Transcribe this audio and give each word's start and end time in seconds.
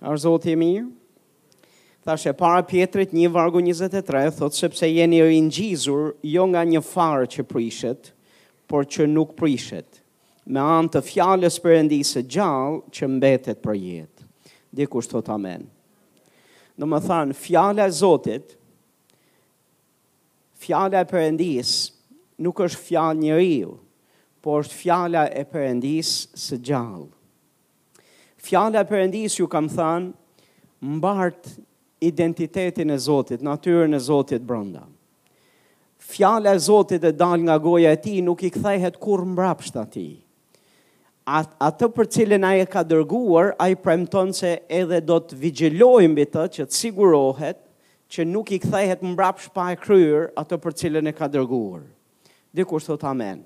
Arë 0.00 0.20
zotë 0.22 0.48
e 0.54 0.56
mirë, 0.56 0.86
thashe 2.08 2.30
e 2.32 2.36
para 2.40 2.62
pjetrit 2.64 3.10
një 3.12 3.28
vargu 3.34 3.60
23, 3.60 4.30
thotë 4.38 4.56
sepse 4.56 4.88
jeni 4.88 5.18
e 5.20 5.26
ingjizur 5.36 6.14
jo 6.24 6.46
nga 6.48 6.62
një 6.64 6.80
farë 6.88 7.26
që 7.34 7.44
prishet, 7.50 8.08
por 8.70 8.88
që 8.88 9.04
nuk 9.12 9.34
prishet, 9.36 10.00
me 10.48 10.62
anë 10.64 10.94
të 10.94 11.02
fjallës 11.10 11.60
përëndisë 11.66 12.22
gjallë 12.32 12.80
që 12.96 13.10
mbetet 13.18 13.60
për 13.66 13.76
jetë. 13.80 14.24
Dikush 14.80 15.10
thot 15.12 15.28
amen. 15.36 15.68
Në 16.80 16.88
më 16.88 17.02
thanë, 17.04 17.36
fjalla 17.36 17.84
e 17.84 17.92
Zotit, 17.92 18.56
fjalla 20.64 21.04
e 21.04 21.10
përëndis, 21.12 21.74
nuk 22.40 22.64
është 22.64 22.86
fjallë 22.88 23.26
një 23.26 23.38
riu, 23.42 23.76
por 24.40 24.62
është 24.64 24.80
fjalla 24.80 25.28
e 25.28 25.44
përëndis 25.52 26.14
së 26.40 26.62
gjallë 26.70 27.10
fjala 28.40 28.80
e 28.80 28.86
Perëndis 28.88 29.36
ju 29.38 29.46
kam 29.50 29.68
thënë 29.70 30.88
mbart 30.98 31.48
identitetin 32.00 32.92
e 32.92 32.96
Zotit, 32.96 33.42
natyrën 33.44 33.94
e 33.96 34.00
Zotit 34.00 34.44
brenda. 34.48 34.86
Fjala 36.10 36.54
e 36.56 36.60
Zotit 36.60 37.04
e 37.04 37.12
dal 37.12 37.40
nga 37.44 37.58
goja 37.60 37.92
e 37.92 38.00
ti 38.00 38.20
nuk 38.24 38.42
i 38.44 38.50
kthehet 38.50 38.96
kur 39.00 39.24
mbrapsht 39.28 39.76
atij. 39.76 40.16
At, 41.30 41.52
atë 41.62 41.90
për 41.94 42.08
cilin 42.10 42.44
a 42.48 42.54
e 42.58 42.64
ka 42.66 42.80
dërguar, 42.82 43.52
a 43.60 43.68
i 43.70 43.76
premton 43.78 44.32
se 44.34 44.54
edhe 44.72 45.02
do 45.06 45.20
të 45.22 45.36
vigjelojnë 45.38 46.16
bitë 46.16 46.46
që 46.56 46.64
të 46.70 46.74
sigurohet 46.80 47.60
që 48.10 48.24
nuk 48.26 48.50
i 48.50 48.58
kthehet 48.64 49.04
mbrapsh 49.06 49.52
pa 49.54 49.68
e 49.70 49.76
kryrë 49.78 50.30
ato 50.40 50.58
për 50.58 50.74
cilin 50.80 51.12
e 51.12 51.12
ka 51.14 51.28
dërguar. 51.30 51.84
Dikur 52.50 52.82
së 52.82 52.96
të 52.98 53.10
amen. 53.12 53.44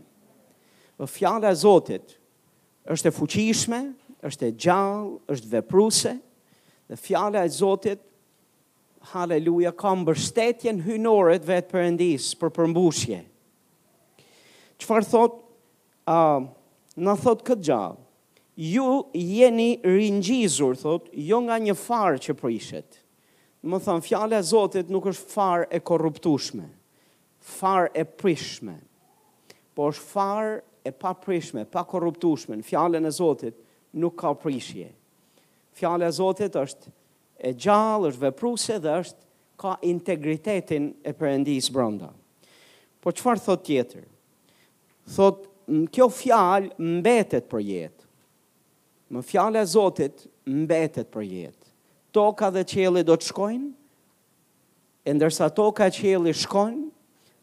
Fjale 1.11 1.51
e 1.51 1.59
Zotit 1.61 2.15
është 2.89 3.11
e 3.11 3.13
fuqishme, 3.19 3.83
është 4.29 4.49
e 4.49 4.57
gjallë, 4.57 5.13
është 5.35 5.51
vepruse, 5.55 6.13
dhe 6.89 6.99
fjale 7.01 7.43
e 7.47 7.53
Zotit, 7.53 8.03
haleluja, 9.13 9.73
ka 9.77 9.93
mbërstetjen 10.01 10.81
hynore 10.87 11.37
të 11.43 11.51
vetë 11.51 11.73
përëndisë 11.75 12.39
për 12.41 12.53
përmbushje. 12.57 13.19
Qëfar 14.81 15.07
thot, 15.11 15.37
uh, 16.09 16.45
në 17.05 17.17
thot 17.25 17.43
këtë 17.47 17.69
gjallë, 17.69 18.01
ju 18.73 18.89
jeni 19.19 19.71
rinjizur, 19.85 20.77
thot, 20.81 21.11
jo 21.27 21.41
nga 21.45 21.57
një 21.65 21.75
farë 21.81 22.23
që 22.29 22.37
prishet. 22.41 23.01
Më 23.65 23.81
thonë, 23.87 24.05
fjale 24.07 24.39
e 24.41 24.47
Zotit 24.47 24.91
nuk 24.93 25.11
është 25.13 25.29
farë 25.35 25.69
e 25.73 25.81
korruptushme, 25.85 26.67
farë 27.59 27.91
e 28.03 28.07
prishme, 28.09 28.79
po 29.77 29.89
është 29.93 30.07
farë 30.15 30.57
e 30.87 30.93
pa 30.97 31.13
prishme, 31.19 31.67
pa 31.69 31.83
korruptushme, 31.89 32.57
në 32.61 32.65
fjale 32.69 33.01
e 33.09 33.13
Zotit, 33.17 33.61
nuk 33.95 34.15
ka 34.17 34.35
prishje. 34.35 34.91
Fjale 35.75 36.11
Zotit 36.11 36.55
është 36.55 36.91
e 37.43 37.53
gjallë, 37.55 38.11
është 38.13 38.23
vepruse 38.27 38.77
dhe 38.83 38.95
është 39.03 39.25
ka 39.59 39.75
integritetin 39.87 40.91
e 41.03 41.13
përëndisë 41.15 41.75
bronda. 41.75 42.11
Po 43.03 43.11
qëfar 43.13 43.43
thot 43.43 43.63
tjetër? 43.67 44.05
Thot, 45.15 45.41
në 45.71 45.89
kjo 45.95 46.07
fjallë 46.13 46.73
mbetet 47.01 47.47
për 47.51 47.63
jetë. 47.71 48.07
Më 49.15 49.23
fjale 49.29 49.63
Zotit 49.71 50.27
mbetet 50.49 51.11
për 51.15 51.27
jetë. 51.29 51.71
Toka 52.15 52.51
dhe 52.55 52.63
qeli 52.71 53.03
do 53.03 53.17
të 53.19 53.33
shkojnë, 53.33 53.71
e 55.05 55.13
ndërsa 55.15 55.49
toka 55.55 55.91
qeli 55.93 56.33
shkojnë, 56.33 56.87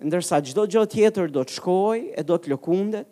ndërsa 0.07 0.39
gjdo 0.47 0.63
gjotë 0.73 0.95
tjetër 0.95 1.33
do 1.35 1.43
të 1.45 1.57
shkojnë, 1.59 2.13
e 2.17 2.21
do 2.25 2.39
të 2.39 2.53
lëkundet, 2.55 3.11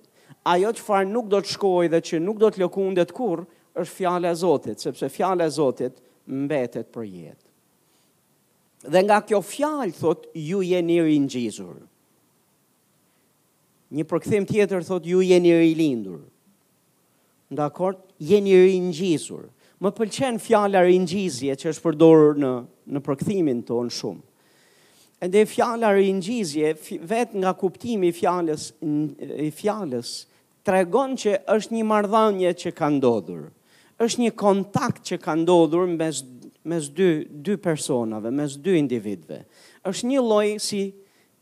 ajo 0.50 0.72
që 0.76 0.82
farë 0.86 1.10
nuk 1.14 1.28
do 1.32 1.40
të 1.44 1.54
shkoj 1.56 1.90
dhe 1.94 2.00
që 2.08 2.20
nuk 2.24 2.40
do 2.42 2.50
të 2.52 2.62
lëkundet 2.64 3.14
kur, 3.16 3.44
është 3.80 3.96
fjale 4.00 4.32
e 4.34 4.38
Zotit, 4.40 4.82
sepse 4.82 5.10
fjale 5.14 5.46
e 5.46 5.54
Zotit 5.54 6.00
mbetet 6.30 6.90
për 6.94 7.06
jetë. 7.08 7.46
Dhe 8.94 9.02
nga 9.04 9.20
kjo 9.28 9.42
fjalë, 9.44 9.94
thot, 10.00 10.30
ju 10.40 10.62
jeni 10.64 11.02
rinjizur. 11.04 11.80
Një 13.98 14.06
përkëthim 14.08 14.46
tjetër, 14.48 14.86
thot, 14.88 15.04
ju 15.10 15.20
jeni 15.26 15.52
rilindur. 15.60 16.22
Ndakor, 17.52 17.98
jeni 18.30 18.54
rinjizur. 18.70 19.48
Më 19.84 19.92
pëlqen 19.96 20.38
fjala 20.44 20.82
rinjizje 20.88 21.56
që 21.60 21.74
është 21.74 21.84
përdorë 21.88 22.34
në, 22.44 22.54
në 22.96 23.02
përkëthimin 23.08 23.62
tonë 23.68 23.94
shumë. 24.00 24.26
Ende 25.28 25.42
fjala 25.52 25.90
rinjizje, 25.98 26.72
vet 27.10 27.34
nga 27.42 27.52
kuptimi 27.60 28.14
fjalës 28.16 28.70
i 28.80 29.52
fjalës 29.52 30.14
tregon 30.70 31.16
që 31.18 31.32
është 31.50 31.74
një 31.80 31.86
marrëdhënie 31.90 32.50
që 32.62 32.72
ka 32.78 32.90
ndodhur. 32.94 33.48
Është 34.06 34.22
një 34.24 34.34
kontakt 34.38 35.02
që 35.10 35.18
ka 35.24 35.34
ndodhur 35.42 35.88
mes 35.98 36.20
mes 36.70 36.90
dy 36.94 37.08
dy 37.32 37.56
personave, 37.58 38.30
mes 38.36 38.56
dy 38.62 38.76
individëve. 38.78 39.42
Është 39.90 40.10
një 40.12 40.22
lloj 40.22 40.50
si 40.62 40.82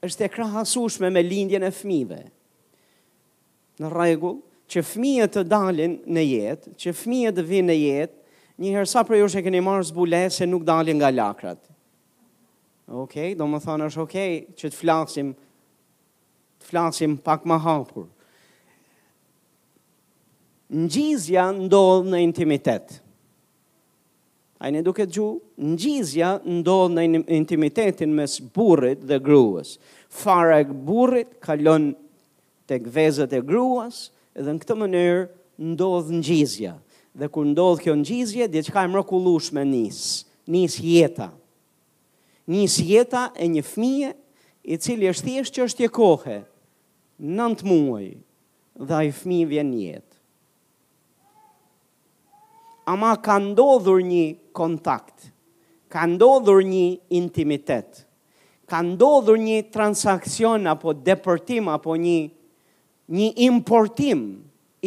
është 0.06 0.28
e 0.28 0.32
krahasueshme 0.32 1.10
me 1.12 1.24
lindjen 1.26 1.66
e 1.68 1.72
fëmijëve. 1.76 2.20
Në 3.82 3.90
rregull, 3.92 4.38
që 4.72 4.84
fëmijët 4.86 5.34
të 5.36 5.44
dalin 5.50 5.98
në 6.06 6.24
jetë, 6.28 6.72
që 6.80 6.94
fëmijët 7.02 7.38
të 7.40 7.46
vinë 7.50 7.68
në 7.72 7.78
jetë, 7.80 8.16
një 8.62 8.74
herë 8.78 8.92
sa 8.92 9.04
për 9.08 9.20
ju 9.20 9.28
e 9.34 9.44
keni 9.48 9.62
marrë 9.64 9.90
zbule 9.90 10.22
se 10.38 10.48
nuk 10.48 10.64
dalin 10.68 11.02
nga 11.02 11.12
lakrat. 11.12 11.60
Okej, 12.88 13.04
okay, 13.04 13.36
do 13.36 13.50
më 13.52 13.60
thonë 13.66 13.90
është 13.90 14.04
okej 14.06 14.30
okay 14.38 14.56
që 14.62 14.72
të 14.72 14.78
flasim 14.80 15.34
të 16.62 16.72
flasim 16.72 17.18
pak 17.28 17.44
më 17.48 17.58
hapur. 17.66 18.08
Ngjizja 20.68 21.46
ndodh 21.64 22.10
në 22.12 22.20
intimitet. 22.26 22.98
Ai 24.60 24.72
në 24.76 24.82
duket 24.84 25.14
ju, 25.16 25.28
ngjizja 25.62 26.32
ndodh 26.44 26.92
në 26.98 27.06
intimitetin 27.38 28.12
mes 28.18 28.34
burrit 28.56 29.00
dhe 29.08 29.16
gruas. 29.24 29.78
Fara 30.12 30.58
e 30.60 30.66
burrit 30.68 31.38
kalon 31.46 31.94
tek 32.68 32.84
vezët 32.92 33.32
e 33.32 33.40
gruas 33.48 34.10
dhe 34.36 34.50
në 34.58 34.66
këtë 34.66 34.78
mënyrë 34.82 35.22
ndodh 35.72 36.10
ngjizja. 36.20 36.74
Dhe 37.18 37.30
kur 37.34 37.48
ndodh 37.48 37.80
kjo 37.86 37.96
ngjizje, 38.02 38.48
diçka 38.52 38.84
e 38.86 38.92
mrekullueshme 38.92 39.64
nis, 39.66 40.02
nis 40.52 40.76
jeta. 40.84 41.30
Nis 42.48 42.76
jeta 42.90 43.30
e 43.40 43.48
një 43.56 43.64
fëmie 43.72 44.12
i 44.68 44.76
cili 44.78 45.08
është 45.14 45.30
thjesht 45.30 45.56
çështje 45.56 45.90
kohe, 45.96 46.42
9 47.40 47.64
muaj 47.66 48.12
dhe 48.88 48.94
ai 49.00 49.16
fëmijë 49.22 49.50
vjen 49.56 49.74
jetë 49.80 50.17
ama 52.88 53.16
ka 53.20 53.36
ndodhur 53.40 54.00
një 54.00 54.26
kontakt, 54.56 55.30
ka 55.92 56.08
ndodhur 56.08 56.64
një 56.64 56.88
intimitet, 57.20 58.08
ka 58.70 58.80
ndodhur 58.82 59.36
një 59.48 59.58
transakcion 59.76 60.64
apo 60.72 60.94
depërtim 61.06 61.68
apo 61.76 61.98
një 62.00 62.20
një 63.18 63.28
importim 63.50 64.22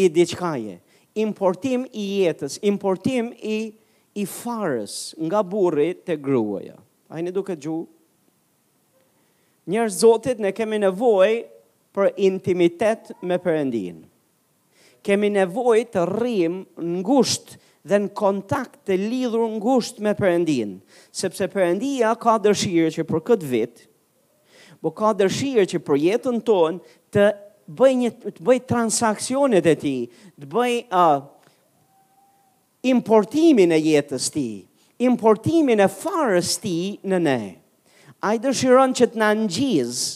i 0.00 0.08
diçkaje, 0.16 0.78
importim 1.26 1.84
i 1.92 2.06
jetës, 2.24 2.58
importim 2.72 3.32
i 3.36 3.58
i 4.20 4.24
farës 4.26 5.14
nga 5.22 5.38
burri 5.46 5.92
te 5.94 6.16
gruaja. 6.18 6.74
A 7.08 7.20
i 7.22 7.22
në 7.22 7.30
duke 7.32 7.54
gju? 7.54 7.84
Njërë 9.70 9.94
zotit 9.94 10.40
ne 10.42 10.50
kemi 10.52 10.80
nevoj 10.82 11.44
për 11.94 12.08
intimitet 12.18 13.12
me 13.22 13.38
përëndin. 13.38 14.00
Kemi 15.06 15.30
nevoj 15.30 15.84
të 15.94 16.02
rrim 16.10 16.58
në 16.82 16.98
ngusht 17.04 17.54
dhe 17.82 17.98
në 18.02 18.10
kontakt 18.16 18.80
të 18.88 18.96
lidhur 19.00 19.46
ngusht 19.56 20.00
me 20.04 20.12
përëndin, 20.18 20.74
sepse 21.16 21.46
përëndia 21.52 22.12
ka 22.20 22.36
dërshirë 22.44 22.90
që 22.96 23.06
për 23.10 23.22
këtë 23.30 23.48
vit, 23.52 23.84
bo 24.80 24.90
po 24.90 24.94
ka 25.04 25.10
dërshirë 25.20 25.64
që 25.74 25.80
për 25.84 25.98
jetën 26.04 26.38
ton 26.48 26.78
të 27.14 27.24
bëj, 27.76 27.92
një, 28.02 28.10
të 28.38 28.44
bëj 28.46 28.58
transakcionet 28.70 29.66
e 29.66 29.76
ti, 29.82 29.94
të 30.40 30.48
bëj 30.54 30.72
uh, 30.92 31.20
importimin 32.96 33.72
e 33.76 33.80
jetës 33.84 34.28
ti, 34.32 34.46
importimin 35.04 35.80
e 35.84 35.88
farës 35.92 36.54
ti 36.62 36.76
në 37.08 37.18
ne. 37.26 37.40
A 38.24 38.34
i 38.36 38.40
dëshiron 38.40 38.92
që 38.96 39.10
të 39.14 39.20
në 39.20 39.28
në 39.40 39.50
gjizë, 39.56 40.08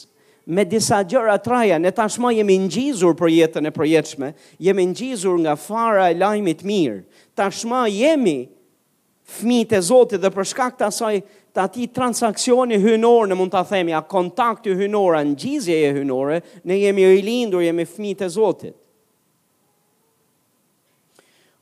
me 0.47 0.65
disa 0.67 1.03
gjëra 1.09 1.39
traja, 1.41 1.79
ne 1.81 1.91
tashma 1.97 2.33
jemi 2.37 2.57
ngjizur 2.67 3.15
për 3.17 3.31
jetën 3.33 3.69
e 3.69 3.73
përjetëshme, 3.73 4.33
jemi 4.61 4.85
ngjizur 4.91 5.39
nga 5.41 5.55
fara 5.57 6.11
e 6.13 6.19
lajmit 6.21 6.65
mirë, 6.69 6.99
tashma 7.39 7.87
jemi 7.89 8.43
fëmijët 9.39 9.73
e 9.79 9.81
zotit 9.81 10.21
dhe 10.21 10.31
për 10.35 10.45
shkak 10.51 10.75
të 10.77 10.89
asaj 10.91 11.17
të 11.55 11.63
ati 11.63 11.87
transakcioni 11.97 12.77
hynor 12.83 13.29
në 13.31 13.39
mund 13.39 13.53
të 13.55 13.63
themi, 13.71 13.95
a 13.97 14.03
kontakti 14.05 14.75
hynora, 14.77 15.23
në 15.25 15.37
gjizje 15.41 15.77
e 15.87 15.93
hynorë, 15.97 16.41
ne 16.69 16.77
jemi 16.83 17.07
rilindur, 17.15 17.63
jemi 17.65 17.87
fmi 17.89 18.13
e 18.19 18.29
zotit. 18.29 18.77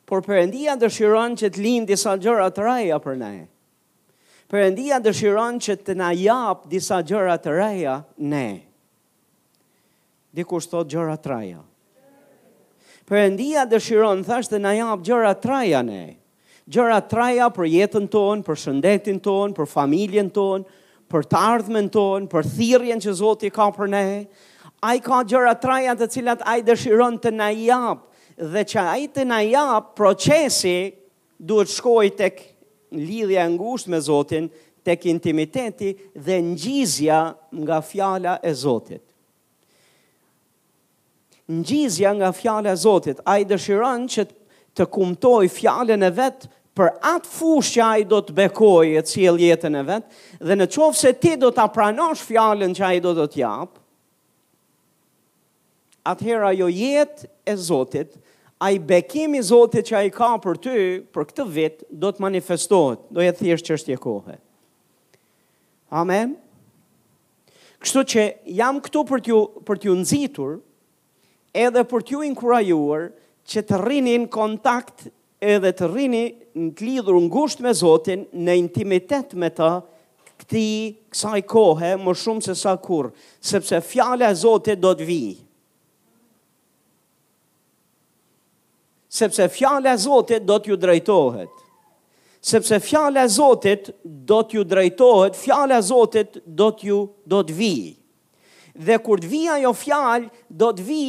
Por 0.09 0.25
përëndia 0.27 0.75
dëshiron 0.81 1.37
që 1.39 1.53
të 1.55 1.63
linë 1.65 1.89
disa 1.93 2.17
gjëra 2.21 2.51
të 2.53 2.67
reja 2.67 2.99
për 3.01 3.15
ne. 3.23 3.35
Përëndia 4.53 4.99
dëshiron 5.05 5.61
që 5.65 5.79
të 5.87 5.95
na 5.97 6.11
japë 6.17 6.69
disa 6.69 6.99
gjëra 7.07 7.39
të 7.41 7.55
reja 7.61 8.01
ne. 8.19 8.31
Ne 8.43 8.47
dikush 10.37 10.69
thot 10.73 10.89
gjëra 10.91 11.17
traja. 11.25 11.61
Perëndia 13.09 13.65
dëshiron 13.69 14.23
thashë 14.25 14.53
të 14.55 14.61
na 14.65 14.75
jap 14.79 15.03
gjëra 15.05 15.33
traja 15.43 15.83
ne. 15.85 16.05
Gjëra 16.71 17.01
traja 17.11 17.49
për 17.53 17.67
jetën 17.69 18.05
tonë, 18.11 18.45
për 18.47 18.61
shëndetin 18.63 19.19
tonë, 19.25 19.53
për 19.57 19.69
familjen 19.69 20.29
tonë, 20.37 20.79
për 21.13 21.27
të 21.29 21.41
ardhmen 21.43 21.89
tonë, 21.93 22.29
për 22.33 22.49
thirrjen 22.55 23.03
që 23.03 23.17
Zoti 23.19 23.51
ka 23.53 23.67
për 23.77 23.91
ne. 23.93 24.05
Ai 24.87 24.97
ka 25.05 25.21
gjëra 25.31 25.57
traja 25.63 25.97
të 25.99 26.09
cilat 26.15 26.47
ai 26.49 26.63
dëshiron 26.67 27.19
të 27.23 27.35
na 27.37 27.51
jap 27.57 28.07
dhe 28.55 28.63
që 28.73 28.87
ai 28.97 29.09
të 29.13 29.27
na 29.29 29.43
jap 29.45 29.91
procesi 29.99 30.77
duhet 31.39 31.69
shkoj 31.75 32.07
tek 32.19 32.41
lidhja 32.95 33.45
e 33.49 33.53
ngushtë 33.59 33.93
me 33.93 34.01
Zotin, 34.03 34.49
tek 34.87 35.05
intimiteti 35.11 35.93
dhe 36.19 36.39
ngjizja 36.43 37.21
nga 37.61 37.83
fjala 37.87 38.39
e 38.43 38.51
Zotit 38.65 39.03
ngjizja 41.51 42.15
nga 42.15 42.33
fjala 42.33 42.71
e 42.73 42.77
Zotit. 42.77 43.19
Ai 43.27 43.45
dëshiron 43.49 44.07
që 44.07 44.27
të 44.79 44.87
kumtoj 44.95 45.49
fjalën 45.53 46.07
e 46.07 46.11
vet 46.15 46.47
për 46.73 46.93
atë 47.05 47.29
fushë 47.29 47.75
që 47.77 47.85
ai 47.87 48.07
do 48.09 48.23
të 48.25 48.37
bekojë 48.39 48.95
e 49.01 49.05
cilë 49.05 49.43
jetën 49.45 49.75
e 49.77 49.83
vet, 49.85 50.05
dhe 50.41 50.55
në 50.57 50.67
qovë 50.73 50.97
se 50.97 51.11
ti 51.21 51.35
do 51.37 51.51
të 51.53 51.61
apranosh 51.67 52.23
fjalën 52.31 52.73
që 52.79 52.87
ai 52.89 53.01
do 53.05 53.13
të 53.19 53.43
jap, 53.43 53.75
atëhera 56.09 56.55
jo 56.57 56.71
jetë 56.73 57.29
e 57.53 57.57
Zotit, 57.61 58.17
a 58.63 58.71
i 58.73 58.79
bekimi 58.79 59.43
Zotit 59.45 59.91
që 59.91 59.99
a 59.99 60.03
i 60.09 60.15
ka 60.15 60.31
për 60.41 60.57
ty, 60.65 60.79
për 61.13 61.29
këtë 61.29 61.47
vitë, 61.59 61.91
do 61.93 62.09
të 62.15 62.25
manifestohet, 62.25 63.05
do 63.13 63.21
jetë 63.21 63.45
thjesht 63.45 63.69
që 63.69 63.77
është 63.77 63.93
je 63.93 64.01
kohë. 64.09 64.39
Amen. 66.01 66.39
Kështu 67.85 68.07
që 68.13 68.27
jam 68.55 68.81
këtu 68.81 69.03
për 69.11 69.25
t'ju, 69.27 69.41
për 69.69 69.83
t'ju 69.83 69.99
nëzitur, 70.01 70.57
edhe 71.53 71.83
për 71.85 72.05
t'ju 72.09 72.23
inkurajuar 72.27 73.09
që 73.53 73.63
të 73.69 73.81
rrini 73.83 74.15
në 74.23 74.29
kontakt 74.33 75.07
edhe 75.45 75.73
të 75.77 75.89
rrini 75.93 76.25
në 76.57 76.69
të 76.79 76.87
lidhur 76.89 77.19
gusht 77.35 77.63
me 77.65 77.73
Zotin 77.77 78.27
në 78.47 78.57
intimitet 78.63 79.35
me 79.43 79.51
ta 79.57 79.73
këti 80.43 80.65
kësaj 81.13 81.39
kohë 81.53 81.93
më 82.05 82.15
shumë 82.23 82.45
se 82.47 82.55
sa 82.59 82.75
kur, 82.85 83.11
sepse 83.41 83.81
fjale 83.85 84.27
e 84.27 84.35
Zotit 84.43 84.81
do 84.83 84.95
të 84.99 85.09
vijë. 85.11 85.41
sepse 89.13 89.45
fjale 89.53 89.91
e 89.93 89.99
Zotit 90.01 90.41
do 90.49 90.57
t'ju 90.59 90.77
drejtohet. 90.81 91.51
Sepse 92.41 92.79
fjale 92.81 93.21
e 93.21 93.29
Zotit 93.29 93.91
do 94.03 94.39
t'ju 94.43 94.65
drejtohet, 94.65 95.37
fjale 95.37 95.77
e 95.77 95.83
Zotit 95.85 96.39
do 96.47 96.71
t'ju 96.73 97.03
do 97.29 97.43
vijë 97.45 97.93
dhe 98.79 98.97
kur 99.05 99.21
të 99.21 99.29
vija 99.29 99.57
jo 99.63 99.73
fjalë, 99.77 100.29
do 100.49 100.73
të 100.73 100.85
vi 100.85 101.05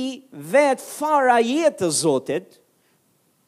vetë 0.52 0.84
fara 0.84 1.38
jetë 1.44 1.90
zotit, 1.92 2.60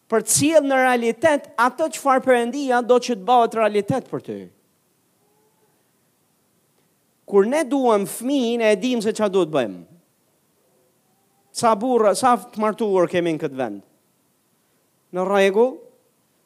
për 0.09 0.21
të 0.23 0.31
cilë 0.37 0.67
në 0.69 0.77
realitet, 0.79 1.47
ato 1.59 1.87
që 1.91 1.99
farë 2.03 2.23
përëndia, 2.27 2.83
do 2.85 2.99
që 3.01 3.15
të 3.17 3.25
bëhet 3.25 3.57
realitet 3.59 4.11
për 4.11 4.21
të. 4.27 4.35
Kur 7.25 7.47
ne 7.49 7.63
duem 7.65 8.03
fmi, 8.05 8.39
ne 8.61 8.69
edhim 8.75 9.01
se 9.01 9.11
që 9.17 9.31
do 9.33 9.41
të 9.47 9.55
bëjmë. 9.57 9.79
Sa 11.55 11.71
burë, 11.79 12.11
sa 12.19 12.35
të 12.37 12.61
martuar 12.61 13.09
kemi 13.09 13.33
në 13.33 13.41
këtë 13.45 13.57
vend? 13.59 13.81
Në 15.15 15.23
regu, 15.25 15.67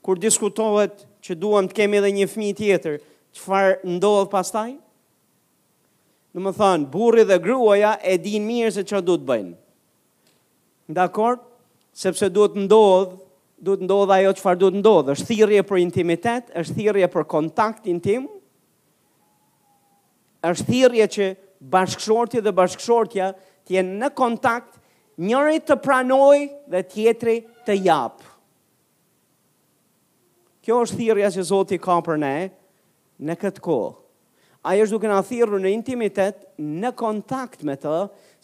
kur 0.05 0.19
diskutohet 0.21 1.03
që 1.25 1.35
duem 1.35 1.67
të 1.67 1.75
kemi 1.81 1.99
dhe 1.99 2.11
një 2.15 2.27
fmi 2.31 2.53
tjetër, 2.55 3.01
që 3.35 3.43
farë 3.43 3.95
ndohet 3.97 4.31
pastajnë? 4.31 4.79
Në 6.35 6.43
më 6.45 6.51
thanë, 6.59 6.87
burri 6.93 7.23
dhe 7.25 7.39
gruaja 7.41 7.95
e 8.05 8.17
din 8.21 8.43
mirë 8.45 8.73
se 8.75 8.83
që 8.85 8.99
du 9.05 9.15
të 9.17 9.25
bëjnë. 9.31 9.55
Dakor? 10.93 11.39
Sepse 11.99 12.29
du 12.29 12.43
të 12.53 12.65
ndodhë, 12.67 13.15
du 13.65 13.73
të 13.75 13.85
ndodhë 13.87 14.15
ajo 14.19 14.33
që 14.37 14.43
farë 14.45 14.59
du 14.61 14.67
të 14.75 14.79
ndodhë. 14.83 15.15
është 15.15 15.27
thirje 15.31 15.63
për 15.69 15.79
intimitet, 15.83 16.51
është 16.61 16.75
thirje 16.77 17.07
për 17.15 17.25
kontakt 17.33 17.87
intim, 17.91 18.27
është 20.47 20.65
thirje 20.69 21.07
që 21.15 21.29
bashkëshorti 21.73 22.41
dhe 22.45 22.53
bashkëshortja 22.55 23.31
të 23.65 23.73
jenë 23.75 23.97
në 24.03 24.09
kontakt, 24.17 24.79
njëri 25.19 25.59
të 25.65 25.75
pranoj 25.83 26.37
dhe 26.71 26.83
tjetri 26.93 27.39
të 27.65 27.79
japë. 27.89 28.25
Kjo 30.63 30.77
është 30.85 30.97
thirja 31.01 31.31
që 31.33 31.41
Zoti 31.49 31.79
ka 31.81 31.97
për 32.07 32.17
ne 32.21 32.35
në 33.27 33.35
këtë 33.41 33.59
kohë 33.65 33.98
a 34.69 34.75
jeshtë 34.77 34.93
duke 34.99 35.09
në 35.09 35.17
thiru 35.25 35.59
në 35.63 35.71
intimitet, 35.73 36.43
në 36.61 36.91
kontakt 36.99 37.63
me 37.65 37.73
të, 37.81 37.93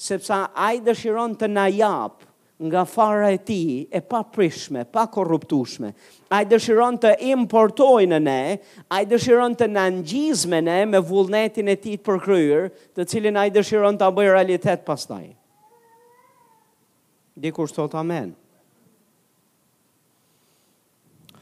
sepse 0.02 0.34
a 0.58 0.70
i 0.74 0.80
dëshiron 0.84 1.36
të 1.38 1.50
na 1.54 1.68
japë 1.70 2.32
nga 2.70 2.86
fara 2.88 3.28
e 3.36 3.40
ti 3.46 3.60
e 3.94 4.00
pa 4.08 4.22
prishme, 4.32 4.86
pa 4.88 5.04
korruptushme. 5.12 5.90
A 6.32 6.40
i 6.42 6.48
dëshiron 6.50 6.98
të 7.04 7.12
importojnë 7.34 8.16
në 8.16 8.20
ne, 8.24 8.56
a 8.96 9.02
i 9.04 9.10
dëshiron 9.12 9.58
të 9.60 9.68
në 9.70 9.74
nëngjizme 9.76 10.62
ne 10.64 10.78
me 10.90 11.02
vullnetin 11.04 11.70
e 11.74 11.78
ti 11.84 11.98
të 11.98 12.06
përkryrë, 12.08 12.64
të 12.98 13.06
cilin 13.12 13.38
a 13.38 13.44
i 13.50 13.54
dëshiron 13.60 14.00
të 14.00 14.08
abëj 14.08 14.32
realitet 14.32 14.86
pas 14.88 15.04
taj. 15.06 15.26
Dikur 17.44 17.70
sot 17.70 17.94
amen. 18.00 18.32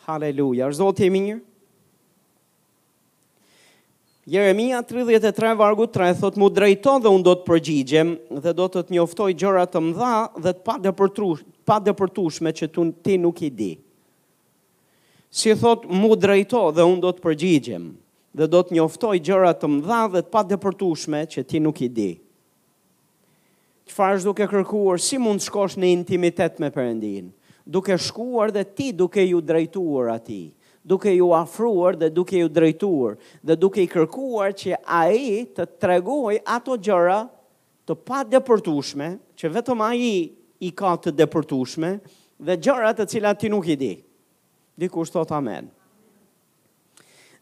Haleluja, 0.10 0.74
është 0.74 0.82
zotë 0.82 1.08
i 1.08 1.12
mirë? 1.14 1.42
Jeremia 4.30 4.82
33 4.82 5.54
vargu 5.56 5.84
3 5.86 6.16
thot 6.16 6.36
mu 6.40 6.48
drejton 6.50 7.02
dhe 7.04 7.12
un 7.12 7.24
do 7.28 7.34
të 7.36 7.44
përgjigjem 7.44 8.14
dhe 8.40 8.54
do 8.56 8.68
të 8.72 8.84
të 8.88 8.96
njoftoj 8.96 9.34
gjëra 9.36 9.66
të 9.68 9.82
mëdha 9.84 10.12
dhe 10.46 10.54
të 10.60 10.62
pa 10.64 11.80
pa 11.84 12.48
që 12.60 12.68
ti 13.04 13.18
nuk 13.20 13.42
i 13.42 13.50
di. 13.58 13.74
Si 15.30 15.52
thot 15.60 15.84
mu 15.90 16.16
drejto 16.16 16.62
dhe 16.72 16.84
un 16.88 17.02
do 17.04 17.12
të 17.12 17.20
përgjigjem 17.26 17.90
dhe 18.40 18.48
do 18.48 18.60
të 18.64 18.74
njoftoj 18.80 19.20
gjëra 19.28 19.52
të 19.60 19.68
mëdha 19.76 20.00
dhe 20.16 20.22
të 20.24 20.32
pa 20.32 20.72
që 21.36 21.44
ti 21.52 21.60
nuk 21.60 21.82
i 21.82 21.90
di. 21.98 22.10
Çfarë 23.92 24.16
është 24.18 24.24
duke 24.32 24.48
kërkuar 24.56 25.00
si 25.04 25.18
mund 25.20 25.44
shkosh 25.44 25.76
në 25.78 25.92
intimitet 26.00 26.60
me 26.64 26.72
Perëndin? 26.72 27.28
Duke 27.68 27.98
shkuar 28.00 28.56
dhe 28.56 28.64
ti 28.76 28.94
duke 28.94 29.20
iu 29.28 29.44
drejtuar 29.44 30.16
atij 30.16 30.48
duke 30.84 31.10
ju 31.16 31.32
afruar 31.34 31.94
dhe 31.96 32.10
duke 32.10 32.38
ju 32.38 32.50
drejtuar 32.52 33.16
dhe 33.42 33.56
duke 33.56 33.82
i 33.84 33.88
kërkuar 33.88 34.52
që 34.52 34.78
a 34.86 35.06
i 35.12 35.46
të 35.56 35.66
tregoj 35.80 36.38
ato 36.44 36.76
gjëra 36.78 37.22
të 37.88 37.96
pa 38.08 38.24
depërtushme, 38.24 39.08
që 39.38 39.52
vetëm 39.58 39.80
a 39.84 39.90
i 39.96 40.14
i 40.64 40.70
ka 40.80 40.94
të 41.04 41.12
depërtushme 41.20 41.92
dhe 42.40 42.58
gjëra 42.64 42.92
të 42.96 43.08
cilat 43.12 43.40
ti 43.42 43.50
nuk 43.52 43.68
i 43.68 43.76
di. 43.76 43.94
Dikush 44.80 45.12
thot 45.12 45.32
amen. 45.36 45.68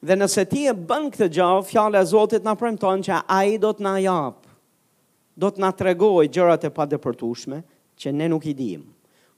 Dhe 0.02 0.16
nëse 0.18 0.46
ti 0.50 0.64
e 0.66 0.74
bën 0.74 1.10
këtë 1.14 1.28
gjallë, 1.36 1.66
fjala 1.70 2.02
e 2.02 2.10
Zotit 2.10 2.46
na 2.46 2.56
premton 2.58 3.04
që 3.06 3.20
ai 3.30 3.58
do 3.62 3.70
të 3.74 3.86
na 3.86 3.96
jap, 4.02 4.42
do 5.38 5.50
të 5.50 5.62
na 5.62 5.70
tregojë 5.78 6.30
gjërat 6.34 6.66
e 6.70 6.74
padepërtueshme 6.74 7.62
që 8.02 8.14
ne 8.14 8.30
nuk 8.34 8.50
i 8.50 8.56
dimë. 8.58 8.86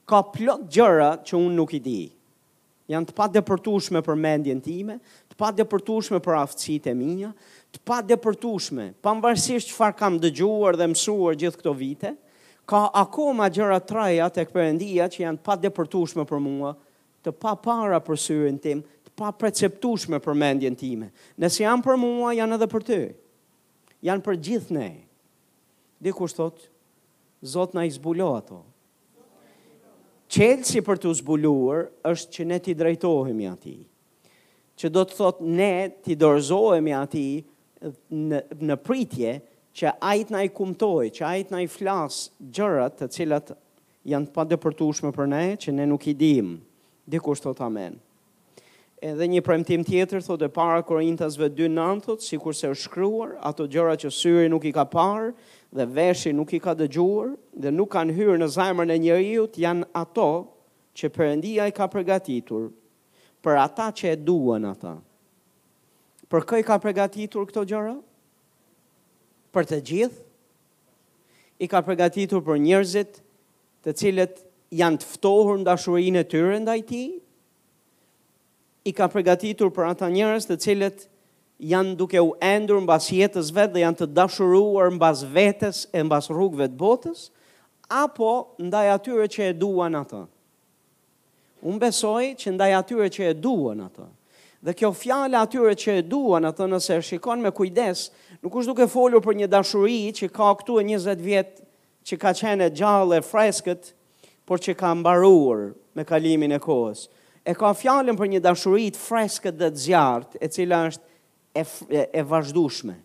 Ka 0.07 0.23
plot 0.31 0.67
gjëra 0.71 1.11
që 1.27 1.39
unë 1.39 1.55
nuk 1.59 1.75
i 1.77 1.83
di 1.83 2.01
janë 2.91 3.09
të 3.09 3.13
pa 3.15 3.27
depërtushme 3.31 4.01
për 4.03 4.17
mendjen 4.19 4.59
time, 4.63 4.97
të 5.31 5.37
pa 5.39 5.51
depërtushme 5.55 6.19
për 6.25 6.37
aftësit 6.41 6.89
e 6.91 6.95
minja, 6.97 7.29
të 7.73 7.81
pa 7.87 8.01
depërtushme, 8.05 8.89
pa 9.01 9.13
mbërësisht 9.17 9.71
që 9.71 9.77
farë 9.77 9.97
kam 10.01 10.17
dëgjuar 10.23 10.77
dhe 10.79 10.89
mësuar 10.91 11.37
gjithë 11.39 11.61
këto 11.61 11.73
vite, 11.79 12.11
ka 12.69 12.83
akoma 13.03 13.47
gjëra 13.53 13.79
traja 13.87 14.27
të 14.31 14.45
këpërendia 14.49 15.07
që 15.11 15.23
janë 15.23 15.39
të 15.41 15.47
pa 15.47 15.55
depërtushme 15.63 16.25
për 16.29 16.43
mua, 16.45 16.73
të 17.23 17.31
pa 17.41 17.55
para 17.65 17.99
për 18.03 18.19
syrin 18.19 18.59
tim, 18.59 18.83
të 19.03 19.13
pa 19.19 19.31
preceptushme 19.35 20.19
për 20.23 20.35
mendjen 20.43 20.75
time. 20.79 21.09
Nëse 21.39 21.63
janë 21.63 21.85
për 21.87 21.99
mua, 22.03 22.33
janë 22.35 22.57
edhe 22.59 22.67
për 22.73 22.85
ty. 22.87 22.99
Janë 24.03 24.23
për 24.25 24.39
gjithë 24.43 24.75
ne. 24.75 24.89
Dikur 26.03 26.27
shtot, 26.31 26.65
na 27.73 27.83
i 27.87 27.91
zbulo 27.95 28.33
ato, 28.37 28.61
qelësi 30.33 30.81
për 30.85 30.97
të 31.03 31.11
zbuluar 31.21 31.83
është 32.09 32.35
që 32.37 32.45
ne 32.49 32.57
t'i 32.65 32.73
drejtohemi 32.79 33.47
ati. 33.49 33.73
Që 34.79 34.89
do 34.95 35.03
të 35.05 35.17
thotë 35.19 35.49
ne 35.59 35.73
t'i 36.03 36.15
dorëzohemi 36.17 36.93
ati 36.97 37.25
në, 38.33 38.39
në 38.65 38.77
pritje 38.85 39.35
që 39.77 39.93
ajt 40.13 40.31
në 40.33 40.41
i 40.47 40.51
kumtoj, 40.53 41.11
që 41.15 41.27
ajt 41.27 41.53
në 41.53 41.61
i 41.65 41.69
flas 41.75 42.23
gjërat 42.53 42.97
të 43.01 43.09
cilat 43.15 43.53
janë 44.09 44.33
pa 44.35 44.47
dëpërtushme 44.49 45.13
për 45.15 45.29
ne, 45.35 45.43
që 45.61 45.75
ne 45.77 45.85
nuk 45.93 46.09
i 46.11 46.17
dim. 46.17 46.55
dikush 47.05 47.41
të 47.43 47.51
amen. 47.51 47.67
Amen 47.67 47.97
edhe 49.03 49.25
një 49.27 49.41
premtim 49.43 49.83
tjetër 49.83 50.21
thot 50.23 50.41
e 50.45 50.47
para 50.53 50.79
Korintasve 50.87 51.49
2:9 51.51 51.99
thot 52.05 52.23
sikur 52.23 52.55
se 52.55 52.69
është 52.71 52.85
shkruar 52.87 53.31
ato 53.43 53.65
gjëra 53.67 53.97
që 53.99 54.09
syri 54.15 54.47
nuk 54.49 54.63
i 54.63 54.71
ka 54.75 54.85
parë 54.93 55.33
dhe 55.75 55.85
veshi 55.97 56.31
nuk 56.33 56.53
i 56.55 56.59
ka 56.63 56.71
dëgjuar 56.79 57.33
dhe 57.65 57.71
nuk 57.75 57.91
kanë 57.97 58.15
hyrë 58.15 58.37
në 58.41 58.47
zemrën 58.55 58.93
e 58.95 58.99
njeriu 59.03 59.47
janë 59.61 59.89
ato 60.03 60.29
që 60.95 61.09
Perëndia 61.15 61.67
i 61.67 61.73
ka 61.75 61.87
përgatitur 61.91 62.69
për 63.43 63.55
ata 63.65 63.89
që 63.97 64.13
e 64.15 64.15
duan 64.25 64.65
ata. 64.69 64.95
Për 66.31 66.41
kë 66.47 66.59
i 66.59 66.63
ka 66.65 66.79
përgatitur 66.81 67.43
këto 67.49 67.63
gjëra? 67.69 67.95
Për 69.53 69.63
të 69.71 69.77
gjithë? 69.89 70.19
I 71.63 71.67
ka 71.69 71.83
përgatitur 71.85 72.39
për 72.45 72.55
njerëzit 72.65 73.19
të 73.83 73.91
cilët 73.99 74.39
janë 74.73 75.03
të 75.03 75.35
në 75.57 75.67
dashurin 75.69 76.15
e 76.15 76.23
tyre 76.23 76.55
ndaj 76.63 76.79
tij, 76.89 77.22
i 78.83 78.91
ka 78.91 79.07
përgatitur 79.07 79.69
për 79.73 79.91
ata 79.93 80.09
njerëz 80.11 80.47
të 80.49 80.57
cilët 80.63 81.05
janë 81.63 81.93
duke 81.99 82.19
u 82.19 82.33
endur 82.43 82.81
në 82.83 82.89
bas 82.89 83.07
jetës 83.15 83.51
vetë 83.55 83.77
dhe 83.77 83.83
janë 83.85 83.99
të 84.01 84.07
dashuruar 84.17 84.89
në 84.91 84.99
bas 85.05 85.21
vetës 85.31 85.85
e 85.95 86.01
në 86.03 86.09
bas 86.11 86.27
rrugëve 86.31 86.67
të 86.73 86.79
botës, 86.81 87.21
apo 87.87 88.31
ndaj 88.65 88.87
atyre 88.97 89.29
që 89.31 89.45
e 89.51 89.53
duan 89.61 89.95
ata. 90.01 90.25
Unë 91.63 91.79
besoj 91.79 92.23
që 92.41 92.55
ndaj 92.57 92.69
atyre 92.81 93.07
që 93.15 93.25
e 93.29 93.37
duan 93.39 93.85
ata. 93.87 94.09
Dhe 94.63 94.73
kjo 94.79 94.91
fjale 94.95 95.39
atyre 95.39 95.73
që 95.79 95.95
e 95.99 96.03
duan 96.07 96.45
ata 96.47 96.67
nëse 96.71 96.97
shikon 97.07 97.43
me 97.43 97.51
kujdes, 97.55 98.09
nuk 98.43 98.55
është 98.59 98.71
duke 98.73 98.89
folur 98.91 99.23
për 99.23 99.39
një 99.43 99.49
dashuri 99.51 100.01
që 100.15 100.29
ka 100.31 100.51
këtu 100.59 100.79
e 100.79 100.85
20 100.91 101.23
vjetë 101.23 101.65
që 102.07 102.17
ka 102.19 102.31
qene 102.35 102.67
gjallë 102.75 103.21
e 103.21 103.23
freskët, 103.23 103.93
por 104.43 104.59
që 104.59 104.73
ka 104.75 104.89
mbaruar 104.99 105.69
me 105.95 106.03
kalimin 106.05 106.51
e 106.51 106.59
kohës 106.59 107.07
e 107.43 107.51
ka 107.55 107.73
fjalën 107.75 108.15
për 108.17 108.29
një 108.33 108.39
dashuri 108.43 108.85
të 108.95 109.51
dhe 109.51 109.67
të 109.73 109.79
zjartë, 109.85 110.37
e 110.39 110.47
cila 110.47 110.77
është 110.89 111.03
e 111.53 112.05
e 112.11 112.21
vazhdueshme. 112.23 112.95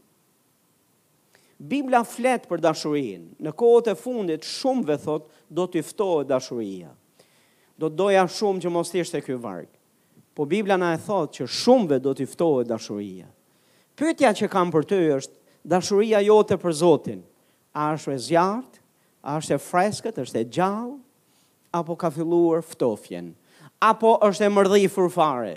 Bibla 1.59 2.05
flet 2.07 2.45
për 2.47 2.61
dashurinë. 2.63 3.33
Në 3.43 3.51
kohët 3.59 3.91
e 3.91 3.95
fundit 3.99 4.47
shumë 4.47 4.87
ve 4.93 4.97
thot 5.03 5.25
do 5.51 5.65
të 5.67 5.83
ftohet 5.89 6.29
dashuria. 6.31 6.93
Do 7.75 7.91
të 7.91 7.99
doja 7.99 8.23
shumë 8.31 8.63
që 8.63 8.71
mos 8.71 8.95
e 8.95 9.21
ky 9.27 9.35
varg. 9.35 9.69
Po 10.35 10.47
Bibla 10.47 10.77
na 10.79 10.93
e 10.95 10.99
thot 11.03 11.35
që 11.41 11.47
shumë 11.51 11.89
ve 11.91 11.99
do 11.99 12.15
të 12.15 12.29
ftohet 12.31 12.69
dashuria. 12.71 13.27
Pyetja 13.99 14.31
që 14.39 14.49
kam 14.55 14.71
për 14.71 14.85
ty 14.87 15.01
është, 15.19 15.35
dashuria 15.67 16.21
jote 16.23 16.55
për 16.63 16.73
Zotin, 16.79 17.25
a 17.75 17.95
është 17.97 18.13
e 18.15 18.19
zjartë, 18.29 18.79
a 19.27 19.35
është 19.43 19.55
e 19.55 19.59
freskët, 19.59 20.21
është 20.23 20.39
e 20.39 20.45
gjallë 20.47 20.99
apo 21.75 21.99
ka 22.01 22.09
filluar 22.15 22.63
ftofjen? 22.65 23.33
apo 23.83 24.19
është 24.23 24.45
e 24.47 24.53
mërdhifur 24.53 25.09
fare. 25.11 25.57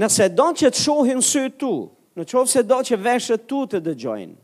Nëse 0.00 0.28
do 0.32 0.46
që 0.56 0.70
të 0.72 0.78
shohin 0.80 1.18
së 1.26 1.48
tu, 1.60 1.72
në 2.16 2.24
qovë 2.30 2.48
se 2.52 2.62
do 2.70 2.78
që 2.88 2.96
veshët 3.04 3.44
tu 3.50 3.64
të 3.68 3.80
dëgjojnë, 3.88 4.36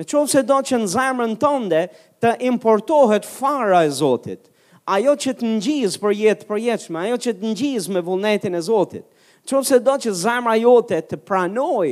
në 0.00 0.06
qovë 0.08 0.30
se 0.32 0.42
do 0.48 0.56
që 0.66 0.78
në 0.80 0.88
zemrën 0.94 1.34
tënde 1.42 1.82
të 2.24 2.32
importohet 2.48 3.28
fara 3.28 3.82
e 3.86 3.90
Zotit, 3.92 4.48
ajo 4.90 5.12
që 5.20 5.34
të 5.38 5.50
njizë 5.52 6.00
për 6.02 6.16
jetë 6.24 6.48
për 6.48 6.62
jetëshme, 6.64 7.02
ajo 7.06 7.20
që 7.26 7.36
të 7.38 7.52
njizë 7.52 7.94
me 7.94 8.02
vullnetin 8.08 8.56
e 8.58 8.64
Zotit, 8.70 9.04
që 9.50 9.58
nëse 9.58 9.78
do 9.82 9.94
që 9.98 10.12
zemra 10.14 10.54
jote 10.62 11.00
të 11.10 11.18
pranoj 11.26 11.88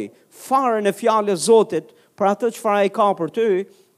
farën 0.46 0.86
e 0.86 0.92
fjallë 0.94 1.34
e 1.34 1.40
Zotit 1.42 1.88
për 2.18 2.26
atë 2.30 2.50
që 2.54 2.60
fara 2.62 2.84
i 2.86 2.90
ka 2.94 3.08
për 3.18 3.32
ty, 3.34 3.46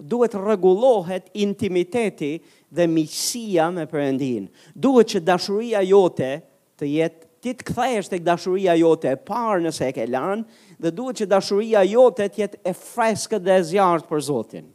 duhet 0.01 0.37
regulohet 0.41 1.27
intimiteti 1.45 2.33
dhe 2.73 2.87
misia 2.89 3.67
me 3.75 3.85
përëndin. 3.91 4.47
Duhet 4.75 5.13
që 5.13 5.23
dashuria 5.29 5.83
jote 5.85 6.33
të 6.81 6.89
jetë, 6.89 7.27
ti 7.41 7.55
të 7.57 7.67
kthesh 7.71 8.09
të 8.13 8.21
dashuria 8.25 8.77
jote 8.81 9.13
e 9.13 9.21
parë 9.29 9.65
nëse 9.67 9.89
e 9.91 9.95
ke 9.97 10.09
lanë, 10.09 10.45
dhe 10.81 10.93
duhet 10.97 11.21
që 11.23 11.29
dashuria 11.29 11.85
jote 11.89 12.29
të 12.33 12.43
jetë 12.43 12.61
e 12.65 12.75
freskë 12.77 13.41
dhe 13.45 13.57
e 13.61 13.65
zjarët 13.73 14.09
për 14.09 14.25
Zotin. 14.29 14.69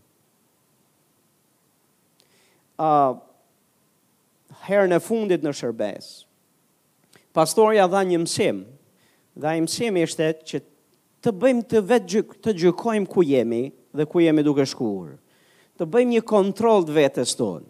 Uh, 2.75 3.18
herën 4.68 4.94
e 4.98 5.01
fundit 5.01 5.42
në 5.46 5.54
shërbes, 5.56 6.10
pastorja 7.38 7.86
dha 7.92 8.01
një 8.10 8.22
mësimë, 8.25 8.63
Nga 9.36 9.51
imësimi 9.60 10.04
ishte 10.08 10.27
që 10.50 10.60
të 11.25 11.32
bëjmë 11.42 11.63
të 11.72 11.80
vetë 11.89 12.12
gjyk, 12.13 12.30
të 12.44 12.51
gjykojmë 12.62 13.10
ku 13.12 13.24
jemi 13.27 13.63
dhe 13.98 14.06
ku 14.08 14.22
jemi 14.24 14.44
duke 14.48 14.63
shkuur. 14.70 15.15
Të 15.75 15.88
bëjmë 15.92 16.13
një 16.18 16.22
kontrol 16.30 16.86
të 16.88 16.94
vetës 16.96 17.34
tonë. 17.36 17.68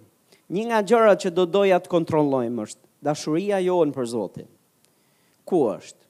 Një 0.53 0.65
nga 0.69 0.79
gjëra 0.86 1.13
që 1.24 1.31
do 1.34 1.45
doja 1.50 1.79
të 1.81 1.89
kontrollojmë 1.89 2.65
është 2.67 2.81
dashuria 3.07 3.57
jo 3.65 3.79
në 3.89 3.95
për 3.98 4.10
Zotin. 4.13 4.50
Ku 5.45 5.63
është? 5.74 6.03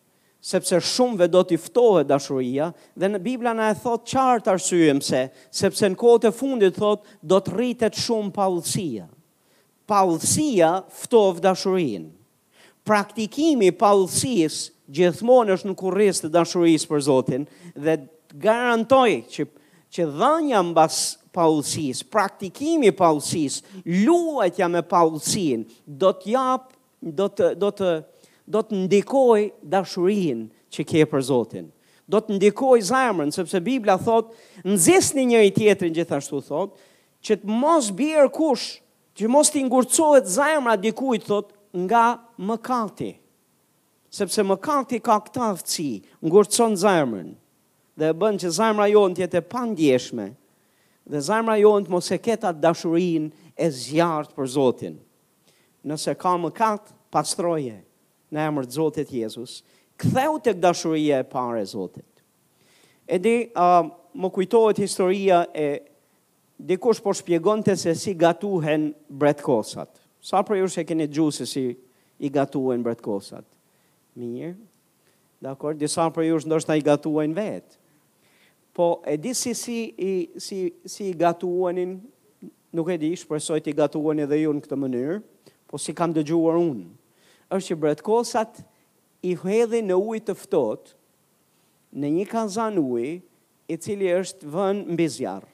Sepse 0.46 0.80
shumë 0.92 1.20
ve 1.24 1.28
do 1.32 1.40
t'i 1.48 1.56
ftohe 1.58 2.04
dashuria 2.06 2.68
dhe 3.02 3.08
në 3.14 3.22
Biblia 3.26 3.56
na 3.58 3.70
e 3.72 3.80
thot 3.82 4.04
qartë 4.12 4.52
arsyëm 4.54 5.00
se 5.02 5.22
sepse 5.58 5.88
në 5.90 5.98
kote 5.98 6.34
fundit 6.36 6.76
thot 6.78 7.08
do 7.24 7.40
të 7.42 7.56
rritet 7.56 7.98
shumë 7.98 8.36
paullësia. 8.36 9.08
Paullësia 9.90 10.76
ftohet 11.00 11.42
dashurinë. 11.48 12.12
Praktikimi 12.86 13.72
paullësisë 13.74 14.75
gjithmonë 14.94 15.54
është 15.56 15.70
në 15.72 15.76
kurrisë 15.80 16.26
të 16.26 16.32
dashurisë 16.36 16.90
për 16.90 17.04
Zotin 17.06 17.46
dhe 17.76 17.96
garantoj 18.46 19.10
që 19.32 19.46
që 19.96 20.04
dhënja 20.12 20.60
mbas 20.74 20.96
paullsisë, 21.36 22.08
praktikimi 22.12 22.90
i 22.92 22.96
paullsisë, 22.96 23.62
luajtja 24.06 24.68
me 24.74 24.82
paullsinë 24.84 25.70
do 26.00 26.10
të 26.18 26.34
jap 26.34 26.66
do 27.16 27.28
të 27.32 27.54
do 27.62 27.70
të 27.80 27.90
do 28.56 28.62
të 28.62 28.76
ndikoj 28.84 29.42
dashurinë 29.64 30.50
që 30.74 30.86
ke 30.90 31.06
për 31.10 31.24
Zotin. 31.24 31.70
Do 32.06 32.20
të 32.22 32.36
ndikoj 32.38 32.76
zemrën 32.86 33.32
sepse 33.34 33.58
Bibla 33.66 33.96
thot, 33.98 34.34
nxisni 34.70 35.24
njëri 35.32 35.54
tjetrin 35.56 35.96
gjithashtu 35.98 36.42
thot, 36.46 36.76
që 37.26 37.40
të 37.42 37.50
mos 37.58 37.88
bjerë 37.98 38.30
kush, 38.36 38.68
që 39.18 39.32
mos 39.34 39.50
t'i 39.50 39.64
ngurcohet 39.66 40.30
zemra 40.30 40.76
dikujt 40.78 41.26
thot 41.26 41.50
nga 41.74 42.06
mëkati. 42.38 42.66
kalti 42.68 43.12
sepse 44.16 44.44
më 44.48 44.56
kati 44.64 45.00
ka 45.04 45.18
këta 45.26 45.50
fëci, 45.60 45.88
ngurëcon 46.28 46.76
zarmën, 46.80 47.30
dhe 48.00 48.10
bën 48.22 48.38
që 48.42 48.50
zarmëra 48.58 49.08
të 49.16 49.24
jetë 49.24 49.40
e 49.42 49.48
pandjeshme, 49.54 50.28
dhe 51.12 51.20
zemra 51.28 51.56
jonë 51.60 51.86
të 51.88 51.92
mos 51.94 52.08
e 52.16 52.18
keta 52.26 52.54
dashurin 52.64 53.28
e 53.54 53.66
zjartë 53.82 54.34
për 54.38 54.48
Zotin. 54.56 54.96
Nëse 55.86 56.14
ka 56.22 56.34
më 56.42 56.50
katë, 56.58 56.94
pastroje 57.14 57.76
në 58.34 58.46
emër 58.50 58.66
të 58.68 58.76
Zotit 58.80 59.12
Jezus, 59.14 59.60
këtheu 60.02 60.40
të 60.44 60.54
këdashurie 60.56 61.20
e 61.24 61.28
pare 61.36 61.62
Zotit. 61.70 62.08
E 63.06 63.20
di, 63.22 63.36
uh, 63.54 63.84
më 64.18 64.32
kujtohet 64.34 64.80
historia 64.82 65.44
e 65.54 65.68
dikush 66.68 67.04
po 67.06 67.14
shpjegon 67.14 67.62
të 67.68 67.76
se 67.78 67.94
si 68.00 68.16
gatuhen 68.18 68.90
bretkosat. 69.08 69.92
Sa 70.26 70.42
për 70.42 70.64
ju 70.64 70.72
shë 70.74 70.88
keni 70.90 71.08
gjusë 71.14 71.46
si 71.54 71.66
i 72.26 72.32
gatuhen 72.34 72.82
bretkosat? 72.82 73.46
mirë. 74.16 74.56
Dakor, 75.44 75.76
disa 75.78 76.08
për 76.16 76.30
ju 76.30 76.38
është 76.40 76.50
ndoshta 76.50 76.78
i 76.80 76.84
gatuajnë 76.88 77.36
vet. 77.38 77.76
Po 78.76 78.86
e 79.08 79.16
di 79.22 79.34
si 79.38 79.54
si 79.56 79.78
i 80.10 80.14
si 80.46 80.60
si 80.94 81.10
i 81.12 81.16
gatuanin, 81.16 81.98
nuk 82.76 82.90
e 82.92 82.98
di, 83.00 83.12
shpresoj 83.16 83.62
ti 83.64 83.74
gatuani 83.78 84.26
edhe 84.26 84.42
ju 84.42 84.54
në 84.56 84.64
këtë 84.66 84.80
mënyrë, 84.82 85.20
po 85.70 85.80
si 85.80 85.94
kam 85.96 86.14
dëgjuar 86.16 86.58
unë. 86.60 86.88
Është 87.56 87.70
që 87.72 87.80
bretkosat 87.84 88.64
i 89.30 89.36
hedhin 89.44 89.92
në 89.92 89.98
ujë 90.08 90.24
të 90.28 90.36
ftohtë 90.44 90.96
në 92.00 92.08
një 92.18 92.26
kazan 92.34 92.80
uj, 92.82 93.08
i 93.66 93.76
cili 93.82 94.10
është 94.14 94.50
vënë 94.54 94.92
mbi 94.94 95.06
zjarr. 95.10 95.46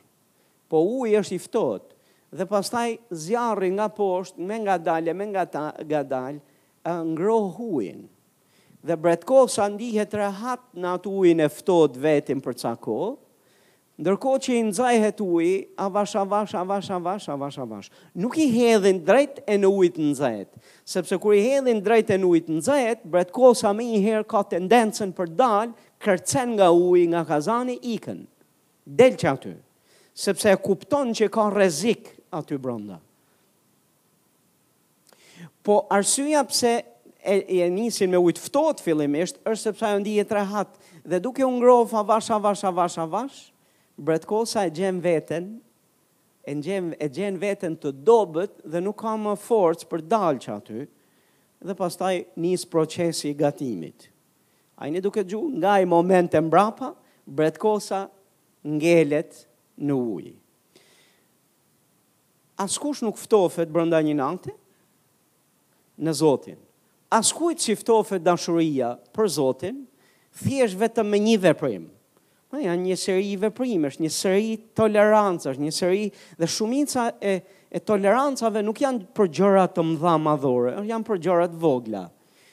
Po 0.70 0.82
uji 1.00 1.18
është 1.22 1.36
i 1.38 1.42
ftohtë 1.46 2.00
dhe 2.40 2.46
pastaj 2.52 2.90
zjarri 3.26 3.70
nga 3.76 3.86
poshtë 3.98 4.42
me 4.50 4.58
nga 4.64 4.76
dalë, 4.82 5.14
me 5.16 5.28
nga 5.32 5.46
ta, 5.54 5.64
nga 5.88 6.02
dalë, 6.04 6.42
ngrohë 7.12 7.70
dhe 8.84 8.96
bret 8.98 9.24
sa 9.50 9.70
ndihet 9.70 10.14
rehat 10.14 10.62
në 10.74 10.92
atë 10.98 11.10
uj 11.12 11.32
në 11.38 11.48
vetin 12.02 12.42
për 12.42 12.54
ca 12.58 12.76
kohë, 12.76 13.14
ndërko 14.02 14.32
që 14.42 14.56
i 14.58 14.62
nëzajhet 14.66 15.20
uj, 15.22 15.50
avash, 15.78 16.16
avash, 16.18 16.56
avash, 16.58 16.88
avash, 16.96 17.28
avash, 17.30 17.60
avash. 17.62 17.90
Nuk 18.16 18.34
i 18.42 18.48
hedhin 18.50 19.04
drejt 19.06 19.44
e 19.46 19.58
në 19.62 19.68
ujt 19.70 19.98
në 19.98 20.46
sepse 20.90 21.16
kër 21.22 21.34
i 21.38 21.44
hedhin 21.46 21.84
drejt 21.86 22.10
e 22.10 22.18
në 22.18 22.26
ujt 22.32 22.48
në 22.50 22.62
zajet, 22.66 23.00
bret 23.06 23.32
kohë 23.36 23.56
sa 23.62 23.74
me 23.78 23.86
i 23.86 24.02
herë 24.02 24.24
ka 24.32 24.42
tendencen 24.50 25.14
për 25.14 25.30
dalë, 25.38 25.74
kërcen 26.02 26.56
nga 26.58 26.72
uj, 26.74 27.04
nga 27.14 27.22
kazani, 27.30 27.76
ikën. 27.78 28.24
Del 28.86 29.14
që 29.22 29.28
aty, 29.36 29.54
sepse 30.18 30.50
e 30.50 30.58
kupton 30.58 31.14
që 31.14 31.30
ka 31.32 31.46
rezik 31.54 32.10
aty 32.34 32.58
bronda. 32.58 32.98
Po 35.62 35.84
arsyja 35.94 36.42
pse 36.50 36.74
e, 37.26 37.62
e 37.62 37.70
nisin 37.70 38.10
me 38.12 38.18
ujtë 38.20 38.42
ftohet 38.48 38.82
fillimisht, 38.84 39.38
është 39.46 39.64
sepse 39.68 39.86
ajo 39.88 40.00
ndije 40.02 40.26
të 40.28 40.38
rahat, 40.38 40.78
dhe 41.10 41.20
duke 41.22 41.46
unë 41.46 41.60
grovë 41.62 42.00
avash, 42.02 42.30
vash, 42.30 42.32
avash, 42.32 42.64
vash, 42.64 42.98
vash, 42.98 43.10
vash, 43.10 43.42
bret 44.08 44.26
kosa 44.30 44.64
e 44.66 44.72
gjem 44.74 45.02
veten, 45.04 45.52
e 46.50 46.56
gjem, 46.66 46.92
e 46.98 47.10
gjem 47.14 47.38
veten 47.42 47.76
të 47.78 47.92
dobet 48.08 48.56
dhe 48.66 48.82
nuk 48.82 48.98
ka 49.04 49.14
më 49.22 49.36
forcë 49.44 49.90
për 49.92 50.06
dalë 50.10 50.42
që 50.48 50.54
aty, 50.58 50.88
dhe 51.62 51.76
pastaj 51.78 52.16
njësë 52.42 52.70
procesi 52.74 53.30
i 53.30 53.38
gatimit. 53.38 54.08
A 54.82 54.90
një 54.90 55.04
duke 55.06 55.22
gju, 55.30 55.44
nga 55.62 55.76
i 55.78 55.86
moment 55.86 56.34
e 56.34 56.42
mbrapa, 56.42 56.96
bret 57.26 57.60
kosa 57.62 58.08
ngelet 58.66 59.44
në 59.78 59.98
ujë. 60.16 60.34
Askush 62.62 63.04
nuk 63.06 63.18
ftofet 63.18 63.70
brënda 63.74 64.02
një 64.06 64.18
nante, 64.18 64.54
në 66.02 66.12
Zotin 66.18 66.58
askujt 67.12 67.60
qiftofe 67.64 68.18
dashuria 68.24 68.94
për 69.16 69.28
Zotin, 69.36 69.82
thjesht 70.44 70.78
vetëm 70.80 71.10
me 71.12 71.20
një 71.20 71.38
veprim. 71.46 71.90
Në 72.52 72.62
janë 72.66 72.84
një 72.86 72.96
seri 73.00 73.28
i 73.32 73.38
veprim, 73.40 73.86
është 73.88 74.04
një 74.04 74.10
seri 74.12 74.54
tolerancë, 74.76 75.52
është 75.54 75.64
një 75.64 75.74
seri 75.76 76.06
dhe 76.40 76.48
shumica 76.52 77.08
e, 77.24 77.38
e 77.72 77.80
tolerancave 77.88 78.64
nuk 78.64 78.82
janë 78.84 79.06
për 79.16 79.30
gjërat 79.40 79.76
të 79.78 79.86
mdha 79.94 80.16
madhore, 80.24 80.74
janë 80.88 81.08
për 81.08 81.22
gjërat 81.28 81.56
vogla. 81.64 82.02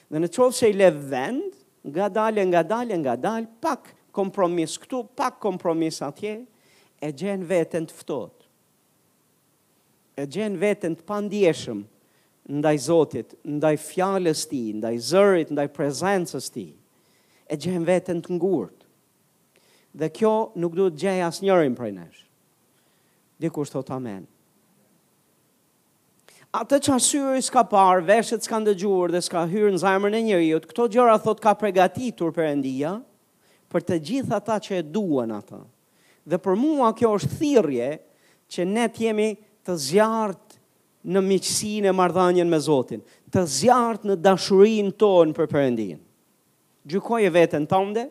Dhe 0.09 0.21
në 0.23 0.31
qovë 0.35 0.55
se 0.55 0.69
i 0.71 0.75
le 0.79 0.87
vend, 1.11 1.57
nga 1.93 2.07
dalë, 2.15 2.47
nga 2.51 2.63
dalë, 2.69 2.97
nga 3.03 3.15
dalë, 3.19 3.51
pak 3.63 3.91
kompromis 4.15 4.77
këtu, 4.79 5.03
pak 5.19 5.39
kompromis 5.43 5.99
atje, 6.07 6.37
e 7.03 7.11
gjenë 7.15 7.47
vetën 7.51 7.87
të 7.91 7.95
ftot. 8.01 8.47
E 10.19 10.23
gjenë 10.27 10.59
vetën 10.63 10.95
të 10.99 11.05
pandjeshëm, 11.07 11.83
ndaj 12.49 12.77
Zotit, 12.81 13.35
ndaj 13.45 13.75
fjalës 13.83 14.43
të 14.45 14.49
tij, 14.49 14.73
ndaj 14.79 14.95
zërit, 15.11 15.51
ndaj 15.53 15.69
prezencës 15.75 16.49
ti, 16.51 16.67
tij. 16.73 16.75
E 17.49 17.57
gjenë 17.61 17.79
vetën 17.85 18.19
të 18.25 18.35
ngurt. 18.37 18.83
Dhe 19.97 20.05
kjo 20.13 20.31
nuk 20.61 20.73
duhet 20.77 20.97
gjej 21.01 21.21
asnjërin 21.25 21.73
prej 21.77 21.93
nesh. 21.97 22.19
Dikur 23.41 23.69
thot 23.71 23.89
Amen. 23.95 24.25
Atë 26.53 26.77
që 26.85 26.93
asyri 26.99 27.41
s'ka 27.45 27.61
parë, 27.69 28.03
veshët 28.07 28.41
s'ka 28.45 28.57
ndëgjurë 28.61 29.13
dhe 29.15 29.21
s'ka 29.25 29.45
hyrë 29.49 29.71
në 29.75 29.81
zajmër 29.83 30.13
në 30.13 30.21
njëriut, 30.27 30.65
këto 30.69 30.85
gjëra 30.95 31.15
thot 31.21 31.41
ka 31.41 31.53
pregatitur 31.57 32.31
për 32.33 32.49
endia, 32.51 32.93
për 33.69 33.85
të 33.85 33.97
gjitha 34.07 34.39
ta 34.45 34.57
që 34.61 34.77
e 34.81 34.85
duen 34.93 35.33
ata. 35.35 35.61
Dhe 36.29 36.39
për 36.41 36.57
mua 36.57 36.89
kjo 36.97 37.13
është 37.19 37.33
thirje 37.41 37.89
që 38.49 38.65
ne 38.69 38.85
t'jemi 38.93 39.29
të 39.65 39.77
zjarë 39.89 40.37
në 41.09 41.21
miqësinë 41.25 41.89
e 41.89 41.93
marrëdhënien 41.97 42.49
me 42.51 42.59
Zotin, 42.61 43.01
të 43.33 43.43
zjarrt 43.49 44.05
në 44.05 44.17
dashurinë 44.23 44.93
tonë 45.01 45.33
për 45.37 45.49
Perëndin. 45.49 45.97
Gjykoj 46.89 47.21
veten 47.35 47.65
tënde, 47.69 48.05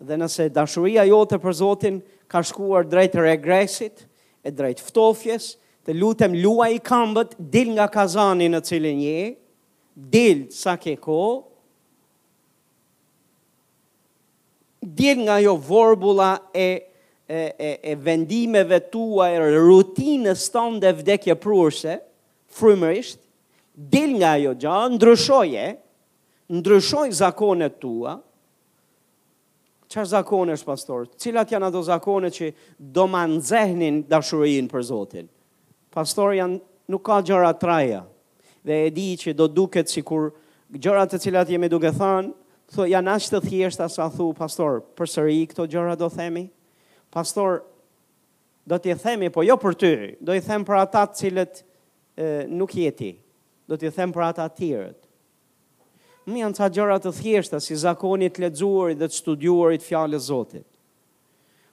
dhe 0.00 0.16
nëse 0.20 0.46
dashuria 0.54 1.02
jote 1.08 1.40
për 1.42 1.56
Zotin 1.60 1.98
ka 2.30 2.42
shkuar 2.46 2.86
drejt 2.90 3.18
regresit, 3.20 4.06
e 4.46 4.52
drejt 4.56 4.78
ftofjes, 4.84 5.50
të 5.84 5.94
lutem 5.98 6.34
luaj 6.36 6.70
i 6.76 6.80
këmbët, 6.84 7.34
dil 7.52 7.74
nga 7.76 7.86
kazani 7.92 8.46
në 8.52 8.60
cilin 8.64 9.00
je, 9.04 9.22
dil 10.14 10.46
sa 10.54 10.76
ke 10.80 10.94
ko, 11.02 11.18
dil 14.80 15.26
nga 15.26 15.40
jo 15.44 15.58
vorbula 15.60 16.34
e 16.56 16.70
e, 17.30 17.54
e, 17.58 17.80
e 17.90 17.94
vendimeve 17.94 18.80
tua, 18.90 19.28
e 19.30 19.38
rutinës 19.70 20.48
tonë 20.50 20.80
dhe 20.82 20.90
vdekje 20.98 21.36
prurëse, 21.38 21.94
frumërisht, 22.58 23.20
dil 23.74 24.16
nga 24.18 24.32
jo 24.42 24.56
gja, 24.58 24.74
ndryshoje, 24.90 25.68
ndryshoj 26.58 27.06
zakonet 27.20 27.78
tua, 27.78 28.16
qërë 29.90 30.08
zakone 30.10 30.56
është 30.58 30.68
pastor? 30.72 31.06
Cilat 31.22 31.54
janë 31.54 31.68
ato 31.70 31.84
zakonet 31.86 32.34
që 32.34 32.50
do 32.94 33.06
ma 33.10 33.22
nëzehnin 33.30 34.02
dashurin 34.10 34.66
për 34.70 34.84
Zotin? 34.90 35.30
Pastor 35.94 36.34
janë, 36.34 36.58
nuk 36.90 37.04
ka 37.06 37.20
gjëra 37.26 37.54
traja, 37.58 38.02
dhe 38.66 38.84
e 38.88 38.94
di 38.94 39.10
që 39.18 39.36
do 39.38 39.46
duket 39.50 39.86
si 39.90 40.02
kur 40.06 40.32
gjëra 40.74 41.06
të 41.10 41.22
cilat 41.24 41.50
jemi 41.54 41.70
duke 41.70 41.94
thanë, 41.94 42.34
thë 42.74 42.90
janë 42.90 43.16
ashtë 43.18 43.38
të 43.40 43.48
thjeshtë 43.50 43.86
asa 43.86 44.10
thu, 44.14 44.32
pastor, 44.38 44.82
për 44.98 45.14
sëri 45.18 45.40
këto 45.52 45.70
gjëra 45.70 45.94
do 45.98 46.10
themi? 46.14 46.50
pastor, 47.10 47.62
do 48.64 48.78
t'i 48.78 48.94
themi, 48.98 49.30
po 49.32 49.42
jo 49.44 49.56
për 49.60 49.76
ty, 49.80 49.92
do 50.22 50.34
i 50.36 50.42
them 50.44 50.62
për 50.66 50.80
ata 50.84 51.04
të 51.10 51.18
cilët 51.20 51.60
e, 51.60 52.28
nuk 52.50 52.74
jeti, 52.76 53.12
do 53.68 53.78
t'i 53.78 53.90
them 53.94 54.12
për 54.14 54.26
ata 54.28 54.48
tjërët. 54.54 55.06
Më 56.30 56.42
janë 56.42 56.58
ca 56.58 56.68
gjëra 56.70 56.98
të 57.02 57.12
thjeshta 57.16 57.60
si 57.64 57.76
zakoni 57.80 58.28
të 58.30 58.44
lexuarit 58.44 59.00
dhe 59.00 59.08
të 59.10 59.16
studiuarit 59.16 59.82
fjalës 59.86 60.28
Zotit. 60.30 60.66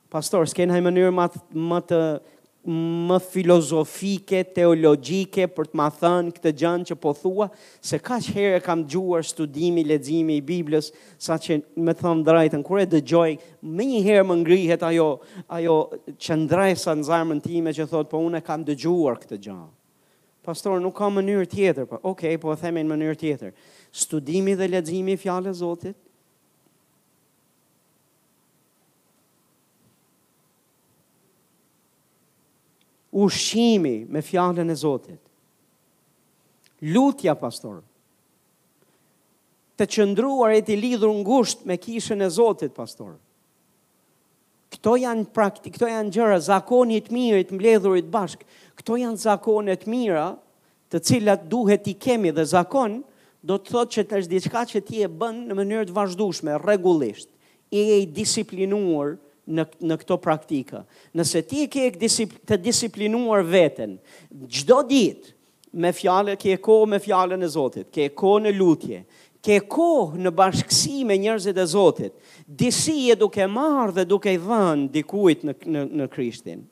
Pastor, 0.10 0.48
s'ken 0.48 0.72
ai 0.72 0.79
mënyrë 0.82 1.12
më 1.13 1.27
më 1.72 1.82
të 1.89 2.00
më 2.68 3.18
filozofike, 3.24 4.42
teologjike 4.56 5.46
për 5.56 5.70
të 5.72 5.78
ma 5.80 5.86
thënë 5.94 6.34
këtë 6.36 6.52
gjënë 6.62 6.88
që 6.89 6.98
po 7.04 7.13
thua, 7.15 7.48
se 7.80 7.96
ka 8.04 8.18
që 8.24 8.34
herë 8.36 8.62
kam 8.65 8.82
gjuar 8.91 9.24
studimi, 9.26 9.86
ledzimi 9.88 10.36
i 10.41 10.44
Biblës, 10.44 10.89
sa 11.15 11.38
që 11.39 11.62
me 11.80 11.96
thëmë 11.96 12.26
drajtën, 12.28 12.65
kërë 12.68 12.84
e 12.86 12.89
dëgjoj, 12.98 13.30
me 13.72 13.88
një 13.88 14.02
herë 14.10 14.26
më 14.32 14.38
ngrihet 14.41 14.84
ajo, 14.89 15.08
ajo 15.56 15.78
që 16.20 16.38
ndrej 16.44 16.76
sa 16.84 16.98
në 17.00 17.08
zarmën 17.08 17.39
time 17.46 17.72
që 17.78 17.88
thotë, 17.91 18.12
po 18.12 18.20
une 18.28 18.44
kam 18.44 18.68
dëgjuar 18.68 19.22
këtë 19.24 19.39
gjënë. 19.48 19.68
Pastor, 20.48 20.76
nuk 20.84 20.96
ka 20.96 21.08
mënyrë 21.12 21.48
tjetër, 21.54 21.88
po, 21.91 22.02
okay, 22.12 22.36
po 22.39 22.52
e 22.56 22.60
themin 22.62 22.88
mënyrë 22.88 23.18
tjetër. 23.24 23.56
Studimi 23.96 24.54
dhe 24.60 24.68
ledzimi 24.72 25.15
i 25.15 25.20
fjale 25.22 25.52
Zotit, 25.56 25.96
ushqimi 33.23 34.06
me 34.10 34.21
fjallën 34.21 34.69
e 34.69 34.75
Zotit. 34.77 35.21
Lutja, 36.93 37.34
pastor, 37.41 37.80
të 39.77 39.88
qëndruar 39.93 40.53
e 40.58 40.62
të 40.65 40.75
lidhur 40.77 41.15
gusht 41.25 41.65
me 41.65 41.80
kishën 41.82 42.21
e 42.21 42.30
Zotit, 42.30 42.75
pastor. 42.77 43.15
Këto 44.75 44.97
janë 44.99 45.30
praktik, 45.34 45.73
këto 45.77 45.89
janë 45.89 46.13
gjëra, 46.13 46.38
zakonit 46.51 47.10
mirë, 47.13 47.41
të 47.49 47.58
mbledhurit 47.58 48.10
bashkë, 48.13 48.45
këto 48.82 48.99
janë 49.01 49.21
zakonit 49.25 49.88
mira, 49.89 50.27
të 50.93 51.01
cilat 51.08 51.47
duhet 51.51 51.88
i 51.91 51.95
kemi 51.99 52.34
dhe 52.36 52.45
zakon, 52.53 52.99
do 53.47 53.56
të 53.58 53.73
thotë 53.73 53.93
që 53.95 54.03
të 54.10 54.19
është 54.21 54.34
diçka 54.36 54.62
që 54.75 54.82
ti 54.88 55.01
e 55.06 55.08
bën 55.17 55.41
në 55.49 55.58
mënyrë 55.58 55.89
të 55.89 55.95
vazhdushme, 55.97 56.60
regullisht, 56.67 57.30
i 57.73 57.82
e 57.95 58.03
disiplinuar, 58.15 59.15
në, 59.56 59.66
në 59.92 59.96
këto 60.02 60.18
praktika. 60.22 60.84
Nëse 61.18 61.42
ti 61.48 61.66
ke 61.72 61.88
të 61.98 62.58
disiplinuar 62.64 63.46
veten, 63.52 63.98
gjdo 64.58 64.82
ditë, 64.90 65.34
me 65.78 65.92
fjale, 65.94 66.38
ke 66.40 66.56
ko 66.64 66.82
me 66.90 66.98
fjale 67.04 67.38
në 67.38 67.50
Zotit, 67.54 67.90
ke 67.94 68.08
ko 68.18 68.38
në 68.42 68.54
lutje, 68.58 69.04
ke 69.46 69.60
ko 69.70 69.90
në 70.18 70.32
bashkësi 70.36 71.04
me 71.06 71.18
njerëzit 71.22 71.58
e 71.62 71.66
Zotit, 71.70 72.14
disi 72.48 72.96
e 73.14 73.18
duke 73.20 73.46
marr 73.52 73.92
dhe 73.98 74.06
duke 74.10 74.34
i 74.34 74.40
dhanë 74.42 74.90
dikuit 74.96 75.44
në, 75.46 75.54
në, 75.68 75.84
në 76.02 76.10
Krishtin. 76.16 76.64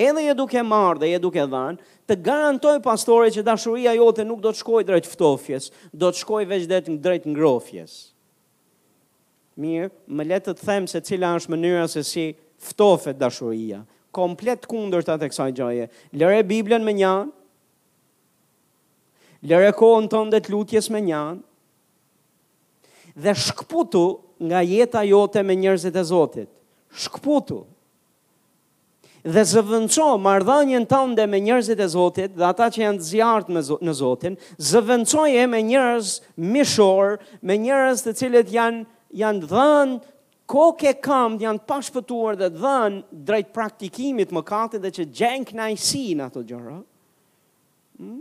Edhe 0.00 0.24
e 0.30 0.34
duke 0.38 0.62
marr 0.62 1.00
dhe 1.02 1.10
e 1.14 1.18
duke 1.22 1.44
dhanë, 1.52 1.92
të 2.08 2.16
garantoj 2.26 2.76
pastore 2.84 3.30
që 3.34 3.42
dashuria 3.46 3.92
jote 3.98 4.24
nuk 4.26 4.40
do 4.42 4.52
të 4.54 4.60
shkoj 4.62 4.84
drejt 4.88 5.08
ftofjes, 5.10 5.70
do 5.92 6.10
të 6.10 6.22
shkoj 6.24 6.44
veç 6.50 6.68
drejt 6.86 7.26
ngrofjes. 7.34 7.96
Mirë, 9.58 9.90
më 10.06 10.26
le 10.28 10.38
të 10.44 10.54
them 10.62 10.86
se 10.86 11.00
cila 11.02 11.32
është 11.40 11.52
mënyra 11.54 11.86
se 11.90 12.02
si 12.06 12.26
ftohet 12.62 13.18
dashuria. 13.18 13.82
Komplet 14.14 14.66
kundër 14.70 15.04
të 15.06 15.12
atë 15.14 15.26
kësaj 15.32 15.50
gjoje 15.54 15.84
Lëre 16.18 16.40
Biblën 16.46 16.82
me 16.82 16.90
një 16.98 17.10
Lëre 19.50 19.68
kohën 19.78 20.08
tënde 20.10 20.40
të 20.42 20.50
lutjes 20.50 20.88
me 20.90 20.98
një 21.06 21.20
Dhe 23.22 23.34
shkputu 23.38 24.02
nga 24.50 24.64
jeta 24.66 25.04
jote 25.06 25.44
me 25.46 25.54
njerëzit 25.56 25.96
e 25.96 26.02
Zotit. 26.08 26.48
Shkputu. 27.04 27.60
Dhe 29.22 29.42
zëvendço 29.46 30.06
marrëdhënien 30.24 30.86
tënde 30.88 31.26
me 31.28 31.38
njerëzit 31.44 31.78
e 31.84 31.88
Zotit 31.94 32.38
dhe 32.38 32.46
ata 32.48 32.70
që 32.74 32.82
janë 32.86 33.04
zjarrt 33.10 33.50
me 33.52 33.60
në 33.88 33.94
Zotin, 34.00 34.38
Zëvëncoje 34.58 35.44
me 35.52 35.60
njerëz 35.68 36.16
mishor, 36.54 37.18
me 37.42 37.58
njerëz 37.62 38.06
të 38.06 38.16
cilët 38.22 38.54
janë 38.54 38.86
janë 39.14 39.46
dhënë 39.50 39.98
koke 40.50 40.92
kam 41.02 41.36
janë 41.40 41.62
pashpëtuar 41.68 42.38
dhe 42.38 42.48
dhënë 42.56 43.22
drejt 43.28 43.52
praktikimit 43.54 44.32
më 44.34 44.42
dhe 44.82 44.90
që 44.96 45.08
gjenë 45.18 45.48
knajsi 45.50 46.02
në 46.18 46.26
ato 46.26 46.42
gjëra. 46.42 46.78
Hmm? 47.98 48.20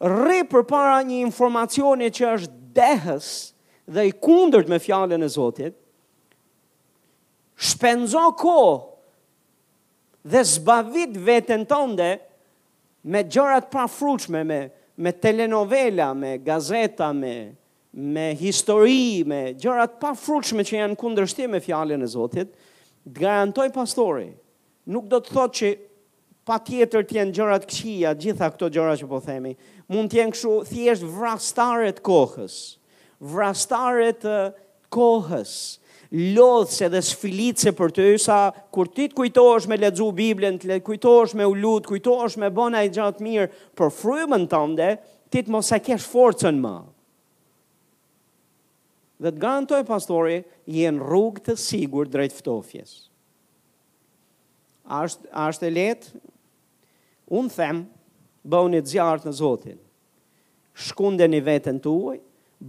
Re 0.00 0.40
për 0.50 0.64
para 0.70 1.00
një 1.02 1.18
informacioni 1.26 2.10
që 2.14 2.32
është 2.34 2.56
dehës 2.76 3.28
dhe 3.90 4.04
i 4.06 4.12
kundërt 4.22 4.68
me 4.70 4.78
fjallën 4.78 5.22
e 5.22 5.28
Zotit, 5.28 5.74
shpenzo 7.58 8.28
ko 8.38 8.58
dhe 10.22 10.44
zbavit 10.46 11.16
vetën 11.26 11.66
tënde 11.70 12.10
me 13.10 13.24
gjërat 13.24 13.66
pa 13.72 13.86
fruqme, 13.88 14.44
me, 14.46 14.60
me 14.96 15.12
telenovela, 15.12 16.12
me 16.14 16.38
gazeta, 16.38 17.10
me 17.12 17.58
me 17.94 18.30
histori, 18.38 19.22
me 19.26 19.50
gjërat 19.58 19.96
pa 20.02 20.12
frushme 20.18 20.62
që 20.66 20.76
janë 20.78 20.98
kundër 20.98 21.28
me 21.50 21.60
fjallin 21.60 22.02
e 22.02 22.06
Zotit, 22.06 22.52
të 23.04 23.18
garantoj 23.20 23.68
pastori, 23.74 24.28
nuk 24.86 25.06
do 25.08 25.18
të 25.20 25.32
thot 25.34 25.54
që 25.58 25.70
pa 26.46 26.58
tjetër 26.58 27.04
tjenë 27.04 27.32
gjërat 27.36 27.66
këqia, 27.70 28.14
gjitha 28.18 28.48
këto 28.54 28.68
gjërat 28.72 29.00
që 29.02 29.06
po 29.10 29.20
themi, 29.22 29.54
mund 29.88 30.10
tjenë 30.12 30.32
këshu 30.34 30.54
thjesht 30.70 31.04
vrastaret 31.04 31.98
kohës, 32.06 32.56
vrastaret 33.20 34.22
kohës, 34.90 35.54
lodhës 36.10 36.88
dhe 36.90 37.02
sfilitëse 37.06 37.72
për 37.78 37.92
të 37.94 38.06
jësa, 38.12 38.38
kur 38.74 38.88
ti 38.90 39.08
të 39.10 39.14
kujtojsh 39.18 39.68
me 39.70 39.76
ledzu 39.78 40.08
Biblën, 40.14 40.56
të 40.58 40.78
kujtojsh 40.86 41.36
me 41.38 41.46
ullut, 41.46 41.86
kujtojsh 41.86 42.38
me 42.42 42.48
bona 42.50 42.80
i 42.86 42.90
gjatë 42.90 43.22
mirë, 43.26 43.50
për 43.78 43.92
frymën 43.98 44.46
të 44.50 44.90
ti 45.30 45.44
të 45.46 45.50
mos 45.54 45.70
e 45.70 45.78
kesh 45.86 46.08
forcën 46.10 46.56
më, 46.58 46.72
dhe 49.20 49.28
të 49.34 49.40
garantoj 49.42 49.80
pastori 49.84 50.38
jenë 50.72 51.04
rrugë 51.04 51.42
të 51.50 51.54
sigur 51.60 52.08
drejt 52.08 52.32
ftofjes. 52.38 52.94
Ashtë, 55.00 55.28
ashtë 55.46 55.66
e 55.68 55.72
letë, 55.76 56.20
unë 57.38 57.52
them, 57.54 57.82
bëni 58.50 58.80
të 58.82 58.94
zjarët 58.94 59.26
në 59.28 59.34
Zotin, 59.36 59.76
shkunde 60.86 61.28
një 61.28 61.42
vetën 61.50 61.76
të 61.84 61.90
uaj, 61.92 62.16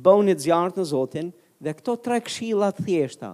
bëni 0.08 0.36
të 0.36 0.44
zjarët 0.48 0.82
në 0.82 0.86
Zotin, 0.92 1.32
dhe 1.62 1.74
këto 1.80 1.96
tre 2.04 2.20
kshilat 2.28 2.84
thjeshta, 2.84 3.32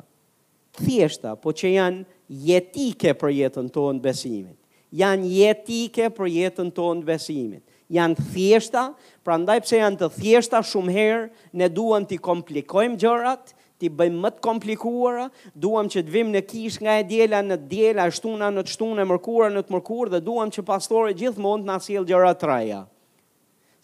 thjeshta, 0.78 1.34
po 1.42 1.52
që 1.58 1.74
janë 1.74 2.06
jetike 2.48 3.16
për 3.18 3.34
jetën 3.40 3.72
tonë 3.76 4.04
besimit, 4.06 4.56
janë 4.94 5.34
jetike 5.42 6.12
për 6.18 6.32
jetën 6.38 6.72
tonë 6.78 7.08
besimit, 7.08 7.64
janë 7.94 8.24
thjeshta, 8.34 8.82
pra 9.24 9.38
ndaj 9.40 9.62
pëse 9.64 9.80
janë 9.82 10.00
të 10.02 10.10
thjeshta 10.18 10.62
shumë 10.66 10.96
herë, 10.98 11.24
ne 11.60 11.70
duham 11.72 12.06
të 12.10 12.20
komplikojmë 12.24 13.00
gjërat, 13.02 13.54
ti 13.78 13.90
bëjmë 13.94 14.20
më 14.24 14.32
të 14.36 14.42
komplikuara, 14.44 15.28
duam 15.54 15.90
që 15.94 16.02
të 16.08 16.14
vim 16.16 16.32
në 16.34 16.42
kish 16.50 16.80
nga 16.82 16.96
e 17.00 17.04
djela 17.08 17.44
në 17.46 17.60
djela, 17.70 18.08
shtuna 18.12 18.48
në 18.56 18.64
shtuna, 18.72 19.06
mërkura 19.08 19.52
në 19.54 19.62
të 19.68 19.76
mërkur, 19.76 20.10
dhe 20.16 20.22
duam 20.26 20.50
që 20.52 20.64
pastore 20.68 21.14
gjithë 21.18 21.44
mund 21.46 21.68
në 21.70 21.76
asil 21.78 22.08
gjëra 22.10 22.32
të 22.42 22.50
reja. 22.52 22.80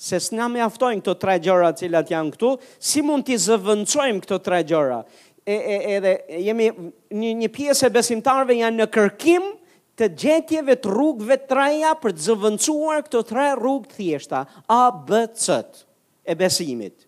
Se 0.04 0.18
s'na 0.20 0.48
me 0.52 0.64
aftojnë 0.66 1.04
këto 1.04 1.14
tre 1.22 1.36
gjëra 1.46 1.70
cilat 1.80 2.10
janë 2.12 2.34
këtu, 2.36 2.56
si 2.84 3.04
mund 3.06 3.24
t'i 3.28 3.38
zëvëncojmë 3.40 4.26
këto 4.26 4.42
tre 4.44 4.64
gjëra? 4.68 4.98
E, 5.46 5.54
e, 5.54 5.78
e, 5.94 6.00
dhe, 6.04 6.14
jemi, 6.48 6.72
një, 7.14 7.30
një 7.44 7.52
pjesë 7.54 7.88
e 7.88 7.94
besimtarve 8.00 8.58
janë 8.58 8.82
në 8.82 8.90
kërkim, 8.96 9.52
të 10.00 10.08
gjetjeve 10.18 10.74
të 10.82 10.90
rrugëve 10.90 11.36
të 11.44 11.50
treja 11.52 11.92
për 12.02 12.16
të 12.18 12.24
zëvëncuar 12.28 13.04
këto 13.06 13.22
tre 13.30 13.48
rrugë 13.60 13.90
të 13.92 13.98
thjeshta, 14.00 14.44
A, 14.66 14.80
B, 15.08 15.22
C, 15.38 15.60
-t, 15.62 15.84
e 16.26 16.36
besimit. 16.40 17.08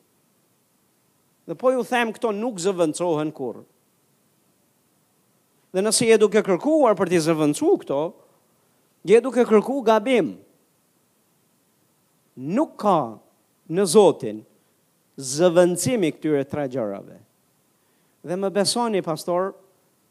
Dhe 1.50 1.56
po 1.58 1.72
ju 1.74 1.84
them 1.86 2.14
këto 2.14 2.32
nuk 2.34 2.62
zëvëncohen 2.62 3.32
kur. 3.38 3.64
Dhe 5.76 5.82
nëse 5.84 6.08
je 6.08 6.18
duke 6.22 6.42
kërkuar 6.46 6.96
për 6.98 7.12
të 7.14 7.24
zëvëncu 7.28 7.74
këto, 7.84 8.02
je 9.06 9.20
duke 9.22 9.44
kërku 9.46 9.80
gabim. 9.86 10.32
Nuk 12.58 12.72
ka 12.82 12.98
në 13.70 13.84
Zotin 13.92 14.40
zëvëncimi 15.36 16.10
këtyre 16.16 16.42
tre 16.50 16.66
gjërave. 16.74 17.18
Dhe 18.26 18.36
më 18.42 18.50
besoni, 18.56 19.02
pastor, 19.06 19.54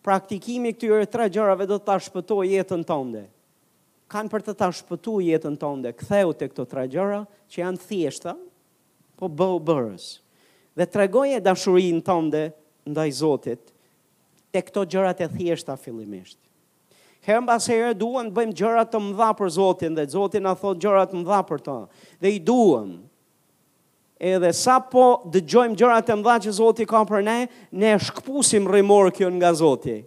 praktikimi 0.05 0.75
këtyre 0.77 1.07
tre 1.09 1.31
gjërave 1.33 1.67
do 1.69 1.79
të 1.81 1.87
ta 1.89 1.97
shpëtoj 2.05 2.45
jetën 2.51 2.85
tënde. 2.87 3.25
Kanë 4.13 4.31
për 4.31 4.43
të 4.47 4.53
ta 4.61 4.69
shpëtu 4.77 5.15
jetën 5.25 5.55
tënde. 5.59 5.95
Ktheu 5.97 6.35
te 6.37 6.47
këto 6.51 6.67
tre 6.69 6.85
gjëra 6.93 7.23
që 7.51 7.63
janë 7.65 7.81
thjeshta, 7.89 8.35
po 9.19 9.31
bëu 9.33 9.57
bërës. 9.65 10.07
Dhe 10.77 10.87
tregoje 10.93 11.41
dashurinë 11.43 12.05
tënde 12.07 12.43
ndaj 12.93 13.11
Zotit 13.17 13.73
te 14.55 14.61
këto 14.63 14.85
gjërat 14.93 15.25
e 15.25 15.31
thjeshta 15.33 15.79
fillimisht. 15.81 16.37
Herë 17.25 17.41
mbas 17.47 17.67
herë 17.73 17.95
duan 17.97 18.29
të 18.29 18.37
bëjmë 18.37 18.57
gjëra 18.61 18.85
të 18.93 19.01
mëdha 19.07 19.31
për 19.39 19.53
Zotin 19.57 19.95
dhe 19.97 20.05
Zoti 20.13 20.43
na 20.45 20.53
thot 20.61 20.83
gjëra 20.85 21.07
të 21.09 21.23
mëdha 21.23 21.41
për 21.49 21.63
ta, 21.65 21.79
Dhe 22.21 22.35
i 22.37 22.43
duam, 22.45 22.91
edhe 24.21 24.53
sa 24.55 24.79
po 24.79 25.25
dëgjojmë 25.33 25.79
gjërat 25.79 26.13
e 26.13 26.17
mëdha 26.19 26.35
që 26.47 26.55
Zoti 26.55 26.87
ka 26.89 27.01
për 27.09 27.25
ne, 27.27 27.39
ne 27.75 27.95
shkpusim 27.99 28.69
rrymor 28.71 29.11
kjo 29.17 29.31
nga 29.39 29.51
Zoti. 29.59 29.99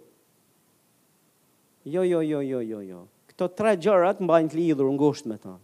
Jo, 1.88 2.04
jo, 2.04 2.22
jo, 2.24 2.42
jo, 2.44 2.62
jo, 2.64 2.82
jo. 2.84 3.02
Këto 3.32 3.50
tre 3.56 3.76
gjërat 3.80 4.20
mbajnë 4.24 4.52
të 4.54 4.60
lidhur 4.62 4.90
ngusht 4.96 5.28
me 5.30 5.38
ta. 5.40 5.56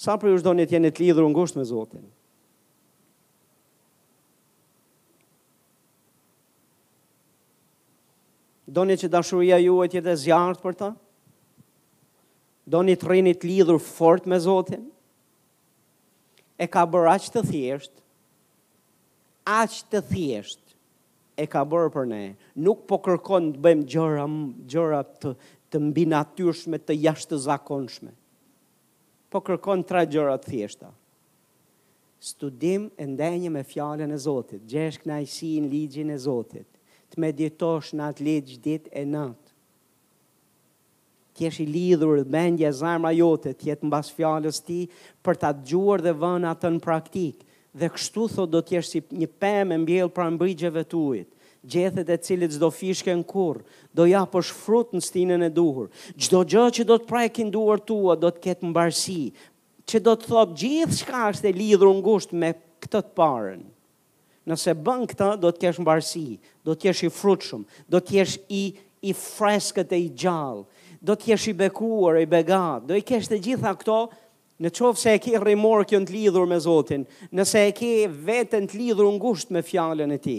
Sa 0.00 0.16
për 0.18 0.32
ju 0.32 0.40
shdojnë 0.42 0.66
të 0.66 0.76
jenë 0.78 0.90
të 0.96 1.04
lidhur 1.04 1.28
ngusht 1.30 1.58
me 1.58 1.66
Zotin? 1.66 2.02
Doni 8.74 8.96
që 8.98 9.06
dashuria 9.12 9.58
ju 9.62 9.76
e 9.84 9.90
tjetë 9.92 10.10
e 10.14 10.18
zjarët 10.24 10.58
për 10.64 10.74
ta? 10.80 10.88
Doni 12.66 12.96
të 12.98 13.10
rinit 13.12 13.44
lidhur 13.46 13.78
fort 13.84 14.26
me 14.26 14.38
Zotin? 14.42 14.88
e 16.62 16.66
ka 16.72 16.82
bërë 16.92 17.10
aqë 17.14 17.30
të 17.34 17.42
thjesht, 17.50 17.94
aqë 19.58 19.82
të 19.92 20.00
thjesht 20.10 20.74
e 21.42 21.46
ka 21.50 21.62
bërë 21.70 21.92
për 21.96 22.08
ne. 22.10 22.22
Nuk 22.66 22.84
po 22.90 23.00
kërkon 23.04 23.48
të 23.56 23.62
bëjmë 23.66 23.86
gjëra, 23.94 24.26
gjëra 24.70 25.00
të, 25.20 25.32
të 25.74 25.80
mbinatyrshme, 25.88 26.78
të 26.86 26.98
jashtë 27.06 27.32
të 27.34 27.40
zakonshme. 27.48 28.12
Po 29.32 29.40
kërkon 29.42 29.82
të 29.82 30.04
gjëra 30.12 30.36
të 30.38 30.50
thjeshta. 30.52 30.92
Studim 32.24 32.86
e 32.96 33.04
ndenje 33.10 33.50
me 33.52 33.64
fjallën 33.68 34.12
e 34.14 34.18
Zotit, 34.24 34.62
gjeshk 34.70 35.02
në 35.10 35.18
në 35.64 35.68
ligjin 35.74 36.10
e 36.14 36.18
Zotit, 36.28 36.68
të 37.10 37.20
meditosh 37.20 37.90
në 37.94 38.02
atë 38.08 38.24
ligjë 38.26 38.60
dit 38.64 38.86
e 38.90 39.02
natë, 39.04 39.43
të 41.34 41.44
jesh 41.48 41.58
i 41.64 41.66
lidhur 41.66 42.20
dhe 42.22 42.62
e 42.62 42.70
zarma 42.80 43.10
jote, 43.12 43.52
të 43.58 43.70
jetë 43.72 43.88
mbas 43.90 44.10
fjallës 44.14 44.60
ti 44.66 44.84
për 45.24 45.36
ta 45.42 45.50
gjuar 45.66 46.02
dhe 46.02 46.14
vënë 46.14 46.50
atë 46.54 46.70
në 46.76 46.82
praktik. 46.84 47.42
Dhe 47.74 47.88
kështu 47.90 48.28
thot 48.34 48.50
do 48.54 48.60
të 48.62 48.76
jesh 48.76 48.90
si 48.94 49.00
një 49.18 49.28
pëmë 49.42 49.74
e 49.74 49.80
mbjellë 49.82 50.14
pra 50.14 50.28
mbrigjeve 50.30 50.84
të 50.86 50.98
ujtë 51.10 51.30
gjethet 51.64 52.10
e 52.12 52.16
cilit 52.20 52.52
zdo 52.52 52.68
fishke 52.68 53.08
në 53.16 53.24
kur, 53.24 53.62
do 53.96 54.04
ja 54.04 54.20
për 54.28 54.44
frut 54.52 54.90
në 54.92 55.00
stinën 55.06 55.44
e 55.46 55.46
duhur. 55.56 55.86
Gjdo 56.12 56.42
gjë 56.52 56.64
që 56.76 56.84
do 56.90 56.98
të 57.00 57.08
prajë 57.08 57.30
kënë 57.38 57.54
duhur 57.54 57.80
tua, 57.88 58.18
do 58.20 58.28
të 58.28 58.42
ketë 58.44 58.68
mbarsi, 58.68 59.32
që 59.88 60.02
do 60.04 60.12
të 60.20 60.28
thotë 60.28 60.58
gjithë 60.60 60.98
shka 60.98 61.22
është 61.30 61.48
e 61.48 61.54
lidhru 61.56 61.94
në 61.96 62.04
gusht 62.04 62.36
me 62.36 62.50
këtë 62.84 63.00
të 63.06 63.14
parën. 63.16 63.62
Nëse 64.44 64.74
bën 64.84 65.06
këtë, 65.14 65.30
do 65.40 65.48
të 65.56 65.62
kesh 65.64 65.80
mbarsi, 65.80 66.26
do 66.66 66.76
të 66.76 66.82
kesh 66.84 67.00
i 67.08 67.12
frutshëm, 67.22 67.64
do 67.88 67.96
të 68.04 68.12
kesh 68.12 68.34
i, 68.52 68.62
i 69.08 69.16
freskët 69.16 69.96
e 69.96 70.02
i 70.04 70.10
gjallë, 70.20 70.66
do 71.04 71.12
të 71.20 71.34
jesh 71.34 71.50
i 71.52 71.56
bekuar, 71.56 72.16
i 72.22 72.26
begat, 72.30 72.86
do 72.88 72.96
i 72.96 73.02
kesh 73.04 73.28
të 73.28 73.36
gjitha 73.46 73.72
këto, 73.80 73.98
në 74.64 74.70
qovë 74.72 75.00
se 75.02 75.12
e 75.12 75.20
ke 75.20 75.36
rrimor 75.42 75.82
kjo 75.84 75.98
të 76.06 76.14
lidhur 76.14 76.46
me 76.48 76.56
Zotin, 76.62 77.04
nëse 77.36 77.64
e 77.68 77.72
ke 77.76 77.90
vetën 78.08 78.68
të 78.70 78.80
lidhur 78.80 79.10
në 79.12 79.20
gusht 79.20 79.52
me 79.52 79.60
fjallën 79.66 80.14
e 80.14 80.18
ti, 80.24 80.36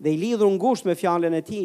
dhe 0.00 0.14
i 0.14 0.18
lidhur 0.20 0.48
në 0.54 0.60
gusht 0.62 0.88
me 0.88 0.96
fjallën 0.96 1.34
e 1.34 1.42
ti, 1.44 1.60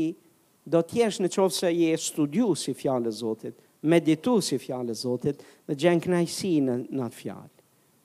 do 0.66 0.82
të 0.82 1.00
jesh 1.04 1.22
në 1.24 1.32
qovë 1.38 1.56
se 1.62 1.72
je 1.72 1.94
studiu 2.02 2.52
si 2.60 2.76
fjallë 2.76 3.08
e 3.14 3.18
Zotit, 3.22 3.58
meditu 3.94 4.40
si 4.44 4.60
fjallë 4.64 4.92
e 4.92 5.00
Zotit, 5.06 5.44
dhe 5.68 5.78
gjenë 5.80 6.04
knajsi 6.10 6.54
në, 6.66 6.78
në 6.98 7.06
atë 7.08 7.20
fjallë. 7.22 7.52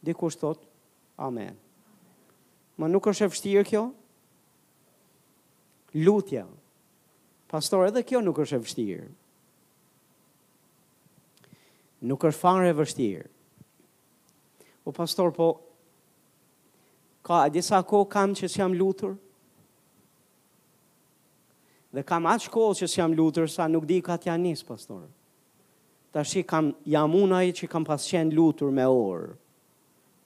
Dikur 0.06 0.34
së 0.34 0.42
thotë, 0.44 0.66
amen. 1.26 1.54
Ma 2.78 2.86
nuk 2.90 3.10
është 3.10 3.24
e 3.26 3.32
fështirë 3.34 3.66
kjo? 3.72 3.84
Lutja. 6.04 6.44
Pastor, 7.50 7.88
edhe 7.90 8.04
kjo 8.06 8.22
nuk 8.22 8.38
është 8.44 8.60
e 8.60 8.64
fështirë 8.66 9.08
nuk 12.06 12.24
është 12.28 12.38
fare 12.40 12.72
vështirë. 12.78 13.26
O 14.88 14.92
pastor, 14.94 15.32
po, 15.34 15.50
ka 17.26 17.46
disa 17.52 17.80
ko 17.86 18.04
kam 18.08 18.32
që 18.36 18.48
si 18.48 18.60
jam 18.62 18.72
lutur, 18.74 19.16
dhe 21.92 22.02
kam 22.06 22.26
aq 22.30 22.48
kohë 22.52 22.78
që 22.80 22.86
si 22.88 23.00
jam 23.00 23.14
lutur, 23.16 23.46
sa 23.50 23.66
nuk 23.68 23.84
di 23.88 24.00
ka 24.04 24.16
t'ja 24.16 24.36
nis 24.38 24.62
pastor. 24.64 25.06
Ta 26.14 26.22
shi 26.24 26.42
kam, 26.48 26.72
jam 26.88 27.14
unaj 27.14 27.50
që 27.58 27.68
kam 27.68 27.84
pas 27.84 28.06
qenë 28.08 28.32
lutur 28.36 28.70
me 28.72 28.86
orë, 28.88 29.32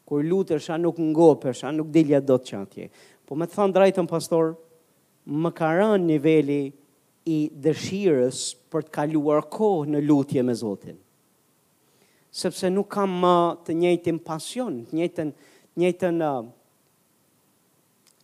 kur 0.07 0.23
lutër 0.23 0.61
sa 0.63 0.77
nuk 0.79 1.01
ngopër, 1.01 1.57
sa 1.57 1.73
nuk 1.75 1.91
dilja 1.95 2.21
do 2.21 2.37
të 2.39 2.53
qatje. 2.55 2.87
Po 3.27 3.35
me 3.39 3.47
të 3.49 3.69
drejtën 3.75 4.07
pastor, 4.11 4.55
më 5.27 5.51
rënë 5.59 6.05
niveli 6.07 6.63
i 7.31 7.39
dëshirës 7.65 8.39
për 8.73 8.83
të 8.85 8.93
kaluar 8.95 9.45
kohë 9.47 9.91
në 9.95 10.01
lutje 10.07 10.43
me 10.45 10.53
Zotinë 10.55 10.99
sepse 12.33 12.69
nuk 12.73 12.89
kam 12.97 13.13
më 13.21 13.33
të 13.67 13.75
njëjtin 13.77 14.19
pasion, 14.25 14.79
të 14.89 14.95
njëjtën 14.97 15.33
të 15.33 15.79
njëjtën 15.81 16.21
të 16.23 16.29
uh, 16.29 16.47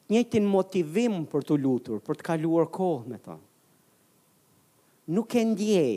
njëjtin 0.09 0.47
motivim 0.49 1.19
për 1.29 1.45
të 1.51 1.59
lutur, 1.61 2.01
për 2.07 2.17
të 2.17 2.27
kaluar 2.31 2.71
kohë 2.73 3.11
me 3.13 3.19
ta. 3.21 3.37
Nuk 5.13 5.35
e 5.37 5.43
ndjej. 5.45 5.97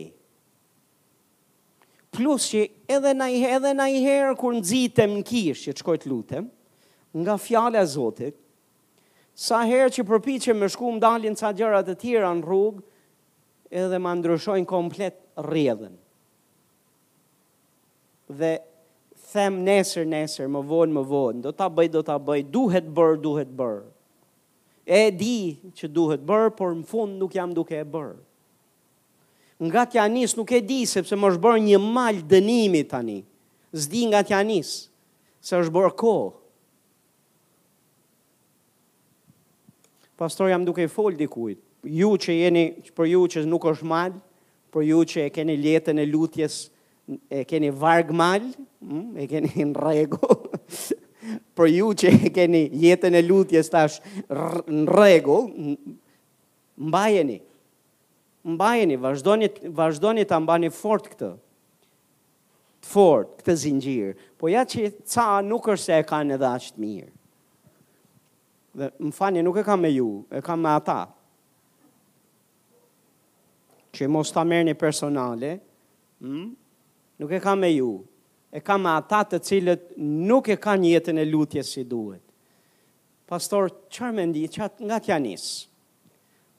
Plus 2.11 2.49
që 2.51 2.65
edhe 2.91 3.13
na 3.15 3.29
edhe 3.53 3.71
na 3.79 3.87
i 3.87 4.03
herë 4.03 4.35
kur 4.39 4.57
nxitem 4.59 5.15
në 5.15 5.23
kishë 5.31 5.71
që 5.71 5.77
shkoj 5.79 5.97
të 6.03 6.11
lutem, 6.11 6.49
nga 7.15 7.37
fjala 7.39 7.79
e 7.79 7.87
Zotit, 7.93 8.35
sa 9.41 9.61
herë 9.67 9.87
që 9.95 10.05
përpiqem 10.11 10.59
të 10.59 10.71
shkum 10.75 10.99
dalin 10.99 11.39
ca 11.39 11.53
gjëra 11.55 11.79
të 11.87 11.95
tjera 12.03 12.33
në 12.35 12.43
rrugë, 12.43 12.83
edhe 13.71 14.01
ma 14.03 14.11
ndryshojnë 14.19 14.67
komplet 14.67 15.21
rrjedhën 15.39 16.00
dhe 18.31 18.59
them 19.33 19.59
nesër, 19.63 20.05
nesër, 20.09 20.47
më 20.51 20.61
vonë, 20.67 20.95
më 20.95 21.03
vonë, 21.11 21.41
do 21.45 21.51
ta 21.55 21.67
bëj, 21.71 21.87
do 21.93 22.01
ta 22.03 22.15
bëj, 22.19 22.41
duhet 22.53 22.87
bërë, 22.95 23.19
duhet 23.23 23.51
bërë. 23.55 23.85
E 24.85 24.99
di 25.15 25.35
që 25.77 25.87
duhet 25.93 26.23
bërë, 26.27 26.51
por 26.57 26.73
në 26.75 26.85
fund 26.89 27.19
nuk 27.21 27.35
jam 27.37 27.53
duke 27.55 27.77
e 27.79 27.85
bërë. 27.87 28.17
Nga 29.61 29.83
tja 29.93 30.07
nisë 30.09 30.39
nuk 30.39 30.51
e 30.51 30.59
di, 30.65 30.81
sepse 30.89 31.15
më 31.15 31.29
është 31.35 31.43
bërë 31.47 31.63
një 31.69 31.79
malë 31.85 32.23
dënimi 32.31 32.81
tani. 32.89 33.19
Zdi 33.71 34.07
nga 34.11 34.23
tja 34.25 34.39
nisë, 34.43 34.81
se 35.39 35.59
është 35.63 35.75
bërë 35.77 35.93
kohë. 36.01 36.31
Pastor 40.21 40.51
jam 40.51 40.65
duke 40.67 40.83
i 40.85 40.91
fol 40.91 41.15
dikujt. 41.17 41.61
Ju 41.81 42.11
që 42.21 42.33
jeni, 42.41 42.65
për 42.93 43.07
ju 43.13 43.21
që 43.35 43.45
nuk 43.49 43.63
është 43.71 43.87
mal, 43.89 44.17
për 44.73 44.83
ju 44.91 45.05
që 45.13 45.23
e 45.27 45.31
keni 45.33 45.55
letën 45.57 45.97
e 46.03 46.09
lutjes, 46.09 46.59
e 47.29 47.43
keni 47.45 47.71
varg 47.75 48.11
mal, 48.15 48.41
mm, 48.83 49.17
e 49.19 49.25
keni 49.27 49.51
në 49.71 49.75
rregu. 49.75 50.33
Për 51.55 51.69
ju 51.69 51.89
që 52.01 52.11
e 52.25 52.31
keni 52.33 52.65
jetën 52.81 53.15
e 53.15 53.21
lutjes 53.25 53.69
tash 53.71 53.99
në 54.29 54.83
rregu, 54.89 55.39
mbajeni. 56.81 57.39
Mbajeni, 58.55 58.95
vazhdoni 58.97 59.49
vazhdoni 59.77 60.23
ta 60.25 60.39
mbani 60.41 60.71
fort 60.73 61.09
këtë. 61.11 61.31
Të 62.81 62.89
fort 62.89 63.35
këtë 63.39 63.55
zinxhir. 63.63 64.15
Po 64.41 64.49
ja 64.49 64.63
që 64.65 64.87
ca 65.05 65.25
nuk 65.45 65.67
është 65.69 65.83
se 65.85 65.99
e 66.01 66.07
kanë 66.09 66.37
edhe 66.39 66.47
aq 66.49 66.69
mirë. 66.81 67.11
Dhe 68.79 68.87
më 69.03 69.11
fani, 69.13 69.43
nuk 69.45 69.59
e 69.61 69.65
kam 69.67 69.81
me 69.85 69.91
ju, 69.93 70.23
e 70.33 70.39
kam 70.41 70.61
me 70.63 70.71
ata. 70.73 71.03
Që 73.91 74.07
mos 74.07 74.31
ta 74.31 74.41
merrni 74.47 74.71
personale, 74.79 75.57
mm, 76.23 76.47
nuk 77.21 77.31
e 77.31 77.39
kam 77.39 77.59
me 77.59 77.69
ju, 77.69 78.03
e 78.53 78.59
kam 78.65 78.81
me 78.85 78.91
ata 78.97 79.21
të 79.29 79.39
cilët 79.47 79.89
nuk 80.01 80.47
e 80.53 80.57
kanë 80.63 80.91
jetën 80.95 81.21
e 81.21 81.25
lutjes 81.29 81.69
si 81.75 81.83
duhet. 81.85 82.23
Pastor, 83.29 83.69
qërë 83.93 84.13
me 84.17 84.25
ndi, 84.27 84.41
qatë 84.51 84.87
nga 84.89 84.97
t'ja 84.99 85.17
njësë? 85.21 85.67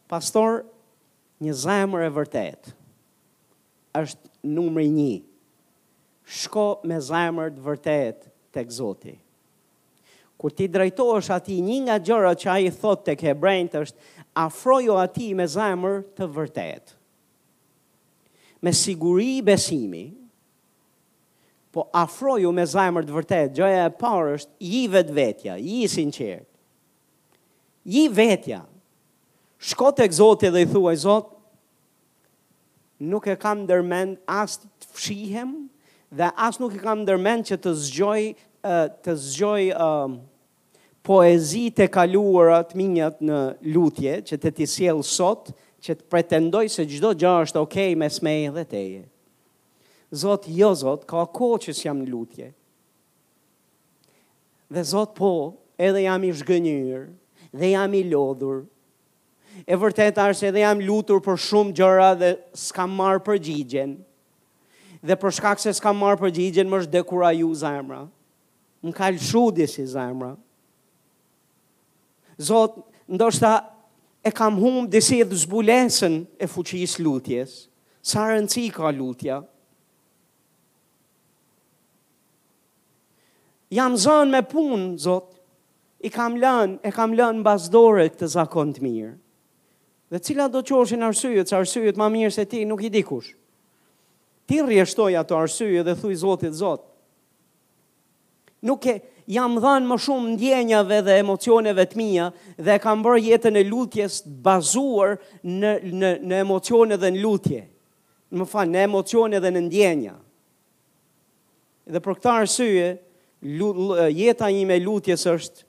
Pastor, 0.09 0.63
një 1.43 1.57
zemër 1.67 2.07
e 2.07 2.13
vërtet, 2.17 2.71
është 3.99 4.55
numri 4.55 4.87
një, 4.93 5.25
shko 6.41 6.67
me 6.89 7.01
zemër 7.11 7.51
të 7.57 7.65
vërtet 7.67 8.23
të 8.55 8.65
këzoti. 8.71 9.17
Kur 10.41 10.55
ti 10.59 10.67
drejtohesh 10.75 11.33
ati 11.37 11.59
një 11.65 11.77
nga 11.89 11.97
gjëra 12.03 12.33
që 12.39 12.49
a 12.55 12.59
i 12.65 12.71
thot 12.75 13.03
të 13.09 13.15
ke 13.21 13.35
brejnët 13.39 13.77
është, 13.83 14.01
afrojo 14.47 14.95
ati 15.03 15.29
me 15.39 15.45
zemër 15.59 16.01
të 16.17 16.31
vërtet. 16.39 16.97
Me 18.63 18.71
siguri 18.79 19.37
besimi, 19.43 20.07
po 21.73 21.89
afroju 21.97 22.53
me 22.55 22.65
zajmër 22.69 23.07
të 23.09 23.15
vërtet, 23.17 23.53
gjoja 23.57 23.87
e 23.87 23.93
parë 23.99 24.37
është 24.37 24.69
i 24.77 24.83
vetë 24.93 25.15
vetja, 25.17 25.55
i 25.57 25.79
sinqert. 25.89 26.47
I 27.99 28.05
vetja. 28.13 28.61
Shkot 29.63 30.03
e 30.05 30.09
këzote 30.11 30.51
dhe 30.53 30.63
i 30.63 30.69
thua 30.69 30.93
i 30.95 31.01
zotë, 31.01 31.33
nuk 33.09 33.27
e 33.33 33.39
kam 33.43 33.65
dërmen 33.67 34.13
as 34.31 34.59
të 34.61 34.91
fshihem 34.95 35.55
dhe 36.15 36.29
as 36.45 36.61
nuk 36.63 36.77
e 36.77 36.83
kam 36.83 37.03
dërmen 37.09 37.43
që 37.49 37.59
të 37.65 37.73
zgjoj 37.89 38.23
të 39.03 39.13
zgjoj 39.19 39.63
um, 39.75 40.13
poezi 41.03 41.65
të 41.75 41.89
kaluara 41.97 42.61
të 42.63 42.79
minjat 42.79 43.17
në 43.27 43.39
lutje 43.75 44.21
që 44.29 44.39
të 44.45 44.53
ti 44.55 44.69
sjell 44.71 45.01
sot 45.03 45.49
që 45.83 45.97
të 45.99 46.07
pretendoj 46.13 46.69
se 46.71 46.85
çdo 46.87 47.11
gjë 47.19 47.33
është 47.49 47.65
okay 47.65 47.97
mes 47.99 48.21
me 48.23 48.37
dhe 48.61 48.65
teje. 48.71 49.01
Zot, 50.13 50.45
jo 50.47 50.73
Zot, 50.77 51.07
ka 51.09 51.25
ko 51.33 51.55
që 51.57 51.73
s'jam 51.73 51.97
në 52.03 52.11
lutje. 52.13 52.51
Dhe 54.73 54.83
Zot, 54.85 55.15
po, 55.17 55.31
edhe 55.81 56.03
jam 56.05 56.25
i 56.29 56.33
shgënyrë, 56.37 57.07
dhe 57.57 57.71
jam 57.73 57.95
i 57.97 58.03
lodhur. 58.13 58.63
E 59.65 59.77
vërtet 59.77 60.21
se 60.37 60.49
edhe 60.51 60.61
jam 60.63 60.81
lutur 60.85 61.21
për 61.25 61.37
shumë 61.49 61.73
gjëra 61.77 62.11
dhe 62.21 62.33
s'kam 62.57 62.93
marë 62.97 63.25
për 63.27 63.43
Dhe 65.03 65.17
për 65.19 65.33
shkak 65.35 65.59
se 65.59 65.73
s'kam 65.75 65.97
marë 65.99 66.17
për 66.21 66.31
gjigjen, 66.31 66.69
më 66.71 66.77
është 66.85 66.91
dekura 66.93 67.33
ju, 67.35 67.49
zemra. 67.59 68.05
Më 68.85 68.93
ka 68.95 69.09
lëshu 69.11 69.41
disi, 69.51 69.83
zemra. 69.91 70.37
Zot, 72.39 72.77
ndoshta 73.11 73.51
e 74.23 74.31
kam 74.31 74.55
humë 74.63 74.87
disi 74.93 75.19
e 75.19 75.27
dhëzbulesën 75.27 76.15
e 76.39 76.47
fuqis 76.47 77.01
lutjes. 77.03 77.65
Sa 77.99 78.29
rëndësi 78.31 78.69
ka 78.77 78.93
lutja, 78.95 79.41
jam 83.73 83.95
zënë 83.97 84.31
me 84.35 84.41
punë, 84.45 84.89
zot, 85.03 85.29
i 86.05 86.11
kam 86.13 86.37
lënë, 86.41 86.81
e 86.85 86.91
kam 86.93 87.15
lënë 87.17 87.45
bazdore 87.47 88.09
këtë 88.11 88.29
zakon 88.35 88.73
të 88.75 88.83
mirë. 88.85 89.13
Dhe 90.13 90.21
cila 90.21 90.49
do 90.53 90.61
qoshin 90.69 91.05
arsyët, 91.07 91.47
që 91.49 91.57
arsyët 91.63 92.01
ma 92.01 92.11
mirë 92.13 92.35
se 92.35 92.45
ti 92.51 92.65
nuk 92.69 92.83
i 92.85 92.91
dikush. 92.93 93.31
Ti 94.47 94.59
rjeshtoj 94.67 95.13
ato 95.21 95.39
arsye 95.39 95.85
dhe 95.87 95.95
thuj 95.97 96.17
Zotit 96.21 96.57
Zot. 96.59 96.83
Nuk 98.67 98.85
e 98.91 98.97
jam 99.31 99.55
dhënë 99.63 99.89
më 99.89 99.97
shumë 100.05 100.33
ndjenjave 100.35 100.99
dhe 101.07 101.15
emocioneve 101.23 101.87
të 101.89 101.99
mia 101.99 102.27
dhe 102.67 102.77
kam 102.83 103.01
bërë 103.07 103.23
jetën 103.29 103.57
e 103.57 103.63
lutjes 103.71 104.19
bazuar 104.45 105.17
në 105.47 105.73
në 106.03 106.11
në 106.29 106.43
emocione 106.45 106.99
dhe 107.03 107.13
në 107.15 107.23
lutje. 107.25 107.63
Më 108.35 108.47
fal, 108.53 108.69
në 108.73 108.85
emocione 108.89 109.41
dhe 109.43 109.51
në 109.55 109.65
ndjenja. 109.69 110.15
Dhe 111.95 112.01
për 112.03 112.19
këtë 112.19 112.35
arsye, 112.35 112.87
jeta 113.43 114.49
ime 114.51 114.77
lutjes 114.81 115.25
është 115.27 115.65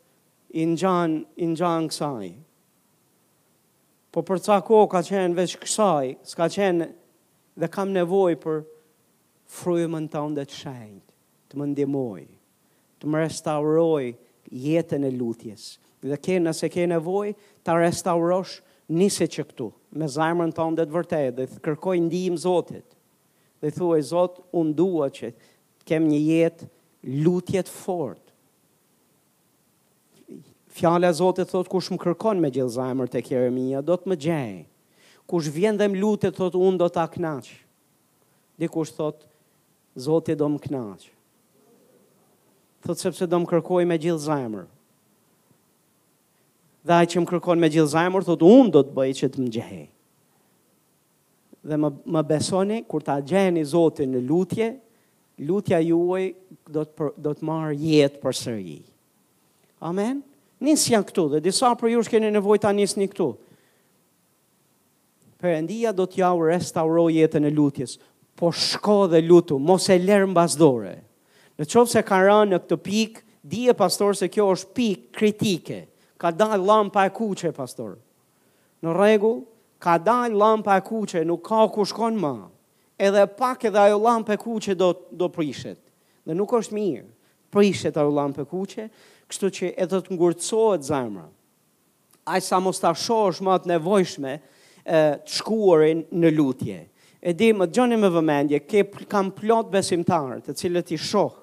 i 0.62 0.66
ngjan 0.70 1.16
i 1.42 1.46
ngjan 1.50 1.88
kësaj. 1.90 2.28
Po 4.14 4.22
për 4.22 4.38
çka 4.46 4.60
ko 4.68 4.84
ka 4.92 5.02
qenë 5.08 5.34
veç 5.40 5.56
kësaj, 5.58 6.12
s'ka 6.24 6.48
qenë 6.54 6.88
dhe 7.58 7.68
kam 7.74 7.90
nevoj 7.96 8.36
për 8.44 8.60
frujëmën 9.54 10.06
të 10.14 10.22
ndë 10.36 10.46
të 10.52 10.58
shenjë, 10.62 11.02
të 11.50 11.58
më 11.58 11.66
ndimoj, 11.72 12.22
të 13.02 13.10
më 13.10 13.24
restauroj 13.26 14.12
jetën 14.54 15.02
e 15.02 15.10
lutjes. 15.18 15.66
Dhe 16.06 16.18
ke 16.22 16.38
nëse 16.44 16.70
ke 16.70 16.86
nevojë 16.92 17.34
ta 17.66 17.74
restaurosh 17.80 18.60
nisi 18.94 19.26
që 19.34 19.48
këtu, 19.50 19.72
me 19.98 20.06
zajmën 20.12 20.54
të 20.54 20.70
të 20.78 20.92
vërtej, 20.94 21.30
dhe 21.38 21.48
të 21.50 21.60
kërkoj 21.66 21.98
ndihim 22.06 22.38
zotit. 22.38 22.86
Dhe 23.64 23.72
thuaj, 23.74 24.02
zot, 24.14 24.44
unë 24.54 24.74
dua 24.76 25.10
që 25.16 25.32
kem 25.88 26.06
një 26.12 26.20
jetë 26.28 26.70
lutjet 27.24 27.68
fort 27.70 28.20
Fjala 30.68 31.08
e 31.08 31.12
Zotit 31.13 31.50
thot 31.52 31.68
kush 31.70 31.92
më 31.94 32.00
kërkon 32.02 32.39
me 32.42 32.50
gjithë 32.50 32.74
zemrën 32.80 33.10
tek 33.13 33.28
Jeremia 33.30 33.82
do 33.86 33.94
të 33.94 34.10
më 34.10 34.16
gjej. 34.18 34.54
Kush 35.30 35.46
vjen 35.54 35.78
dhe 35.78 35.86
më 35.86 36.00
lutet 36.02 36.34
thot 36.34 36.56
unë 36.58 36.80
do 36.82 36.88
ta 36.89 37.04
kënaq. 37.13 37.46
Dhe 38.58 38.70
kush 38.74 38.96
thot 38.98 39.28
Zoti 40.02 40.34
do 40.34 40.48
më 40.50 40.63
kënaq. 40.66 41.06
Thot 42.88 43.04
sepse 43.06 43.28
do 43.30 43.38
më 43.44 43.52
kërkoj 43.52 43.84
me 43.86 44.00
gjithë 44.02 44.26
zemrën. 44.26 44.66
Dhe 46.89 46.98
ai 46.98 47.06
që 47.06 47.22
më 47.22 47.30
kërkon 47.36 47.62
me 47.62 47.70
gjithë 47.70 47.94
zemrën 47.94 48.26
thot 48.32 48.42
unë 48.50 48.74
do 48.74 48.82
të 48.88 48.98
bëj 48.98 49.13
që 49.22 49.30
të 49.36 49.44
më 49.46 49.54
gjej. 49.60 49.84
Dhe 51.70 51.78
më 51.86 51.94
më 52.18 52.26
besoni 52.34 52.82
kur 52.89 53.06
ta 53.06 53.22
gjeni 53.22 53.62
Zotin 53.76 54.18
në 54.18 54.26
lutje 54.26 54.74
lutja 55.41 55.80
juaj 55.82 56.34
do 56.69 56.84
të 56.86 56.93
për, 56.93 57.10
do 57.17 57.32
të 57.34 57.46
marr 57.48 57.74
jetë 57.80 58.19
përsëri. 58.22 58.80
Amen. 59.84 60.22
Nis 60.63 60.86
janë 60.88 61.10
këtu 61.10 61.26
dhe 61.34 61.41
disa 61.43 61.74
për 61.76 61.91
ju 61.96 62.04
keni 62.08 62.30
nevojë 62.32 62.62
ta 62.63 62.72
nisni 62.76 63.08
këtu. 63.12 63.32
Perëndia 65.43 65.91
do 65.91 66.06
t'ju 66.08 66.22
ja 66.22 66.32
jetën 67.12 67.46
e 67.46 67.52
lutjes. 67.52 67.98
Po 68.36 68.52
shko 68.52 69.08
dhe 69.08 69.19
lutu, 69.22 69.58
mos 69.60 69.89
e 69.89 69.98
lër 70.00 70.24
mbas 70.32 70.56
dore. 70.58 70.96
Në 71.60 71.67
qovë 71.69 71.89
se 71.91 72.02
ka 72.02 72.19
rënë 72.24 72.52
në 72.54 72.60
këtë 72.63 72.78
pik, 72.86 73.19
di 73.43 73.65
pastor 73.78 74.15
se 74.15 74.30
kjo 74.32 74.48
është 74.56 74.72
pik 74.76 75.00
kritike. 75.13 75.84
Ka 76.17 76.32
dalë 76.32 76.63
lam 76.65 76.89
pa 76.89 77.04
e 77.06 77.12
kuqe, 77.12 77.52
pastor. 77.52 77.98
Në 78.82 78.96
regu, 78.96 79.34
ka 79.84 79.98
dalë 80.00 80.34
lam 80.39 80.63
pa 80.63 80.80
e 80.80 80.82
kuqe, 80.88 81.24
nuk 81.28 81.43
ka 81.48 81.65
ku 81.67 81.84
shkon 81.86 82.15
ma 82.17 82.48
edhe 83.06 83.26
pak 83.39 83.66
edhe 83.68 83.80
ajo 83.88 83.98
lampë 84.02 84.38
kuqe 84.39 84.76
do, 84.80 84.92
do 85.12 85.28
prishet. 85.32 85.80
Dhe 86.24 86.36
nuk 86.38 86.52
është 86.56 86.76
mirë, 86.78 87.08
prishet 87.54 87.98
ajo 88.00 88.13
lampë 88.16 88.46
kuqe, 88.50 88.86
kështu 89.32 89.50
që 89.58 89.72
edhe 89.86 90.00
të 90.06 90.16
ngurcohet 90.16 90.86
zemra. 90.88 91.26
Ai 92.32 92.39
sa 92.42 92.62
mos 92.63 92.80
ta 92.80 92.94
shohësh 92.96 93.42
më 93.44 93.56
atë 93.58 93.72
nevojshme 93.74 94.34
e, 94.38 94.42
të 94.88 95.39
shkuarin 95.42 96.06
në 96.22 96.32
lutje. 96.38 96.80
E 97.24 97.34
di, 97.39 97.50
më 97.56 97.70
gjoni 97.76 97.98
me 98.00 98.10
vëmendje, 98.12 98.62
ke 98.68 98.86
kam 99.12 99.32
plot 99.36 99.70
besimtarë 99.72 100.39
të 100.48 100.56
cilët 100.60 100.94
i 100.96 101.00
shohë, 101.10 101.42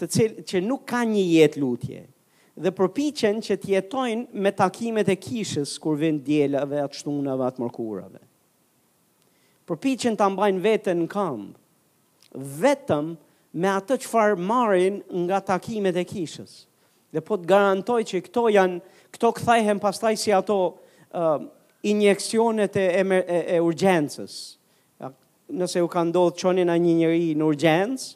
të 0.00 0.10
cilë 0.12 0.44
që 0.48 0.60
nuk 0.64 0.84
ka 0.88 1.02
një 1.08 1.24
jetë 1.30 1.60
lutje, 1.60 2.02
dhe 2.64 2.72
përpichen 2.76 3.40
që 3.44 3.56
të 3.60 3.68
jetojnë 3.74 4.40
me 4.44 4.52
takimet 4.56 5.08
e 5.12 5.18
kishës 5.20 5.74
kur 5.84 5.96
vijnë 6.00 6.24
dielave, 6.28 6.80
atë 6.84 7.00
shtunave, 7.00 7.48
atë 7.48 7.64
mërkurave 7.64 8.25
përpichen 9.66 10.14
të 10.18 10.26
mbajnë 10.32 10.62
vetën 10.62 10.98
në 11.02 11.06
kam, 11.10 11.46
vetëm 12.60 13.06
me 13.60 13.70
atë 13.72 13.96
që 14.04 14.08
farë 14.10 14.38
marin 14.46 14.98
nga 15.26 15.38
takimet 15.48 15.96
e 15.98 16.04
kishës. 16.06 16.52
Dhe 17.14 17.22
po 17.24 17.38
të 17.40 17.48
garantoj 17.50 17.98
që 18.10 18.20
këto 18.28 18.44
janë, 18.54 18.80
këto 19.14 19.30
këthajhen 19.38 19.80
pastaj 19.82 20.12
si 20.20 20.34
ato 20.36 20.58
uh, 20.72 21.40
injekcionet 21.86 22.76
e, 22.78 22.84
e, 23.00 23.40
e 23.56 23.56
urgjensës. 23.64 24.34
Nëse 25.46 25.78
u 25.80 25.86
ka 25.90 26.02
ndodhë 26.02 26.40
qonin 26.42 26.70
a 26.70 26.74
një 26.74 26.92
njëri 27.00 27.26
në 27.38 27.46
urgjensë, 27.46 28.08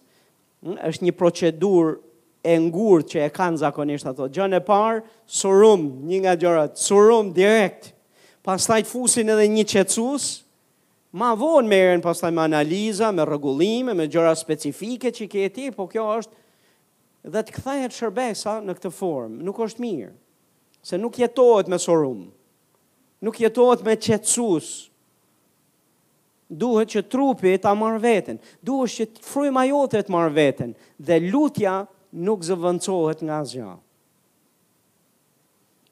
hm, 0.67 0.77
është 0.91 1.07
një 1.07 1.15
procedur 1.19 1.93
e 2.51 2.57
ngurë 2.59 3.07
që 3.13 3.25
e 3.25 3.31
kanë 3.37 3.61
zakonisht 3.63 4.09
ato. 4.11 4.27
Gjën 4.35 4.59
e 4.59 4.63
parë, 4.67 5.03
surum, 5.41 5.85
një 6.11 6.21
nga 6.25 6.33
gjërat, 6.43 6.79
surum 6.83 7.31
direkt. 7.37 7.93
Pastaj 8.45 8.83
të 8.83 8.91
fusin 8.91 9.31
edhe 9.31 9.47
një 9.55 9.67
qetsusë, 9.71 10.35
Ma 11.13 11.33
vonë 11.35 11.67
merën 11.67 12.03
pas 12.05 12.19
taj 12.23 12.31
me 12.31 12.43
analiza, 12.45 13.09
me 13.11 13.25
regullime, 13.27 13.95
me 13.99 14.07
gjëra 14.07 14.35
specifike 14.39 15.11
që 15.15 15.27
ke 15.33 15.49
ti, 15.51 15.69
po 15.75 15.89
kjo 15.91 16.05
është 16.21 16.37
dhe 17.35 17.41
të 17.45 17.55
këthajet 17.57 17.97
shërbesa 17.97 18.53
në 18.65 18.77
këtë 18.79 18.93
formë, 18.95 19.43
nuk 19.49 19.59
është 19.67 19.83
mirë, 19.83 20.13
se 20.87 20.99
nuk 21.03 21.19
jetohet 21.21 21.69
me 21.69 21.81
sorumë, 21.83 22.29
nuk 23.27 23.41
jetohet 23.43 23.83
me 23.85 23.97
qetsus, 24.01 24.71
duhet 26.49 26.95
që 26.95 27.03
trupi 27.13 27.57
ta 27.63 27.75
marrë 27.77 28.01
veten, 28.07 28.39
duhet 28.65 28.95
që 29.03 29.25
fryma 29.33 29.67
jote 29.69 30.01
të 30.07 30.15
marrë 30.15 30.35
veten 30.39 30.73
dhe 30.99 31.19
lutja 31.27 31.75
nuk 32.27 32.47
zëvendësohet 32.47 33.21
nga 33.27 33.43
asgjë. 33.43 33.75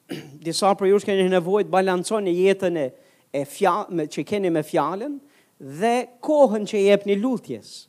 Disa 0.46 0.72
për 0.78 0.92
jush 0.92 1.07
kënë 1.11 1.28
nevojë 1.35 1.70
balancojnë 1.74 2.31
e 2.33 2.38
jetën 2.46 2.81
e 2.87 2.88
e 3.34 3.44
fjalë 3.48 4.06
që 4.08 4.24
keni 4.26 4.52
me 4.52 4.62
fjalën 4.64 5.18
dhe 5.80 5.94
kohën 6.24 6.64
që 6.70 6.80
jepni 6.86 7.16
lutjes. 7.18 7.86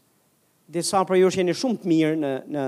Disa 0.70 1.02
prej 1.08 1.24
ju 1.24 1.32
jeni 1.40 1.56
shumë 1.58 1.82
të 1.84 1.90
mirë 1.90 2.18
në 2.22 2.34
në 2.56 2.66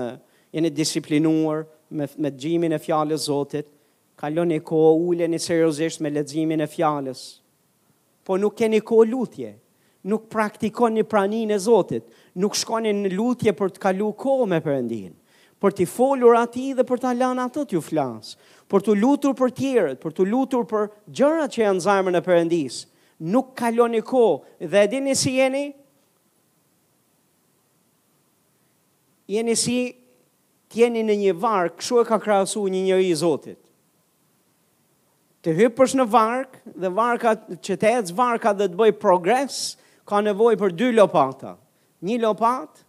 jeni 0.56 0.72
disiplinuar 0.74 1.66
me 1.92 2.08
me 2.22 2.32
xhimin 2.32 2.72
e 2.76 2.80
fjalës 2.80 3.22
së 3.26 3.28
Zotit. 3.28 3.68
Kaloni 4.18 4.60
kohë, 4.60 4.98
uleni 5.10 5.38
seriozisht 5.40 6.00
me 6.04 6.10
leximin 6.12 6.60
e 6.64 6.68
fjalës. 6.70 7.22
Po 8.22 8.36
nuk 8.38 8.54
keni 8.60 8.80
kohë 8.86 9.08
lutje. 9.10 9.50
Nuk 10.10 10.28
praktikoni 10.30 11.02
praninë 11.06 11.56
e 11.56 11.58
Zotit. 11.64 12.04
Nuk 12.40 12.54
shkoni 12.58 12.92
në 13.02 13.12
lutje 13.16 13.52
për 13.58 13.72
të 13.76 13.82
kalu 13.82 14.12
kohë 14.18 14.48
me 14.54 14.62
Perëndin 14.64 15.18
për 15.62 15.74
t'i 15.78 15.84
folur 15.86 16.34
ati 16.34 16.72
dhe 16.74 16.82
për 16.82 16.98
t'a 16.98 17.10
lan 17.14 17.38
atë 17.38 17.62
t'ju 17.70 17.78
flasë, 17.86 18.32
për 18.72 18.84
të 18.86 18.92
lutur 18.96 19.34
për 19.36 19.50
tjerët, 19.52 19.98
për 20.00 20.14
të 20.16 20.24
lutur 20.32 20.64
për 20.70 20.86
gjërat 21.12 21.52
që 21.56 21.64
janë 21.66 21.84
zarmën 21.84 22.16
e 22.16 22.22
përëndis, 22.24 22.78
nuk 23.32 23.50
kaloni 23.60 24.00
ko 24.08 24.22
dhe 24.62 24.86
dini 24.94 25.12
si 25.16 25.34
jeni, 25.36 25.64
jeni 29.30 29.58
si 29.60 29.76
tjeni 30.72 31.04
në 31.04 31.18
një 31.24 31.34
varkë, 31.42 31.76
kështu 31.82 32.00
e 32.00 32.06
ka 32.08 32.16
krasu 32.24 32.64
një 32.72 32.84
njëri 32.88 33.12
i 33.12 33.20
Zotit. 33.22 33.58
Të 35.44 35.52
hypësh 35.58 35.96
në 35.98 36.04
varkë 36.08 36.64
dhe 36.84 36.88
varka, 36.96 37.36
që 37.58 37.76
të 37.80 37.92
ecë 38.00 38.16
varka 38.18 38.52
dhe 38.56 38.68
të 38.70 38.78
bëj 38.78 38.92
progres, 39.02 39.60
ka 40.08 40.20
nevoj 40.24 40.54
për 40.60 40.72
dy 40.78 40.92
lopata. 40.96 41.56
Një 42.02 42.20
lopat, 42.24 42.80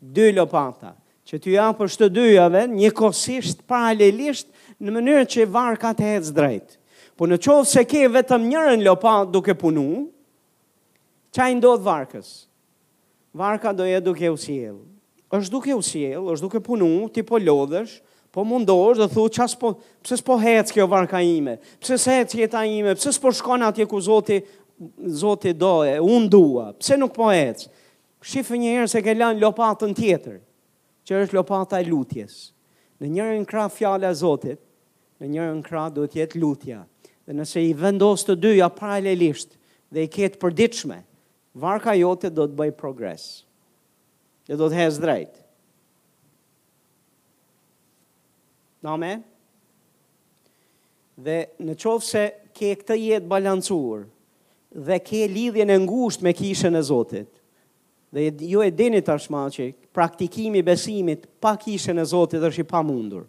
dy 0.00 0.30
lopata. 0.36 0.92
Që 1.24 1.38
të 1.40 1.54
japë 1.56 1.78
për 1.80 1.90
shtë 1.94 2.10
dyjave, 2.18 2.66
një 2.70 2.90
kosisht 2.98 3.62
paralelisht 3.68 4.50
në 4.82 4.92
mënyrë 4.94 5.26
që 5.34 5.44
varë 5.54 5.78
ka 5.82 5.92
të 5.98 6.08
hecë 6.12 6.32
drejtë. 6.36 6.78
Po 7.14 7.28
në 7.30 7.38
qovë 7.44 7.66
se 7.70 7.84
ke 7.86 8.04
vetëm 8.10 8.46
njërën 8.50 8.82
lopa 8.86 9.16
duke 9.30 9.54
punu, 9.54 9.84
qaj 11.36 11.50
ndodhë 11.60 11.86
varkës? 11.86 12.32
Varka 13.34 13.72
do 13.74 13.86
e 13.86 14.00
duke 14.02 14.26
u 14.30 14.36
siel. 14.38 14.78
Êshtë 15.34 15.50
duke 15.50 15.74
u 15.74 15.82
siel, 15.82 16.26
është 16.30 16.46
duke 16.46 16.60
punu, 16.62 16.88
ti 17.10 17.22
po 17.26 17.38
lodhësh, 17.42 17.96
po 18.34 18.44
mundosh 18.46 18.98
dhe 19.00 19.06
thu, 19.10 19.24
po, 19.58 19.72
pësës 20.02 20.22
po 20.26 20.36
hecë 20.38 20.74
kjo 20.74 20.86
varka 20.90 21.20
ime, 21.22 21.56
pësës 21.82 22.04
hecë 22.10 22.40
jeta 22.44 22.62
ime, 22.66 22.94
pësës 22.98 23.18
po 23.22 23.30
shkon 23.34 23.62
atje 23.66 23.86
ku 23.90 23.98
zoti, 24.02 24.40
zoti 25.10 25.52
do 25.54 25.82
e, 25.86 25.96
unë 26.02 26.30
dua, 26.30 26.66
pësë 26.78 26.98
nuk 27.02 27.14
po 27.14 27.30
hecë. 27.34 27.70
Shifë 28.24 28.58
njëherë 28.62 28.90
se 28.94 29.02
ke 29.04 29.14
lanë 29.18 29.42
lopatën 29.42 29.94
tjetër, 29.98 30.38
që 31.06 31.24
është 31.24 31.36
lopata 31.38 31.82
e 31.82 31.90
lutjesë. 31.90 32.53
Në 33.02 33.08
njërën 33.14 33.46
kra 33.50 33.66
fjale 33.72 34.06
a 34.06 34.14
Zotit, 34.14 34.60
në 35.22 35.28
njërën 35.34 35.62
kra 35.66 35.86
do 35.94 36.04
tjetë 36.10 36.38
lutja. 36.42 36.82
Dhe 37.26 37.34
nëse 37.38 37.62
i 37.64 37.72
vendos 37.80 38.26
të 38.26 38.36
dyja 38.44 38.68
paralelisht 38.76 39.54
dhe 39.94 40.04
i 40.04 40.10
ketë 40.12 40.38
përdiqme, 40.42 40.98
varka 41.62 41.94
jote 41.96 42.30
do 42.36 42.46
të 42.50 42.58
bëj 42.58 42.74
progres. 42.80 43.24
Dhe 44.46 44.58
do 44.60 44.68
të 44.68 44.78
hezë 44.82 45.02
drejt. 45.04 45.40
Name? 48.84 49.14
Dhe 51.24 51.38
në 51.64 51.78
qovë 51.80 52.04
se 52.06 52.24
ke 52.54 52.74
këtë 52.82 52.98
jetë 53.00 53.30
balancuar 53.30 54.06
dhe 54.86 54.96
ke 55.06 55.24
lidhjen 55.30 55.70
e 55.70 55.74
ngusht 55.84 56.22
me 56.26 56.32
kishën 56.34 56.74
e 56.74 56.80
Zotit, 56.90 57.28
Dhe 58.14 58.30
ju 58.38 58.62
e 58.62 58.70
dini 58.70 59.00
tashma 59.02 59.48
që 59.50 59.64
praktikimi 59.90 60.60
besimit 60.62 61.24
pa 61.42 61.56
kishën 61.58 61.98
e 61.98 62.04
Zotit 62.06 62.38
është 62.46 62.62
i 62.62 62.66
pamundur. 62.70 63.24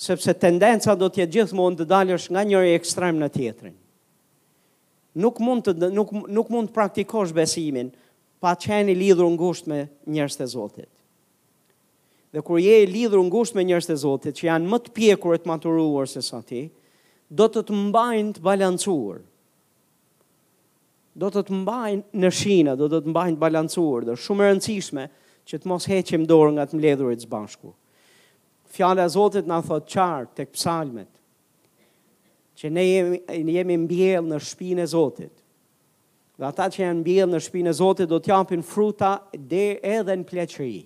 Sepse 0.00 0.32
tendenca 0.40 0.94
do 0.96 1.10
të 1.10 1.20
jetë 1.24 1.34
gjithmonë 1.36 1.76
të 1.80 1.86
dalësh 1.90 2.28
nga 2.32 2.44
njëri 2.48 2.72
ekstrem 2.78 3.18
në 3.20 3.28
tjetrin. 3.34 3.74
Nuk 5.20 5.42
mund 5.44 5.66
të 5.68 5.90
nuk 5.92 6.14
nuk 6.38 6.48
mund 6.54 6.70
të 6.70 6.76
praktikosh 6.78 7.34
besimin 7.36 7.90
pa 8.40 8.54
qenë 8.62 8.94
i 8.94 8.96
lidhur 8.96 9.28
ngushtë 9.36 9.68
me 9.74 9.82
njerëz 10.16 10.40
të 10.40 10.46
Zotit. 10.56 10.88
Dhe 12.32 12.40
kur 12.46 12.62
je 12.64 12.78
i 12.80 12.88
lidhur 12.88 13.20
ngushtë 13.28 13.60
me 13.60 13.66
njerëz 13.68 13.90
të 13.90 13.98
Zotit 14.06 14.40
që 14.40 14.48
janë 14.48 14.72
më 14.72 14.80
të 14.86 14.96
pjekur 14.96 15.36
e 15.36 15.42
të 15.42 15.52
maturuar 15.52 16.08
se 16.08 16.24
sa 16.30 16.40
ti, 16.40 16.64
do 17.28 17.44
të 17.50 17.60
të 17.68 17.76
mbajnë 17.84 18.38
të 18.38 18.46
balancuar 18.50 19.20
do 21.18 21.28
të 21.34 21.42
të 21.48 21.54
mbajnë 21.64 22.20
në 22.22 22.30
shina, 22.32 22.76
do 22.78 22.86
të 22.92 23.00
të 23.02 23.10
mbajnë 23.12 23.36
të 23.38 23.42
balancuar, 23.42 24.04
dhe 24.06 24.14
shumë 24.22 24.46
rëndësishme 24.46 25.06
që 25.48 25.58
të 25.58 25.70
mos 25.70 25.88
heqim 25.90 26.26
dorë 26.30 26.52
nga 26.54 26.66
të 26.70 26.78
mledhurit 26.78 27.24
së 27.24 27.30
bashku. 27.32 27.72
Fjale 28.74 29.02
a 29.04 29.10
Zotit 29.10 29.48
nga 29.48 29.58
thot 29.64 29.88
qartë 29.90 30.36
të 30.38 30.46
këpsalmet, 30.50 31.10
që 32.58 32.70
ne 32.74 32.84
jemi, 32.86 33.20
ne 33.48 33.56
jemi 33.58 33.76
mbjell 33.84 34.28
në 34.30 34.40
shpinë 34.46 34.84
e 34.84 34.90
Zotit, 34.94 35.34
dhe 36.38 36.46
ata 36.52 36.68
që 36.70 36.84
janë 36.84 37.00
mbjell 37.02 37.30
në 37.34 37.42
shpinë 37.48 37.72
e 37.74 37.78
Zotit 37.80 38.10
do 38.12 38.20
të 38.22 38.30
japin 38.36 38.62
fruta 38.68 39.12
dhe 39.50 39.64
edhe 39.96 40.18
në 40.22 40.26
pleqëri. 40.30 40.76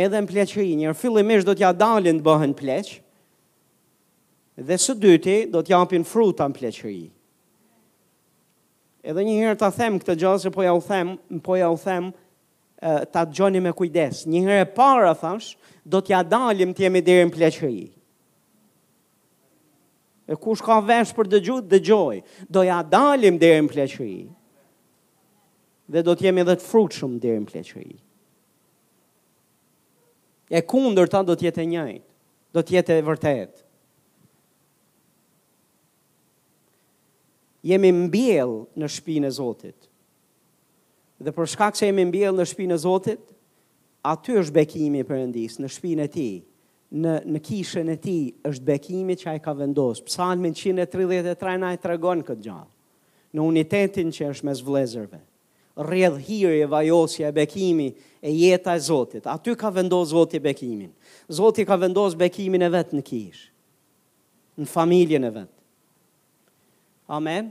Edhe 0.00 0.16
në 0.22 0.28
pleqëri, 0.30 0.70
njërë 0.80 0.96
fillimisht 1.02 1.48
do 1.48 1.52
të 1.58 1.74
dalin 1.82 2.22
të 2.22 2.24
bëhen 2.30 2.56
pleqë, 2.62 3.00
dhe 4.68 4.78
së 4.80 4.94
dyti 5.00 5.36
do 5.52 5.60
të 5.60 5.74
japin 5.74 6.06
fruta 6.08 6.48
në 6.48 6.56
pleqëri, 6.60 7.00
Edhe 9.02 9.22
një 9.26 9.34
herë 9.40 9.54
ta 9.58 9.68
them 9.74 9.96
këtë 9.98 10.14
gjë 10.22 10.32
se 10.44 10.50
po 10.54 10.62
ja 10.64 10.72
u 10.78 10.82
them, 10.86 11.14
po 11.42 11.56
ja 11.58 11.68
u 11.74 11.78
them 11.78 12.10
ta 13.12 13.24
dëgjoni 13.26 13.60
me 13.62 13.72
kujdes. 13.74 14.22
Një 14.30 14.42
herë 14.44 14.60
e 14.64 14.68
para 14.76 15.10
thash, 15.18 15.54
do 15.82 15.98
t'ja 16.02 16.20
dalim 16.22 16.70
të 16.74 16.84
jemi 16.84 17.02
deri 17.06 17.24
në 17.28 17.34
pleqëri. 17.34 17.82
E 20.32 20.36
kush 20.38 20.62
ka 20.62 20.76
vesh 20.86 21.10
për 21.16 21.30
dëgju, 21.34 21.56
dëgjoj. 21.72 22.20
Do 22.46 22.62
ja 22.66 22.78
dalim 22.86 23.40
deri 23.42 23.64
në 23.64 23.72
pleqëri. 23.74 24.16
Dhe 25.92 26.02
do 26.06 26.14
t'jemi 26.16 26.44
edhe 26.44 26.54
të 26.60 26.68
frutshëm 26.70 27.16
deri 27.22 27.42
në 27.42 27.50
pleqëri. 27.50 27.98
E 30.52 30.62
kundër 30.68 31.10
ta 31.14 31.24
do 31.26 31.34
t'jetë 31.38 31.64
e 31.64 31.68
njëjtë. 31.74 32.06
Do 32.52 32.60
jetë 32.68 32.98
e 33.00 33.02
vërtetë. 33.06 33.62
jemi 37.62 37.92
mbjell 37.94 38.56
në 38.78 38.88
shpinë 38.90 39.30
e 39.30 39.34
Zotit. 39.38 39.88
Dhe 41.22 41.30
për 41.34 41.50
shkak 41.54 41.76
se 41.78 41.86
jemi 41.86 42.04
mbjell 42.10 42.34
në 42.40 42.46
shpinë 42.50 42.74
e 42.76 42.82
Zotit, 42.82 43.20
aty 44.10 44.34
është 44.40 44.56
bekimi 44.56 45.02
i 45.02 45.06
Perëndis 45.06 45.60
në 45.62 45.70
shpinën 45.70 46.06
e 46.08 46.12
tij. 46.12 46.32
Në 46.92 47.12
në 47.32 47.40
kishën 47.40 47.88
e 47.88 47.94
tij 48.04 48.32
është 48.50 48.66
bekimi 48.68 49.14
që 49.16 49.30
ai 49.30 49.38
ka 49.40 49.54
vendosur. 49.56 50.04
Psalmi 50.10 50.50
133 50.52 51.54
na 51.62 51.70
i 51.72 51.78
tregon 51.80 52.20
këtë 52.26 52.42
gjë. 52.44 52.56
Në 53.32 53.44
unitetin 53.48 54.10
që 54.12 54.26
është 54.34 54.48
mes 54.50 54.60
vëllezërve. 54.66 55.22
Rrjedh 55.86 56.18
hiri 56.26 56.58
e 56.60 56.68
vajosja 56.68 57.30
e 57.30 57.36
bekimi 57.38 57.86
e 58.20 58.34
jeta 58.36 58.74
e 58.76 58.82
Zotit. 58.90 59.24
Aty 59.24 59.54
ka 59.56 59.70
vendosur 59.72 60.18
Zoti 60.26 60.42
bekimin. 60.44 60.90
Zoti 61.32 61.64
ka 61.64 61.78
vendosur 61.80 62.20
bekimin 62.26 62.66
e 62.66 62.70
vet 62.74 62.92
në 62.92 63.06
kishë. 63.08 63.48
Në 64.60 64.68
familjen 64.68 65.24
e 65.24 65.32
vet. 65.32 65.52
Amen. 67.10 67.50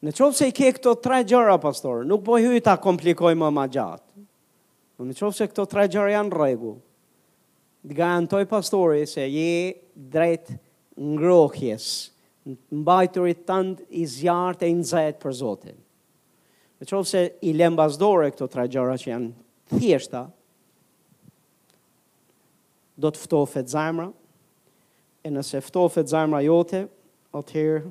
Në 0.00 0.14
qovë 0.16 0.36
se 0.38 0.46
i 0.48 0.54
ke 0.56 0.70
këto 0.78 0.94
tre 1.04 1.20
gjëra, 1.28 1.58
pastor, 1.60 2.04
nuk 2.08 2.22
po 2.24 2.38
hyu 2.40 2.54
i 2.56 2.62
ta 2.64 2.78
komplikoj 2.80 3.34
më 3.36 3.50
ma 3.52 3.66
gjatë. 3.68 4.22
Në 5.00 5.16
qovë 5.18 5.36
se 5.36 5.48
këto 5.50 5.66
tre 5.68 5.84
gjëra 5.92 6.14
janë 6.14 6.38
regu. 6.40 6.74
Dë 7.84 7.96
garantoj, 7.98 8.42
pastori 8.48 9.04
se 9.08 9.24
je 9.24 9.74
drejt 10.12 10.54
ngrohjes, 11.00 11.86
në 12.48 12.80
bajturit 12.84 13.42
të 13.44 13.46
tëndë 13.48 13.86
i 14.00 14.06
zjarët 14.08 14.64
e 14.66 14.70
i 14.72 14.74
nëzajet 14.78 15.20
për 15.22 15.36
zotin. 15.36 15.76
Në 16.80 16.88
qovë 16.88 17.08
se 17.08 17.22
i 17.50 17.54
lembas 17.56 17.98
dore 18.00 18.30
këto 18.32 18.48
tre 18.52 18.64
gjëra 18.72 18.96
që 19.00 19.10
janë 19.12 19.30
thjeshta, 19.76 20.26
do 23.00 23.08
të 23.08 23.20
ftofet 23.26 23.68
zemra, 23.72 24.10
e 25.24 25.32
nëse 25.32 25.60
ftofet 25.64 26.08
zemra 26.08 26.40
jote, 26.44 26.86
atëherë, 27.36 27.88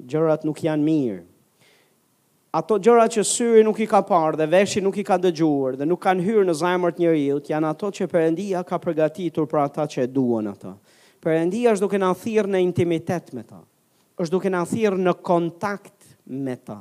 gjërat 0.00 0.44
nuk 0.46 0.62
janë 0.64 0.84
mirë. 0.84 1.22
Ato 2.54 2.76
gjërat 2.78 3.16
që 3.16 3.22
syri 3.26 3.62
nuk 3.66 3.80
i 3.82 3.86
ka 3.90 3.98
parë 4.06 4.38
dhe 4.38 4.46
veshit 4.52 4.84
nuk 4.84 4.98
i 5.02 5.06
ka 5.06 5.16
dëgjuar 5.18 5.74
dhe 5.80 5.86
nuk 5.88 5.98
kanë 6.04 6.22
hyrë 6.22 6.44
në 6.46 6.54
zajmërt 6.60 6.96
të 7.00 7.02
njëri 7.02 7.24
janë 7.50 7.70
ato 7.72 7.88
që 7.90 8.06
përëndia 8.12 8.60
ka 8.66 8.78
përgatitur 8.84 9.48
për 9.50 9.60
ata 9.64 9.88
që 9.90 10.04
e 10.06 10.06
duon 10.14 10.52
ata. 10.52 10.76
Përëndia 11.24 11.72
është 11.74 11.82
duke 11.86 11.98
në 11.98 12.10
athirë 12.14 12.52
në 12.54 12.60
intimitet 12.66 13.30
me 13.34 13.42
ta. 13.48 13.60
është 14.22 14.30
duke 14.30 14.50
në 14.52 14.58
athirë 14.62 14.98
në 15.02 15.14
kontakt 15.26 15.98
me 16.46 16.54
ta. 16.64 16.78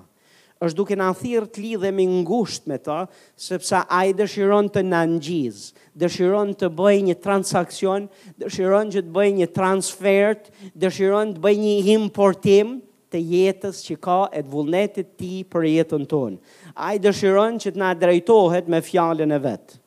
është 0.64 0.78
duke 0.80 0.96
në 0.96 1.08
athirë 1.12 1.48
të 1.52 1.62
lidhe 1.64 1.90
më 1.92 2.04
ngusht 2.22 2.68
me 2.72 2.78
ta, 2.80 3.02
sepse 3.36 3.76
a 3.82 4.04
i 4.08 4.14
dëshiron 4.16 4.70
të 4.72 4.80
në 4.80 4.86
nëngjizë, 4.96 5.66
dëshiron 6.00 6.54
të 6.56 6.70
bëj 6.72 7.02
një 7.04 7.16
transakcion, 7.20 8.06
dëshiron 8.40 8.88
që 8.94 9.02
të 9.04 9.12
bëj 9.12 9.30
një 9.42 9.48
transfert, 9.52 10.48
dëshiron 10.72 11.34
të 11.36 11.44
bëj 11.44 11.56
një 11.64 11.74
importim, 12.00 12.78
të 13.14 13.22
jetës 13.22 13.84
që 13.86 13.96
ka 14.02 14.18
e 14.34 14.42
të 14.42 14.50
vullnetit 14.50 15.12
ti 15.22 15.30
për 15.54 15.68
jetën 15.70 16.08
tonë. 16.10 16.40
A 16.74 16.96
i 16.98 17.02
dëshiron 17.04 17.60
që 17.62 17.76
të 17.76 17.92
drejtohet 18.02 18.70
me 18.74 18.82
fjallën 18.82 19.36
e 19.38 19.40
vetë. 19.46 19.78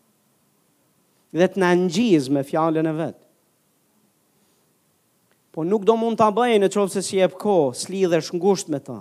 Dhe 1.36 1.48
të 1.52 1.60
na 1.60 1.72
me 2.36 2.44
fjallën 2.48 2.86
e 2.86 2.94
vetë. 3.02 3.22
Po 5.52 5.64
nuk 5.64 5.82
do 5.88 5.96
mund 5.98 6.18
të 6.20 6.28
bëjë 6.36 6.60
në 6.62 6.70
qovë 6.74 6.94
se 6.94 7.02
si 7.02 7.18
e 7.24 7.28
pëko, 7.32 7.56
sli 7.74 8.04
dhe 8.12 8.20
shëngusht 8.22 8.68
me 8.72 8.80
ta. 8.84 9.00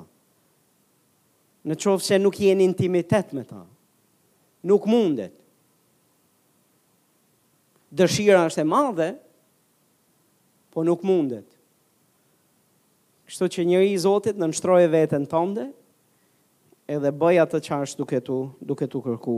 Në 1.65 1.76
qovë 1.82 2.03
se 2.05 2.19
nuk 2.21 2.39
jenë 2.41 2.63
intimitet 2.69 3.34
me 3.34 3.43
ta. 3.43 3.61
Nuk 4.65 4.88
mundet. 4.89 5.36
Dëshira 7.95 8.47
është 8.49 8.63
e 8.63 8.69
madhe, 8.71 9.11
po 10.73 10.84
nuk 10.84 11.03
mundet. 11.05 11.54
Kështu 13.26 13.47
që 13.55 13.63
njëri 13.65 13.93
i 13.95 13.97
Zotit 13.97 14.38
në 14.38 14.51
nështroje 14.51 14.89
vetën 14.93 15.23
tënde, 15.30 15.63
edhe 16.93 17.09
bëja 17.21 17.47
të 17.49 17.61
qash 17.65 17.95
duke 17.97 18.19
tu, 18.21 18.36
duke 18.71 18.86
tu 18.93 19.01
kërku. 19.01 19.38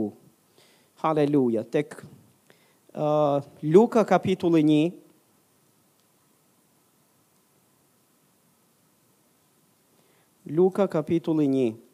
Haleluja. 1.00 1.62
Tek 1.72 1.94
uh, 2.02 3.38
Luka 3.64 4.04
kapitulli 4.10 4.60
një, 4.66 4.82
Luka 10.58 10.84
kapitulli 10.88 11.48
1. 11.48 11.87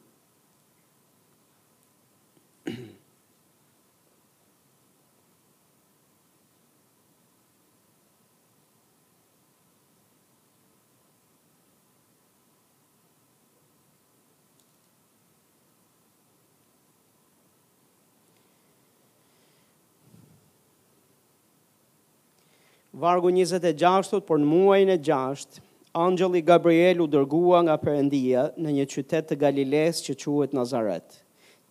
vargu 22.94 23.28
26, 23.32 24.20
por 24.22 24.38
në 24.38 24.46
muajin 24.48 24.92
e 24.94 24.98
gjashtë, 25.02 25.60
Angeli 25.94 26.40
Gabriel 26.42 27.04
u 27.04 27.08
dërgua 27.10 27.60
nga 27.66 27.76
përëndia 27.78 28.48
në 28.58 28.72
një 28.80 28.86
qytet 28.90 29.28
të 29.30 29.38
Galiles 29.38 30.00
që 30.02 30.16
quet 30.22 30.54
Nazaret. 30.56 31.20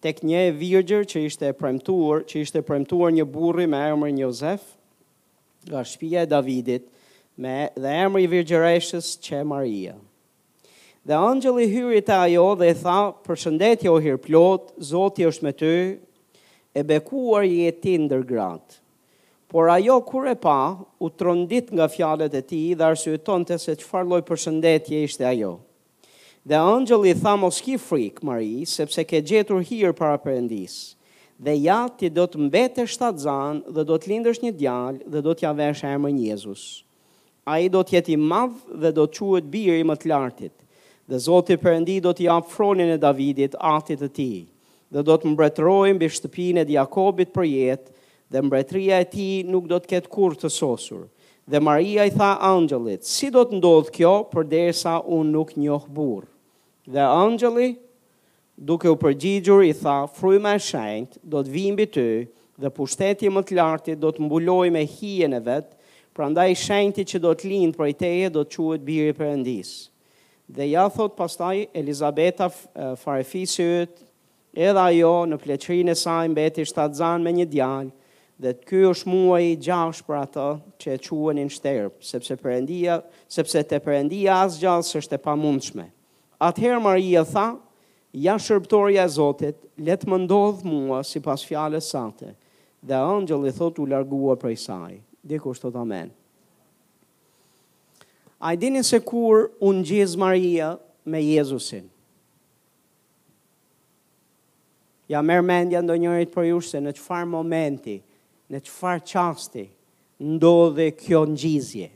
Tek 0.03 0.21
një 0.27 0.41
e 0.49 0.53
virgjër 0.55 1.03
që 1.07 1.23
ishte 1.27 1.47
e 1.49 1.55
premtuar, 1.55 2.23
që 2.27 2.41
ishte 2.43 2.59
e 2.59 2.63
premtuar 2.67 3.11
një 3.15 3.25
burri 3.31 3.65
me 3.71 3.79
emër 3.91 4.15
Jozef, 4.23 4.63
nga 5.67 5.83
shpia 5.87 6.23
e 6.23 6.27
Davidit, 6.33 6.87
me 7.39 7.69
dhe 7.79 7.93
emër 8.07 8.23
i 8.25 8.31
virgjëreshës 8.33 9.13
që 9.23 9.41
e 9.41 9.45
Maria. 9.47 9.95
Dhe 11.03 11.19
Angeli 11.19 11.67
hyri 11.71 11.99
të 12.03 12.15
ajo 12.23 12.47
dhe 12.59 12.69
e 12.71 12.75
tha, 12.83 12.99
përshëndetje 13.27 13.91
o 13.91 13.99
hirë 14.03 14.23
plot, 14.23 14.73
zoti 14.91 15.27
është 15.27 15.47
me 15.47 15.55
ty, 15.59 15.73
e 16.79 16.83
bekuar 16.83 17.47
jetin 17.47 18.07
dërgratë. 18.11 18.73
ti 18.79 18.79
ndër 18.79 18.81
Por 19.53 19.69
ajo 19.69 19.95
kur 20.09 20.25
e 20.27 20.33
pa, 20.43 20.59
u 20.97 21.07
trondit 21.19 21.67
nga 21.75 21.85
fjalet 21.95 22.33
e 22.33 22.39
ti 22.49 22.61
dhe 22.77 22.87
arsueton 22.89 23.43
të 23.45 23.55
se 23.61 23.75
që 23.77 23.85
farloj 23.91 24.23
përshëndetje 24.25 25.01
ishte 25.05 25.27
ajo. 25.29 25.51
Dhe 26.49 26.57
angjëli 26.73 27.11
tha 27.21 27.33
mos 27.37 27.59
ki 27.61 27.75
frikë, 27.85 28.25
mari, 28.25 28.65
sepse 28.77 29.05
ke 29.09 29.19
gjetur 29.29 29.61
hirë 29.69 29.93
para 29.99 30.17
përëndisë. 30.23 30.81
Dhe 31.45 31.53
ja, 31.67 31.77
ti 31.97 32.09
do 32.17 32.25
të 32.25 32.41
mbetë 32.47 32.87
shtatë 32.95 33.23
zanë 33.27 33.73
dhe 33.77 33.85
do 33.85 33.93
të 34.01 34.11
lindësh 34.13 34.41
një 34.41 34.53
djalë 34.63 35.05
dhe 35.13 35.21
do 35.27 35.35
të 35.37 35.45
ja 35.45 35.53
vesh 35.61 35.85
e 35.85 35.93
mërë 36.01 36.17
njëzus. 36.17 36.63
A 37.53 37.59
i 37.61 37.69
do 37.75 37.85
të 37.85 37.99
jeti 37.99 38.17
madhë 38.33 38.81
dhe 38.81 38.93
do 38.97 39.05
të 39.05 39.19
quët 39.29 39.51
birë 39.53 39.77
i 39.83 39.85
më 39.91 39.99
të 40.01 40.11
lartit. 40.15 40.55
Dhe 41.09 41.21
zoti 41.27 41.59
përëndi 41.61 42.01
do 42.01 42.09
të 42.17 42.25
ja 42.25 42.39
fronin 42.55 42.89
e 42.89 42.97
Davidit 43.05 43.53
atit 43.75 44.01
e 44.01 44.09
ti. 44.17 44.31
Dhe 44.93 45.01
do 45.05 45.13
të 45.21 45.29
mbretërojmë 45.35 46.01
bështëpin 46.07 46.63
e 46.65 46.69
Jakobit 46.73 47.29
për 47.37 47.51
jetë, 47.53 47.89
dhe 48.33 48.41
mbretëria 48.41 48.97
e 49.03 49.05
tij 49.13 49.35
nuk 49.53 49.67
do 49.71 49.77
të 49.83 49.89
ketë 49.91 50.09
kurrë 50.13 50.39
të 50.41 50.49
sosur. 50.55 51.03
Dhe 51.51 51.59
Maria 51.61 52.05
i 52.07 52.13
tha 52.15 52.29
angjëllit, 52.47 53.03
si 53.05 53.27
do 53.35 53.43
të 53.45 53.57
ndodhë 53.59 53.91
kjo 53.97 54.13
përderisa 54.31 54.93
unë 55.17 55.31
nuk 55.35 55.51
njoh 55.59 55.85
burr. 55.95 56.25
Dhe 56.93 57.03
angjëlli 57.03 57.69
duke 58.69 58.89
u 58.93 58.97
përgjigjur 59.03 59.63
i 59.67 59.73
tha, 59.81 59.97
fryma 60.17 60.55
e 60.57 60.63
shenjt 60.69 61.19
do 61.31 61.43
të 61.43 61.53
vijë 61.55 61.73
mbi 61.75 61.87
ty 61.95 62.07
dhe 62.63 62.73
pushteti 62.77 63.29
më 63.33 63.43
të 63.47 63.57
lartë 63.59 63.97
do 64.03 64.09
të 64.13 64.23
mbulojë 64.25 64.73
me 64.75 64.85
hijen 64.95 65.37
e 65.37 65.41
vet, 65.45 65.69
prandaj 66.17 66.49
shenjti 66.63 67.05
që 67.13 67.21
do 67.25 67.33
të 67.37 67.51
lindë 67.51 67.77
prej 67.77 67.93
teje 68.01 68.29
do 68.35 68.45
të 68.47 68.55
quhet 68.57 68.85
biri 68.87 69.13
i 69.13 69.17
Perëndis. 69.19 69.73
Dhe 70.53 70.71
ja 70.71 70.87
thot 70.95 71.13
pastaj 71.17 71.67
Elizabeta 71.81 72.47
farefisi 73.03 73.63
edhe 73.83 74.87
ajo 74.87 75.13
në 75.29 75.37
pleqërinë 75.43 75.93
e 75.95 76.01
saj 76.05 76.23
mbeti 76.31 76.65
shtatzan 76.69 77.21
me 77.25 77.33
një 77.39 77.49
djalë 77.53 77.91
dhe 78.41 78.53
ky 78.57 78.79
kjo 78.81 78.91
është 78.95 79.09
muaj 79.11 79.41
i 79.51 79.57
gjash 79.61 80.01
për 80.07 80.17
ato 80.23 80.45
që 80.81 80.93
e 80.97 80.99
quen 81.05 81.37
i 81.37 81.43
në 81.45 81.53
shterë, 81.53 81.89
sepse, 82.03 82.37
përendia, 82.41 82.97
sepse 83.29 83.61
të 83.63 83.79
përendia 83.85 84.39
asë 84.45 84.73
së 84.87 85.01
është 85.03 85.17
e 85.17 85.21
pa 85.25 85.35
mundshme. 85.37 85.85
Atëherë 86.43 86.81
Maria 86.83 87.21
tha, 87.25 87.45
ja 88.13 88.35
shërptoria 88.37 89.05
e 89.05 89.09
Zotit, 89.15 89.59
letë 89.79 90.09
më 90.11 90.21
ndodhë 90.25 90.67
mua 90.69 91.03
si 91.05 91.21
pas 91.23 91.41
fjale 91.45 91.79
sante, 91.81 92.33
dhe 92.83 92.97
ëngjëllë 92.97 93.49
i 93.49 93.53
thotë 93.57 93.81
u 93.83 93.87
largua 93.87 94.35
për 94.41 94.53
i 94.55 94.59
saj. 94.59 94.97
Dhe 95.23 95.37
kështë 95.39 95.69
të 95.69 95.69
të 95.75 95.79
amen. 95.83 96.09
A 98.43 98.49
i 98.51 98.57
dini 98.59 98.81
se 98.83 98.97
kur 98.99 99.45
unë 99.63 99.83
gjizë 99.87 100.19
Maria 100.19 100.73
me 101.07 101.21
Jezusin? 101.23 101.85
Ja 105.11 105.21
mërë 105.23 105.45
mendja 105.47 105.79
ndo 105.83 105.95
njërit 105.99 106.33
për 106.33 106.49
jush 106.49 106.73
se 106.73 106.81
në 106.81 106.91
qëfar 106.97 107.23
momenti, 107.29 108.01
në 108.53 108.59
qëfar 108.67 108.99
qasti 109.09 109.63
ndodhe 110.35 110.91
kjo 110.93 111.23
në 111.27 111.39
gjizje. 111.41 111.87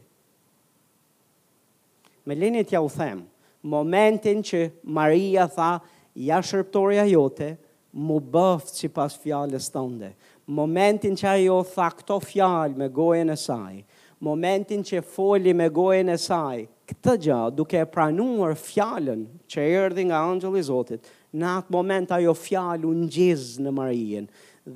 Me 2.27 2.35
lini 2.35 2.65
ja 2.69 2.81
u 2.83 2.89
them, 2.91 3.21
momentin 3.63 4.41
që 4.43 4.63
Maria 4.83 5.45
tha, 5.51 5.75
ja 6.17 6.39
shërptoria 6.43 7.05
jote, 7.13 7.53
mu 7.97 8.17
bëftë 8.33 8.81
që 8.81 8.89
pas 8.95 9.13
fjallës 9.21 9.69
tënde. 9.73 10.09
Momentin 10.57 11.15
që 11.19 11.29
ajo 11.37 11.61
tha 11.73 11.87
këto 11.99 12.17
fjallë 12.25 12.79
me 12.79 12.89
gojën 12.93 13.31
e 13.33 13.37
saj, 13.39 13.77
momentin 14.23 14.83
që 14.87 15.01
foli 15.13 15.53
me 15.55 15.69
gojën 15.75 16.11
e 16.13 16.17
saj, 16.19 16.65
këtë 16.89 17.15
gjë 17.27 17.39
duke 17.57 17.81
pranuar 17.93 18.55
fjallën 18.59 19.23
që 19.51 19.65
erdi 19.85 20.07
nga 20.09 20.21
angjëllë 20.29 20.59
i 20.61 20.67
Zotit, 20.67 21.05
në 21.37 21.49
atë 21.61 21.75
moment 21.75 22.13
ajo 22.17 22.33
fjallu 22.39 22.91
në 23.01 23.09
gjizë 23.15 23.63
në 23.65 23.75
Marijin, 23.77 24.29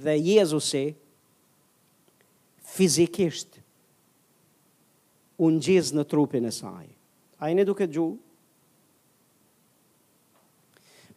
dhe 0.03 0.15
Jezusi, 0.19 0.85
fizikisht 2.71 3.59
unë 5.43 5.59
gjizë 5.65 5.97
në 5.97 6.05
trupin 6.11 6.45
e 6.47 6.53
saj. 6.53 6.87
A 7.41 7.49
i 7.51 7.55
në 7.57 7.65
duke 7.67 7.87
gju? 7.89 8.05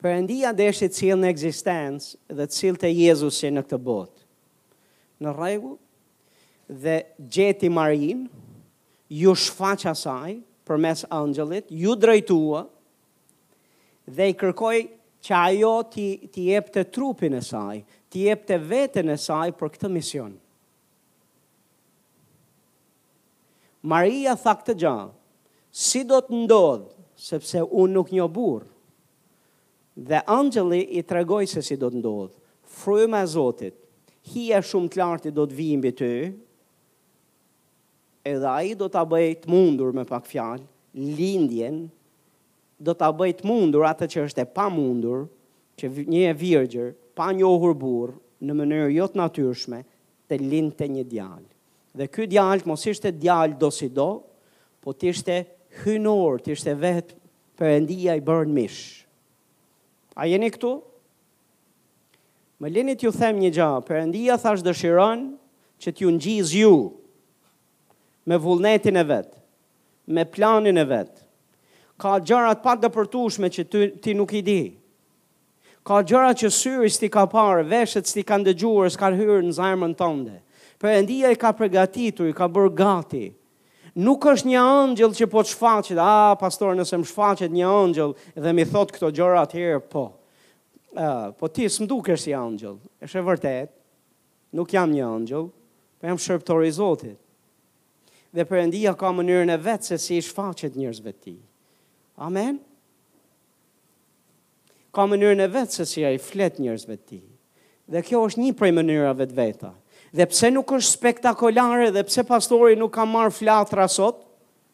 Përëndia 0.02 0.50
dhe 0.56 0.66
shi 0.76 0.88
cilë 0.92 1.20
në 1.22 1.30
egzistencë 1.32 2.36
dhe 2.40 2.46
cilë 2.52 2.80
të 2.82 2.90
Jezusi 2.92 3.52
në 3.52 3.62
këtë 3.66 3.78
botë. 3.86 4.24
Në 5.24 5.34
regu 5.38 5.74
dhe 6.84 6.98
gjeti 7.32 7.70
marin, 7.72 8.26
ju 9.14 9.32
shfaqa 9.36 9.94
saj 9.94 10.38
për 10.66 10.80
mes 10.80 11.04
angelit, 11.14 11.68
ju 11.70 11.94
drejtua 12.00 12.64
dhe 14.16 14.30
i 14.32 14.36
kërkoj 14.40 14.76
që 15.24 15.36
ajo 15.44 15.74
t'i 15.92 16.10
jep 16.50 16.72
të 16.72 16.86
trupin 16.92 17.36
e 17.36 17.40
saj, 17.44 17.80
t'i 18.12 18.24
jep 18.26 18.42
të 18.48 18.58
vetën 18.70 19.12
e 19.14 19.20
saj 19.28 19.52
për 19.60 19.72
këtë 19.76 19.92
misionë. 19.98 20.40
Maria 23.84 24.32
tha 24.40 24.54
këtë 24.56 24.74
gjë. 24.80 24.98
Si 25.76 26.00
do 26.08 26.16
të 26.24 26.38
ndodh 26.46 26.84
sepse 27.20 27.60
unë 27.66 27.92
nuk 27.92 28.14
një 28.16 28.24
burë. 28.32 28.68
Dhe 30.08 30.22
angjëli 30.32 30.78
i 31.00 31.04
tregoj 31.10 31.42
se 31.52 31.60
si 31.66 31.76
do 31.78 31.90
të 31.92 31.98
ndodh. 32.00 32.32
Fryma 32.78 33.20
e 33.22 33.28
Zotit, 33.34 33.74
hija 34.32 34.62
shumë 34.64 34.90
të 34.94 35.00
lartë 35.02 35.32
do 35.36 35.44
të 35.46 35.58
vimbi 35.58 35.76
mbi 35.76 35.92
ty. 36.00 36.12
a 38.24 38.56
i 38.64 38.72
do 38.74 38.88
ta 38.88 39.04
bëj 39.04 39.28
të 39.44 39.50
mundur 39.52 39.92
me 39.92 40.04
pak 40.08 40.24
fjalë 40.32 40.64
lindjen 41.20 41.76
do 42.84 42.94
ta 42.96 43.12
bëj 43.12 43.30
të 43.36 43.44
mundur 43.50 43.84
atë 43.90 44.06
që 44.12 44.24
është 44.24 44.40
e 44.46 44.50
pamundur, 44.56 45.28
që 45.76 45.84
një 46.12 46.22
e 46.30 46.32
virgjër 46.40 46.88
pa 47.16 47.28
njohur 47.36 47.74
burr 47.84 48.14
në 48.44 48.52
mënyrë 48.60 48.88
jo 48.96 49.04
të 49.08 49.16
natyrshme 49.20 49.84
të 50.28 50.40
lindte 50.50 50.88
një 50.94 51.04
djalë. 51.12 51.48
Dhe 51.94 52.08
ky 52.10 52.26
djalë 52.26 52.66
mos 52.66 52.82
ishte 52.90 53.12
djalë 53.22 53.54
do 53.60 53.68
si 53.70 53.86
do, 53.94 54.08
po 54.82 54.90
ti 54.98 55.12
ishte 55.14 55.36
hynor, 55.84 56.40
ishte 56.50 56.74
vetë 56.80 57.14
përëndia 57.58 58.16
i 58.18 58.24
bërën 58.26 58.50
mish. 58.56 58.80
A 60.18 60.26
jeni 60.26 60.48
këtu? 60.54 60.72
Më 62.62 62.72
lini 62.74 62.94
t'ju 62.98 63.12
them 63.14 63.38
një 63.42 63.50
gjë, 63.56 63.70
përëndia 63.86 64.36
thash 64.42 64.64
dëshiron 64.66 65.22
që 65.82 65.92
t'ju 65.94 66.10
gjizë 66.22 66.60
ju 66.64 66.74
me 68.28 68.38
vullnetin 68.40 68.96
e 68.96 69.02
vet, 69.04 69.28
me 70.08 70.22
planin 70.32 70.78
e 70.80 70.84
vet. 70.88 71.12
Ka 72.00 72.16
gjëra 72.24 72.54
të 72.56 72.64
padëpërtueshme 72.64 73.50
që 73.54 73.64
ti 73.70 73.82
ti 74.02 74.14
nuk 74.18 74.32
i 74.34 74.40
di. 74.46 74.62
Ka 75.86 76.00
gjëra 76.08 76.32
që 76.40 76.50
syri 76.56 76.90
s'ti 76.90 77.10
ka 77.12 77.26
parë, 77.34 77.66
veshët 77.70 78.08
s'ti 78.08 78.24
kanë 78.26 78.48
dëgjuar, 78.50 78.90
s'kan 78.94 79.14
hyrë 79.18 79.42
në 79.50 79.54
zemrën 79.60 79.94
tënde. 80.00 80.40
Perëndia 80.80 81.30
e 81.30 81.38
ka 81.38 81.52
përgatitur, 81.54 82.26
i 82.30 82.34
ka 82.36 82.48
bërë 82.50 82.72
gati. 82.76 83.24
Nuk 84.04 84.24
është 84.26 84.48
një 84.50 84.60
angjël 84.60 85.12
që 85.14 85.28
po 85.30 85.42
të 85.44 85.52
shfaqet. 85.52 85.98
Ah, 86.02 86.34
pastor, 86.38 86.74
nëse 86.74 86.98
më 86.98 87.06
shfaqet 87.10 87.52
një 87.54 87.68
angjël 87.70 88.14
dhe 88.42 88.54
më 88.58 88.64
thot 88.72 88.90
këto 88.94 89.12
gjëra 89.14 89.44
atëherë, 89.46 89.84
po. 89.92 90.06
Ah, 90.94 91.04
uh, 91.04 91.34
po 91.34 91.50
ti 91.50 91.66
s'm 91.70 91.86
dukesh 91.90 92.24
si 92.26 92.34
angjël. 92.34 92.76
Është 93.02 93.20
e 93.20 93.24
vërtet. 93.30 93.70
Nuk 94.54 94.74
jam 94.74 94.90
një 94.94 95.02
angjël, 95.06 95.46
po 95.98 96.06
jam 96.10 96.18
shërptor 96.22 96.62
i 96.66 96.70
Zotit. 96.74 97.18
Dhe 98.34 98.42
Perëndia 98.46 98.92
ka 98.98 99.10
mënyrën 99.14 99.50
e 99.54 99.58
vet 99.62 99.86
se 99.86 99.98
si 99.98 100.16
i 100.18 100.22
shfaqet 100.26 100.74
njerëzve 100.78 101.10
të 101.14 101.20
tij. 101.22 101.38
Amen. 102.22 102.58
Ka 104.94 105.06
mënyrën 105.10 105.42
e 105.42 105.48
vet 105.50 105.74
se 105.74 105.86
si 105.86 106.02
ai 106.06 106.18
flet 106.22 106.58
njerëzve 106.62 106.98
të 106.98 107.06
tij. 107.10 107.24
Dhe 107.94 108.02
kjo 108.06 108.24
është 108.26 108.42
një 108.42 108.52
prej 108.58 108.70
mënyrave 108.74 109.26
të 109.30 109.38
veta 109.38 109.72
dhe 110.14 110.26
pse 110.30 110.48
nuk 110.54 110.70
është 110.76 110.92
spektakolare 110.94 111.88
dhe 111.96 112.04
pse 112.06 112.22
pastori 112.28 112.76
nuk 112.78 112.92
ka 112.94 113.06
marrë 113.08 113.34
flatra 113.34 113.86
sot 113.90 114.20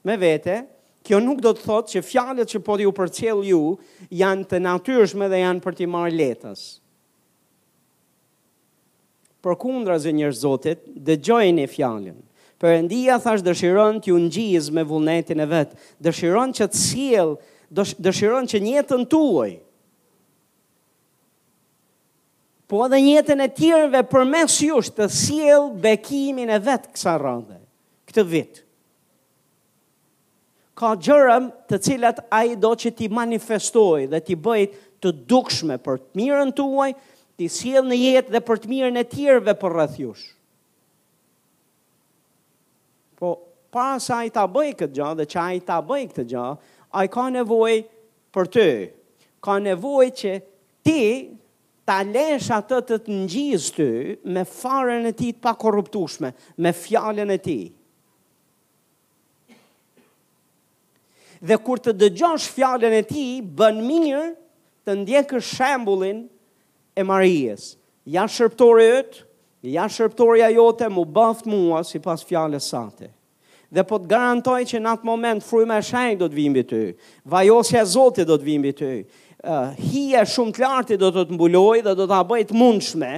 me 0.04 0.18
vete, 0.20 0.58
kjo 1.04 1.20
nuk 1.24 1.40
do 1.40 1.54
të 1.56 1.64
thotë 1.64 1.92
që 1.94 2.02
fjalët 2.04 2.52
që 2.54 2.60
po 2.66 2.76
ju 2.80 2.92
përcjell 2.98 3.40
ju 3.48 3.60
janë 4.20 4.48
të 4.50 4.60
natyrshme 4.66 5.30
dhe 5.32 5.40
janë 5.40 5.64
për 5.64 5.78
t'i 5.78 5.88
marrë 5.88 6.16
letës. 6.18 6.60
Për 9.40 9.56
kundra 9.62 9.96
zë 9.96 10.12
njërë 10.18 10.36
zotit, 10.42 10.82
dhe 11.00 11.16
fjalën. 11.24 11.32
Perëndia 11.64 11.66
fjallin. 11.72 12.20
Për 12.60 13.20
thash 13.24 13.40
dëshiron 13.46 14.02
t'ju 14.04 14.18
në 14.20 14.70
me 14.76 14.84
vullnetin 14.84 15.40
e 15.40 15.46
vetë, 15.48 15.76
dëshiron 16.04 16.52
që 16.58 16.66
t'sil, 16.74 17.38
dëshiron 18.04 18.44
që 18.50 18.58
jetën 18.60 19.06
tuaj, 19.08 19.52
po 22.70 22.84
edhe 22.86 23.00
njëtën 23.02 23.16
jetën 23.16 23.40
e 23.42 23.46
tjerëve 23.50 24.00
për 24.06 24.24
mes 24.30 24.54
jush 24.62 24.92
të 24.94 25.06
siel 25.10 25.64
bekimin 25.82 26.50
e 26.54 26.58
vetë 26.62 26.92
kësa 26.94 27.16
rande, 27.18 27.56
këtë 28.06 28.22
vitë. 28.30 28.62
Ka 30.78 30.92
gjërëm 31.02 31.48
të 31.68 31.80
cilat 31.88 32.20
a 32.32 32.44
i 32.46 32.54
do 32.62 32.70
që 32.78 32.92
ti 33.00 33.08
manifestoj 33.12 34.04
dhe 34.12 34.20
ti 34.24 34.36
bëjt 34.46 34.76
të 35.02 35.10
dukshme 35.32 35.80
për 35.82 35.98
të 36.04 36.20
mirën 36.20 36.52
të 36.56 36.68
uaj, 36.76 36.92
ti 37.40 37.48
siel 37.50 37.90
në 37.90 37.98
jetë 37.98 38.34
dhe 38.36 38.42
për 38.46 38.62
të 38.62 38.70
mirën 38.70 39.02
e 39.02 39.04
tjerëve 39.16 39.56
për 39.62 39.74
rrëth 39.76 39.98
jush. 40.06 40.24
Po, 43.18 43.34
pas 43.74 44.06
a 44.14 44.20
i 44.28 44.30
ta 44.32 44.46
bëj 44.46 44.70
këtë 44.84 44.96
gjërë 45.00 45.18
dhe 45.24 45.28
që 45.34 45.42
a 45.42 45.48
i 45.58 45.64
ta 45.70 45.80
bëj 45.90 46.04
këtë 46.14 46.28
gjërë, 46.34 46.54
a 46.94 47.04
i 47.06 47.10
ka 47.18 47.26
nevoj 47.34 47.74
për 48.34 48.52
të, 48.54 48.68
ka 49.42 49.58
nevoj 49.66 50.06
që 50.22 50.36
ti 50.86 51.00
ta 51.90 51.98
lesh 52.06 52.46
atë 52.54 52.76
të 52.86 52.96
të 53.08 53.14
ngjis 53.24 53.64
ty 53.74 53.86
me 54.30 54.44
faren 54.46 55.08
e 55.10 55.12
tij 55.18 55.32
të 55.34 55.40
pa 55.42 56.30
me 56.62 56.70
fjalën 56.72 57.30
e 57.34 57.38
tij. 57.42 57.64
Dhe 61.42 61.56
kur 61.66 61.78
të 61.80 61.92
dëgjosh 62.02 62.46
fjalën 62.54 62.94
e 62.94 63.02
tij, 63.10 63.32
bën 63.58 63.78
mirë 63.88 64.24
të 64.86 64.92
ndjekësh 65.02 65.50
shembullin 65.56 66.20
e 66.94 67.02
Marijës. 67.04 67.72
Ja 68.06 68.26
shërptori 68.28 68.86
yt, 69.00 69.24
ja 69.72 69.88
shërptoria 69.88 70.50
jote 70.50 70.88
mu 70.90 71.04
baft 71.04 71.44
mua 71.48 71.82
sipas 71.82 72.22
fjalës 72.28 72.68
sate. 72.70 73.08
Dhe 73.70 73.82
po 73.86 73.98
të 74.02 74.08
garantoj 74.12 74.62
që 74.66 74.78
në 74.82 74.94
atë 74.94 75.08
moment 75.08 75.42
fryma 75.46 75.78
e 75.80 75.88
shenjtë 75.90 76.20
do 76.22 76.28
të 76.30 76.38
vijë 76.38 76.52
mbi 76.54 76.64
ty. 76.70 76.84
Vajosja 77.30 77.82
e 77.82 77.88
Zotit 77.96 78.28
do 78.28 78.38
të 78.40 78.46
vijë 78.50 78.62
mbi 78.62 78.72
ty 78.80 78.94
uh, 79.44 79.72
hije 79.78 80.20
shumë 80.34 80.52
të 80.56 80.64
lartë 80.64 80.98
do 81.00 81.08
të 81.14 81.22
të 81.30 81.36
mbuloj 81.36 81.78
dhe 81.84 81.94
do 81.98 82.06
të 82.08 82.16
abëj 82.20 82.46
të 82.50 82.58
mundshme 82.60 83.12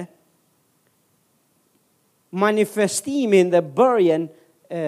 manifestimin 2.43 3.51
dhe 3.53 3.59
bërjen 3.75 4.25
e, 4.71 4.79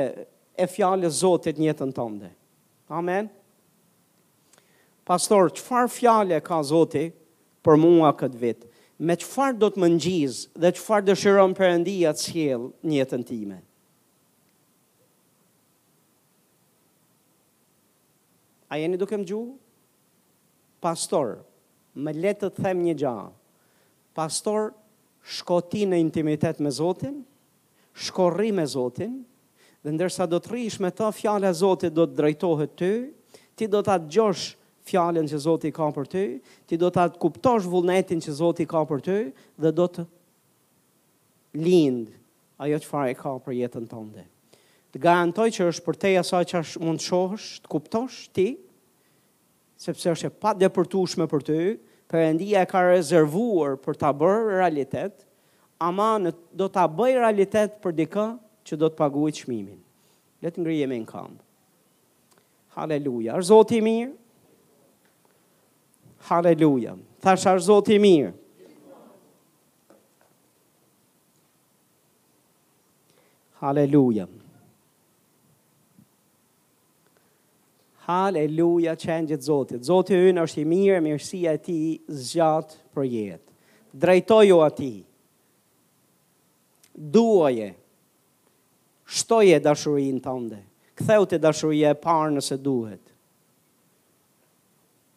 e 0.57 0.65
fjallës 0.71 1.19
Zotit 1.19 1.59
njëtën 1.61 1.91
tënde. 1.93 2.31
Amen. 2.89 3.27
Pastor, 5.05 5.51
qëfar 5.53 5.91
fjallë 5.93 6.39
ka 6.47 6.61
Zotit 6.65 7.13
për 7.65 7.77
mua 7.83 8.09
këtë 8.17 8.41
vit? 8.41 8.63
Me 8.97 9.13
qëfar 9.21 9.53
do 9.61 9.67
të 9.69 9.83
më 9.83 9.89
nëgjiz 9.97 10.41
dhe 10.57 10.71
qëfar 10.73 11.03
dëshiron 11.09 11.53
përëndia 11.57 12.15
të 12.15 12.23
s'hjel 12.23 12.65
njëtën 12.93 13.27
time? 13.29 13.59
A 18.73 18.79
jeni 18.81 18.97
duke 18.97 19.19
më 19.21 19.29
gjuhë? 19.29 19.53
pastor, 20.85 21.37
më 22.03 22.11
le 22.19 22.33
të 22.35 22.49
them 22.57 22.81
një 22.85 22.97
gjë. 23.03 23.13
Pastor, 24.17 24.71
shko 25.37 25.57
ti 25.71 25.85
në 25.89 25.99
intimitet 26.03 26.61
me 26.63 26.71
Zotin, 26.71 27.21
shko 28.05 28.29
rri 28.35 28.51
me 28.55 28.65
Zotin, 28.69 29.21
dhe 29.85 29.93
ndërsa 29.95 30.27
do 30.29 30.39
të 30.41 30.53
rrish 30.53 30.77
me 30.83 30.91
ta, 30.95 31.09
fjale 31.13 31.51
Zotit 31.57 31.93
do 31.97 32.05
të 32.07 32.19
drejtohet 32.19 32.75
ty, 32.79 32.91
ti 33.57 33.67
do 33.71 33.81
të 33.83 33.95
atë 33.95 34.11
gjosh 34.15 34.45
fjallën 34.85 35.29
që 35.29 35.39
Zotit 35.45 35.73
ka 35.75 35.87
për 35.95 36.09
ty, 36.11 36.23
ti 36.69 36.77
do 36.81 36.91
të 36.93 37.01
atë 37.07 37.21
kuptosh 37.23 37.67
vullnetin 37.71 38.21
që 38.21 38.35
Zotit 38.39 38.69
ka 38.69 38.83
për 38.89 39.03
ty, 39.07 39.17
dhe 39.63 39.71
do 39.73 39.87
të 39.89 40.05
lindë 41.63 42.19
ajo 42.65 42.79
që 42.83 42.87
fare 42.91 43.15
ka 43.19 43.33
për 43.43 43.55
jetën 43.59 43.87
tënde. 43.91 44.23
Të 44.95 44.99
garantoj 45.03 45.49
që 45.55 45.67
është 45.71 45.85
për 45.89 45.97
teja 46.05 46.21
sa 46.23 46.43
që 46.47 46.59
është 46.61 46.81
mund 46.85 47.03
shohësh, 47.03 47.47
të 47.65 47.71
kuptosh 47.73 48.19
ti, 48.37 48.47
sepse 49.79 50.11
është 50.13 50.29
e 50.31 50.35
pa 50.41 50.53
depërtushme 50.55 51.27
për 51.31 51.43
ty, 51.45 51.59
përëndia 52.11 52.61
e 52.63 52.69
ka 52.69 52.81
rezervuar 52.89 53.75
për 53.81 53.97
ta 53.99 54.11
bërë 54.15 54.55
realitet, 54.61 55.23
ama 55.83 56.11
në, 56.21 56.31
do 56.55 56.67
ta 56.71 56.85
bëjë 56.87 57.19
realitet 57.19 57.79
për 57.83 57.95
dika 57.97 58.27
që 58.67 58.79
do 58.81 58.89
të 58.91 58.99
paguaj 58.99 59.31
çmimin. 59.41 59.79
Le 60.43 60.51
të 60.53 60.61
ngrihemi 60.63 61.01
në 61.03 61.09
këmbë. 61.09 61.41
Halleluja. 62.75 63.35
Ar 63.37 63.43
Zoti 63.47 63.79
i 63.79 63.83
mirë. 63.85 64.11
Halleluja. 66.29 66.95
Thashtë 67.23 67.51
ar 67.55 67.61
Zoti 67.65 67.95
i 67.97 68.01
mirë. 68.03 68.31
Haleluja. 73.59 73.63
Halleluja. 73.65 74.31
Haleluja, 78.05 78.93
qenë 79.01 79.31
gjithë 79.33 79.45
Zotit. 79.47 79.85
Zotit 79.87 80.27
unë 80.29 80.43
është 80.45 80.61
i 80.61 80.65
mirë, 80.69 80.99
mirësia 81.01 81.55
e 81.57 81.61
ti 81.65 81.77
zxatë 82.13 82.75
për 82.93 83.07
jetë. 83.09 83.53
Drejtojo 84.03 84.59
a 84.61 84.67
ti. 84.77 84.89
Duoje. 87.15 87.71
Shtoje 89.15 89.57
dashurin 89.61 90.21
të 90.23 90.35
ndë. 90.43 90.61
Këthe 90.95 91.17
të 91.31 91.41
dashurje 91.47 91.89
e 91.95 91.99
parë 92.05 92.37
nëse 92.37 92.57
duhet. 92.69 93.01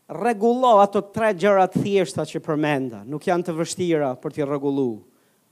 regulo 0.09 0.69
ato 0.81 1.01
tre 1.13 1.35
gjërat 1.37 1.75
thjeshta 1.85 2.25
që 2.25 2.41
përmenda. 2.47 3.03
Nuk 3.05 3.27
janë 3.29 3.45
të 3.45 3.53
vështira 3.59 4.11
për 4.23 4.33
t'i 4.33 4.45
regulu, 4.49 4.87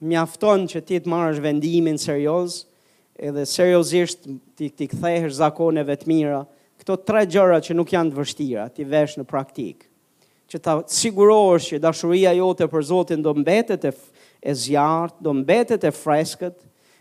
mjafton 0.08 0.64
që 0.70 0.80
ti 0.88 1.00
të 1.04 1.10
marrësh 1.12 1.42
vendimin 1.44 1.98
serios, 2.00 2.62
edhe 3.20 3.44
seriosisht 3.46 4.24
ti 4.56 4.88
kthehesh 4.88 5.36
zakoneve 5.42 5.92
të 6.00 6.08
mira, 6.08 6.40
këto 6.80 6.96
tre 7.06 7.24
gjëra 7.30 7.60
që 7.64 7.76
nuk 7.76 7.92
janë 7.94 8.12
të 8.12 8.18
vështira, 8.20 8.68
ti 8.70 8.84
vesh 8.86 9.16
në 9.20 9.26
praktik, 9.28 9.86
që 10.52 10.60
ta 10.62 10.74
sigurohesh 10.92 11.72
që 11.72 11.80
dashuria 11.82 12.34
jote 12.38 12.68
për 12.70 12.86
Zotin 12.92 13.24
do 13.24 13.34
mbetet 13.40 13.88
e 13.90 13.94
e 14.46 14.52
zjart, 14.54 15.16
do 15.24 15.32
mbetet 15.34 15.82
e 15.88 15.90
freskët 15.90 16.58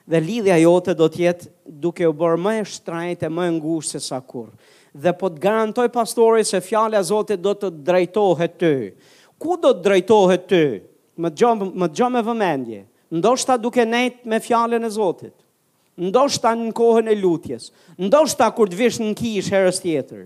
dhe 0.09 0.21
lidhja 0.23 0.55
jote 0.63 0.95
do 0.97 1.05
të 1.11 1.19
jetë 1.25 1.49
duke 1.83 2.07
u 2.09 2.13
bërë 2.17 2.39
më 2.41 2.53
e 2.61 2.63
shtrenjtë 2.71 3.27
e 3.27 3.29
më 3.35 3.43
e 3.49 3.51
ngushtë 3.57 3.99
se 3.99 4.07
sa 4.07 4.17
kur. 4.25 4.47
Dhe 4.97 5.11
po 5.19 5.29
të 5.29 5.43
garantoj 5.43 5.85
pastori 5.93 6.45
se 6.47 6.61
fjala 6.65 6.97
e 6.97 7.05
Zotit 7.05 7.43
do 7.45 7.53
të 7.53 7.69
drejtohet 7.85 8.55
ty. 8.57 8.71
Ku 9.37 9.59
do 9.61 9.75
të 9.75 9.83
drejtohet 9.89 10.47
ty? 10.49 10.63
Më 11.21 11.35
gjom 11.37 11.67
më 11.83 11.91
gjom 11.93 12.17
me 12.17 12.23
vëmendje. 12.31 12.81
Ndoshta 13.13 13.59
duke 13.61 13.85
nejt 13.85 14.23
me 14.25 14.41
fjalën 14.41 14.81
e 14.81 14.89
Zotit 14.97 15.35
ndoshta 15.97 16.51
në 16.59 16.71
kohën 16.75 17.09
e 17.11 17.15
lutjes, 17.19 17.69
ndoshta 18.01 18.49
kur 18.55 18.69
të 18.71 18.79
vish 18.79 18.97
në 18.99 19.13
kishë 19.15 19.55
herës 19.55 19.81
tjetër, 19.83 20.25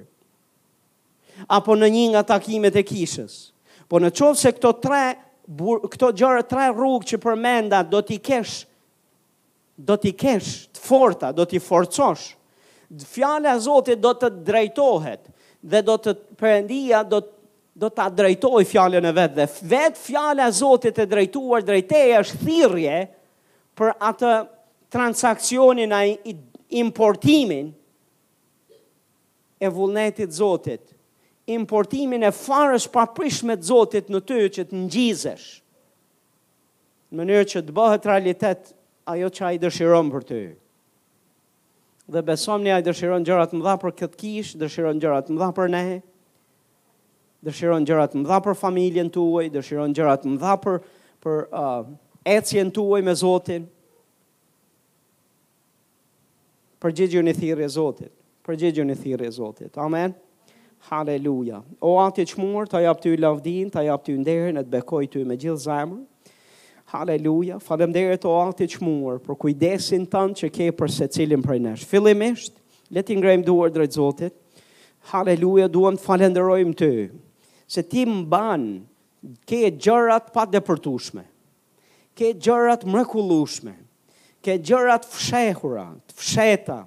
apo 1.45 1.75
në 1.77 1.89
një 1.93 2.05
nga 2.13 2.23
takimet 2.33 2.77
e 2.81 2.85
kishës. 2.85 3.35
Po 3.89 4.01
në 4.01 4.11
qovë 4.17 4.37
se 4.41 4.51
këto 4.57 4.71
tre, 4.83 5.03
këto 5.93 6.11
gjore 6.17 6.43
tre 6.49 6.67
rrugë 6.73 7.07
që 7.13 7.19
përmenda 7.23 7.83
do 7.89 8.01
t'i 8.05 8.17
kesh, 8.21 8.63
do 9.79 9.95
t'i 9.97 10.11
kesh 10.13 10.49
të 10.75 10.83
forta, 10.83 11.31
do 11.33 11.45
t'i 11.47 11.61
forcosh, 11.63 12.31
fjale 13.13 13.49
a 13.53 13.59
Zotit 13.61 14.01
do 14.03 14.11
të 14.17 14.27
drejtohet 14.45 15.27
dhe 15.61 15.81
do 15.85 15.95
të 16.01 16.15
përendia 16.39 17.03
do 17.05 17.21
të 17.25 17.37
do 17.79 17.87
ta 17.95 18.09
drejtoj 18.11 18.65
fjalën 18.67 19.05
e 19.07 19.11
vet 19.15 19.35
dhe 19.37 19.43
vet 19.71 19.93
fjala 19.95 20.49
e 20.49 20.53
Zotit 20.57 20.97
e 20.99 21.05
drejtuar 21.07 21.61
drejtëja 21.63 22.17
është 22.25 22.39
thirrje 22.41 22.95
për 23.79 23.93
atë 24.03 24.31
transakcionin, 24.89 25.91
a 25.93 26.01
importimin 26.69 27.73
e 29.59 29.67
vullnetit 29.69 30.31
Zotit, 30.33 30.81
importimin 31.45 32.23
e 32.23 32.31
farës 32.33 32.87
papërshme 32.93 33.55
të 33.59 33.67
Zotit 33.69 34.09
në 34.13 34.21
ty 34.29 34.39
që 34.57 34.67
të 34.69 34.81
ngjizesh. 34.85 35.47
Në 37.09 37.17
mënyrë 37.23 37.47
që 37.51 37.63
të 37.65 37.73
bëhet 37.75 38.05
realitet 38.05 38.73
ajo 39.09 39.29
që 39.33 39.45
ai 39.47 39.61
dëshiron 39.63 40.11
për 40.13 40.27
ty. 40.29 40.41
Dhe 42.09 42.21
besojmë 42.25 42.65
ne 42.65 42.71
ai 42.75 42.85
dëshiron 42.85 43.25
gjëra 43.25 43.47
të 43.49 43.57
mëdha 43.59 43.73
për 43.83 43.91
këtë 44.01 44.17
kishë, 44.17 44.59
dëshiron 44.63 45.01
gjëra 45.01 45.19
të 45.25 45.33
mëdha 45.33 45.49
për 45.57 45.71
ne. 45.73 45.83
Dëshiron 47.45 47.85
gjëra 47.85 48.07
të 48.09 48.21
mëdha 48.21 48.39
për 48.47 48.57
familjen 48.57 49.09
tuaj, 49.13 49.49
dëshiron 49.53 49.93
gjëra 49.97 50.15
të 50.21 50.31
mëdha 50.33 50.53
për 50.63 50.79
për 51.23 51.37
uh, 51.51 51.83
ecjen 52.25 52.71
tuaj 52.75 53.01
me 53.05 53.13
Zotin. 53.21 53.67
Përgjegjën 56.79 57.27
e 57.27 57.33
thirë 57.35 57.65
e 57.65 57.67
Zotit, 57.75 58.11
përgjegjën 58.47 58.91
e 58.93 58.95
thirë 58.95 59.25
e 59.27 59.29
Zotit, 59.35 59.73
amen, 59.83 60.13
haleluja. 60.87 61.57
O 61.83 61.97
ati 61.99 62.23
që 62.23 62.37
mërë, 62.39 62.69
të 62.71 62.79
japë 62.85 63.03
të 63.05 63.09
lavdin, 63.19 63.67
të 63.73 63.83
japë 63.89 64.05
të 64.07 64.13
nderën 64.21 64.61
e 64.61 64.63
të 64.63 64.71
bekoj 64.77 65.01
të 65.11 65.25
me 65.27 65.35
gjithë 65.41 65.59
zemër, 65.65 66.37
haleluja, 66.93 67.57
falem 67.65 67.91
o 68.23 68.35
ati 68.45 68.67
që 68.71 68.79
mërë, 68.85 69.17
për 69.27 69.37
kujdesin 69.43 70.05
të 70.13 70.23
në 70.31 70.35
që 70.39 70.51
ke 70.55 70.67
për 70.79 70.89
se 70.99 71.09
cilin 71.17 71.43
për 71.43 71.59
nëshë. 71.67 71.83
Filimisht, 71.91 72.55
leti 72.95 73.15
ngrejmë 73.19 73.43
duar 73.49 73.75
drejtë 73.75 73.97
Zotit, 73.99 74.33
haleluja, 75.11 75.67
duan 75.67 75.99
të 75.99 76.03
falenderojmë 76.07 76.75
të, 76.79 76.91
se 77.75 77.83
ti 77.91 78.07
më 78.07 78.23
banë, 78.31 78.77
ke 79.49 79.65
gjërat 79.75 80.31
pa 80.33 80.47
dhe 80.47 80.63
përtushme, 80.69 81.27
ke 82.15 82.31
gjërat 82.39 82.87
mrekullushme, 82.87 83.75
ke 84.43 84.55
gjërat 84.63 85.07
fshehura, 85.11 85.87
të 86.09 86.15
fsheta, 86.21 86.79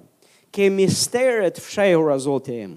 ke 0.53 0.67
misteret 0.73 1.59
fshehura 1.61 2.17
Zoti 2.21 2.57
im. 2.65 2.73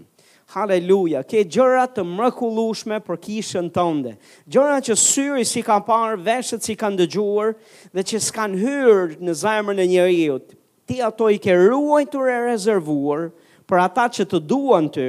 Halleluja, 0.54 1.22
ke 1.26 1.42
gjërat 1.52 1.96
të 1.96 2.04
mrekullueshme 2.06 3.00
për 3.06 3.18
kishën 3.24 3.70
tënde. 3.74 4.14
Gjërat 4.48 4.90
që 4.90 4.96
syri 5.00 5.46
si 5.48 5.62
ka 5.66 5.80
parë, 5.84 6.20
veshët 6.28 6.62
si 6.64 6.76
kanë 6.78 7.00
dëgjuar 7.02 7.54
dhe 7.92 8.04
që 8.12 8.20
s'kan 8.28 8.54
hyr 8.60 9.16
në 9.26 9.34
zemrën 9.42 9.82
e 9.84 9.88
njeriu. 9.90 10.38
Ti 10.86 11.00
ato 11.02 11.28
i 11.34 11.40
ke 11.42 11.56
ruajtur 11.64 12.30
e 12.30 12.38
rezervuar 12.52 13.28
për 13.66 13.80
ata 13.82 14.04
që 14.14 14.24
të 14.30 14.38
duan 14.46 14.86
ty, 14.94 15.08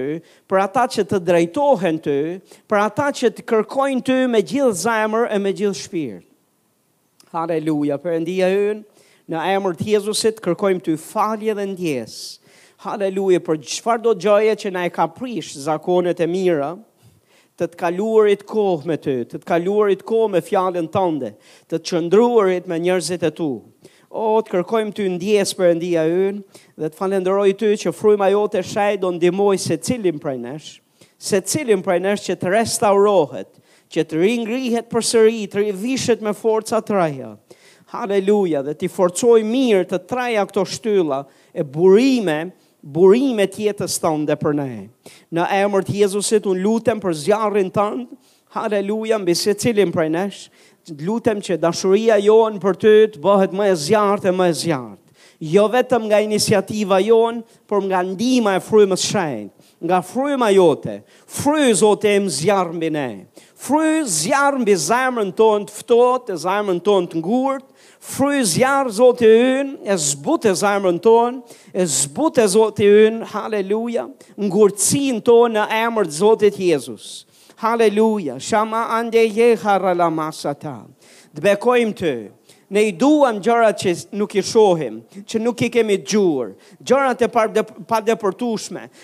për 0.49 0.59
ata 0.63 0.87
që 0.95 1.03
të 1.11 1.17
drejtohen 1.27 1.99
ty, 2.01 2.17
për 2.65 2.79
ata 2.87 3.11
që 3.19 3.29
të 3.37 3.43
kërkojnë 3.51 4.01
ty 4.07 4.15
me 4.31 4.41
gjithë 4.41 4.73
zemër 4.87 5.27
e 5.35 5.37
me 5.43 5.51
gjithë 5.59 5.79
shpirt. 5.83 6.23
Halleluja, 7.35 7.99
Perëndia 8.01 8.47
ynë, 8.55 8.81
në 9.31 9.39
emër 9.57 9.73
të 9.75 9.87
Jezusit 9.93 10.37
kërkojmë 10.43 10.83
ty 10.87 10.93
falje 11.01 11.51
dhe 11.57 11.65
ndjes. 11.73 12.13
Haleluja 12.85 13.41
për 13.43 13.57
çfarë 13.67 14.03
do 14.05 14.13
gjëje 14.21 14.53
që 14.63 14.71
na 14.75 14.85
e 14.87 14.91
ka 14.93 15.07
prish 15.17 15.55
zakonet 15.65 16.21
e 16.23 16.27
mira 16.29 16.73
të 17.59 17.67
të 17.73 17.79
kaluarit 17.79 18.43
kohë 18.47 18.85
me 18.87 18.95
ty, 19.01 19.15
të 19.25 19.39
të 19.41 19.47
kaluarit 19.49 20.03
kohë 20.07 20.29
me 20.35 20.43
fjalën 20.45 20.87
tënde, 20.93 21.31
të 21.67 21.73
të 21.79 21.87
qëndruarit 21.89 22.67
me 22.69 22.77
njerëzit 22.83 23.25
e 23.25 23.31
tu. 23.39 23.47
O, 24.07 24.27
të 24.39 24.51
kërkojmë 24.53 24.93
ty 24.95 25.07
ndjes 25.15 25.55
për 25.57 25.73
ndia 25.79 26.03
ynë, 26.07 26.43
dhe 26.77 26.91
të 26.93 26.99
falenderoj 27.01 27.49
ty 27.59 27.71
që 27.81 27.91
frujma 27.97 28.29
jo 28.31 28.43
të 28.53 28.61
shaj 28.71 28.99
do 29.01 29.09
ndimoj 29.17 29.57
se 29.63 29.79
cilin 29.89 30.21
prej 30.21 30.37
nesh, 30.45 30.69
se 31.19 31.41
cilin 31.41 31.81
prej 31.83 31.97
nesh 32.05 32.29
që 32.29 32.37
të 32.43 32.53
restaurohet, 32.59 33.49
që 33.91 34.05
të 34.05 34.21
ringrihet 34.21 34.87
për 34.93 35.07
sëri, 35.09 35.41
të 35.49 35.65
rivishet 35.65 36.21
me 36.23 36.37
forca 36.37 36.79
të 36.85 36.95
reja. 37.01 37.33
Haleluja, 37.87 38.61
dhe 38.67 38.73
ti 38.83 38.89
forcoj 38.91 39.39
mirë 39.47 39.85
të 39.87 39.99
traja 40.11 40.43
këto 40.49 40.65
shtylla 40.67 41.21
e 41.55 41.63
burime, 41.63 42.39
burime 42.83 43.45
tjetës 43.47 43.95
të 44.03 44.11
dhe 44.27 44.35
për 44.41 44.57
ne. 44.59 44.69
Në 45.31 45.45
emër 45.61 45.87
të 45.87 45.95
Jezusit 46.01 46.49
unë 46.51 46.63
lutem 46.65 46.99
për 47.03 47.15
zjarën 47.23 47.71
të 47.71 47.87
haleluja, 48.57 49.21
mbi 49.23 49.35
se 49.43 49.55
cilin 49.63 49.93
për 49.95 50.09
nesh, 50.17 50.41
lutem 51.03 51.39
që 51.43 51.59
dashuria 51.63 52.19
johën 52.27 52.59
për 52.63 52.77
ty 52.81 52.93
të, 53.15 53.21
bëhet 53.23 53.55
më 53.59 53.71
e 53.71 53.75
zjarët 53.87 54.27
e 54.31 54.35
më 54.35 54.49
e 54.51 54.57
zjarët. 54.65 55.01
Jo 55.53 55.67
vetëm 55.69 56.07
nga 56.09 56.17
iniciativa 56.23 56.97
jon, 57.05 57.43
por 57.69 57.83
nga 57.85 57.99
ndihma 58.07 58.55
e 58.57 58.61
frymës 58.65 59.03
së 59.05 59.11
shenjtë, 59.13 59.51
nga 59.85 59.99
fryma 60.01 60.47
jote. 60.55 60.95
Fry 61.29 61.67
zotë 61.77 62.13
më 62.25 62.31
zjarr 62.39 62.71
mbi 62.73 62.89
ne. 62.95 63.09
Fry 63.67 63.99
zjarr 64.09 64.57
mbi 64.63 64.73
zemrën 64.81 65.29
tonë 65.37 65.69
të 65.69 65.75
ftohtë, 65.75 66.39
zemrën 66.41 66.81
tonë 66.87 67.11
të 67.11 67.21
ngurtë, 67.21 67.67
fru 68.07 68.31
i 68.37 68.43
zjarë 68.47 68.91
zotë 68.97 69.25
e 69.25 69.37
ynë, 69.57 69.73
e 69.91 69.95
zbut 69.99 70.45
e 70.47 70.53
zajmërën 70.57 70.99
tonë, 71.03 71.57
e 71.75 71.85
zbut 71.91 72.39
e 72.39 72.45
zotë 72.53 72.85
e 72.85 73.01
ynë, 73.09 73.29
haleluja, 73.33 74.05
në 74.37 75.21
tonë 75.23 75.57
në 75.57 75.65
emërë 75.81 76.15
zotët 76.21 76.59
Jezus. 76.63 77.25
Haleluja, 77.59 78.37
shama 78.39 78.85
ande 78.99 79.25
je 79.33 79.49
harra 79.63 79.93
la 79.97 80.07
masa 80.11 80.53
ta. 80.53 80.77
Të 81.33 81.41
bekojmë 81.49 81.95
të, 81.99 82.15
Ne 82.69 82.81
i 82.89 82.91
duam 82.91 83.37
gjërat 83.39 83.79
që 83.79 83.91
nuk 84.19 84.33
i 84.35 84.41
shohim, 84.43 84.97
që 85.23 85.39
nuk 85.39 85.61
i 85.63 85.69
kemi 85.71 85.95
gjurë, 86.03 86.49
gjërat 86.83 87.21
e 87.23 87.29
pa 87.31 87.47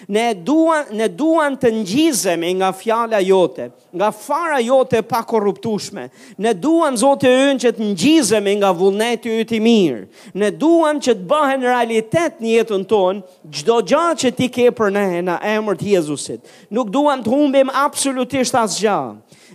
Ne 0.08 0.34
duam, 0.34 0.84
ne 0.92 1.08
duam 1.08 1.56
të 1.56 1.72
ngjizemi 1.72 2.54
nga 2.60 2.74
fjala 2.74 3.20
jote, 3.22 3.70
nga 3.94 4.12
fara 4.12 4.60
jote 4.60 5.02
pa 5.02 5.24
korruptueshme. 5.24 6.10
Ne 6.38 6.54
duam 6.54 6.98
Zoti 6.98 7.28
ynë 7.28 7.60
që 7.60 7.72
të 7.78 7.88
ngjizemi 7.92 8.56
nga 8.60 8.72
vullneti 8.72 9.30
yt 9.44 9.52
i 9.54 9.60
mirë. 9.60 10.06
Ne 10.34 10.52
duam 10.52 11.00
që 11.00 11.14
të 11.16 11.28
bëhen 11.32 11.64
realitet 11.64 12.42
në 12.42 12.50
jetën 12.58 12.84
tonë 12.90 13.24
çdo 13.52 13.80
gjë 13.90 14.06
që 14.22 14.32
ti 14.38 14.50
ke 14.50 14.68
për 14.78 14.92
ne 14.96 15.08
në 15.32 15.38
emër 15.56 15.80
të 15.80 15.94
Jezusit. 15.96 16.42
Nuk 16.70 16.92
duam 16.92 17.24
të 17.24 17.32
humbim 17.32 17.72
absolutisht 17.86 18.56
asgjë. 18.60 19.00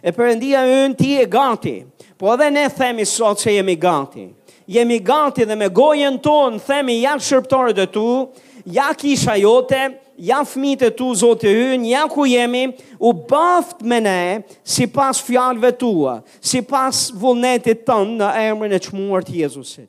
E 0.09 0.15
përëndia 0.17 0.63
e 0.77 0.81
ti 1.01 1.17
e 1.19 1.25
gati, 1.27 1.77
po 2.19 2.33
edhe 2.35 2.51
ne 2.51 2.65
themi 2.75 3.05
sot 3.07 3.39
që 3.45 3.53
jemi 3.59 3.77
gati. 3.81 4.25
Jemi 4.69 4.99
gati 5.07 5.45
dhe 5.49 5.57
me 5.57 5.69
gojen 5.79 6.19
tonë 6.27 6.59
themi 6.67 6.97
ja 7.03 7.15
shërptarët 7.23 7.79
e 7.85 7.87
tu, 7.95 8.07
ja 8.75 8.91
kisha 9.01 9.39
jote, 9.39 9.81
ja 10.29 10.41
fmit 10.45 10.83
e 10.83 10.91
tu 10.99 11.13
zotë 11.23 11.53
hynë, 11.55 11.93
ja 11.95 12.03
ku 12.11 12.27
jemi, 12.29 12.65
u 12.99 13.13
baft 13.31 13.81
me 13.85 14.01
ne 14.05 14.21
si 14.65 14.89
pas 14.91 15.21
fjalve 15.29 15.71
tua, 15.81 16.19
si 16.51 16.61
pas 16.67 17.07
vullnetit 17.23 17.87
tënë 17.89 18.19
në 18.21 18.33
emrin 18.51 18.77
e 18.77 18.83
qmuart 18.91 19.31
Jezusit. 19.39 19.89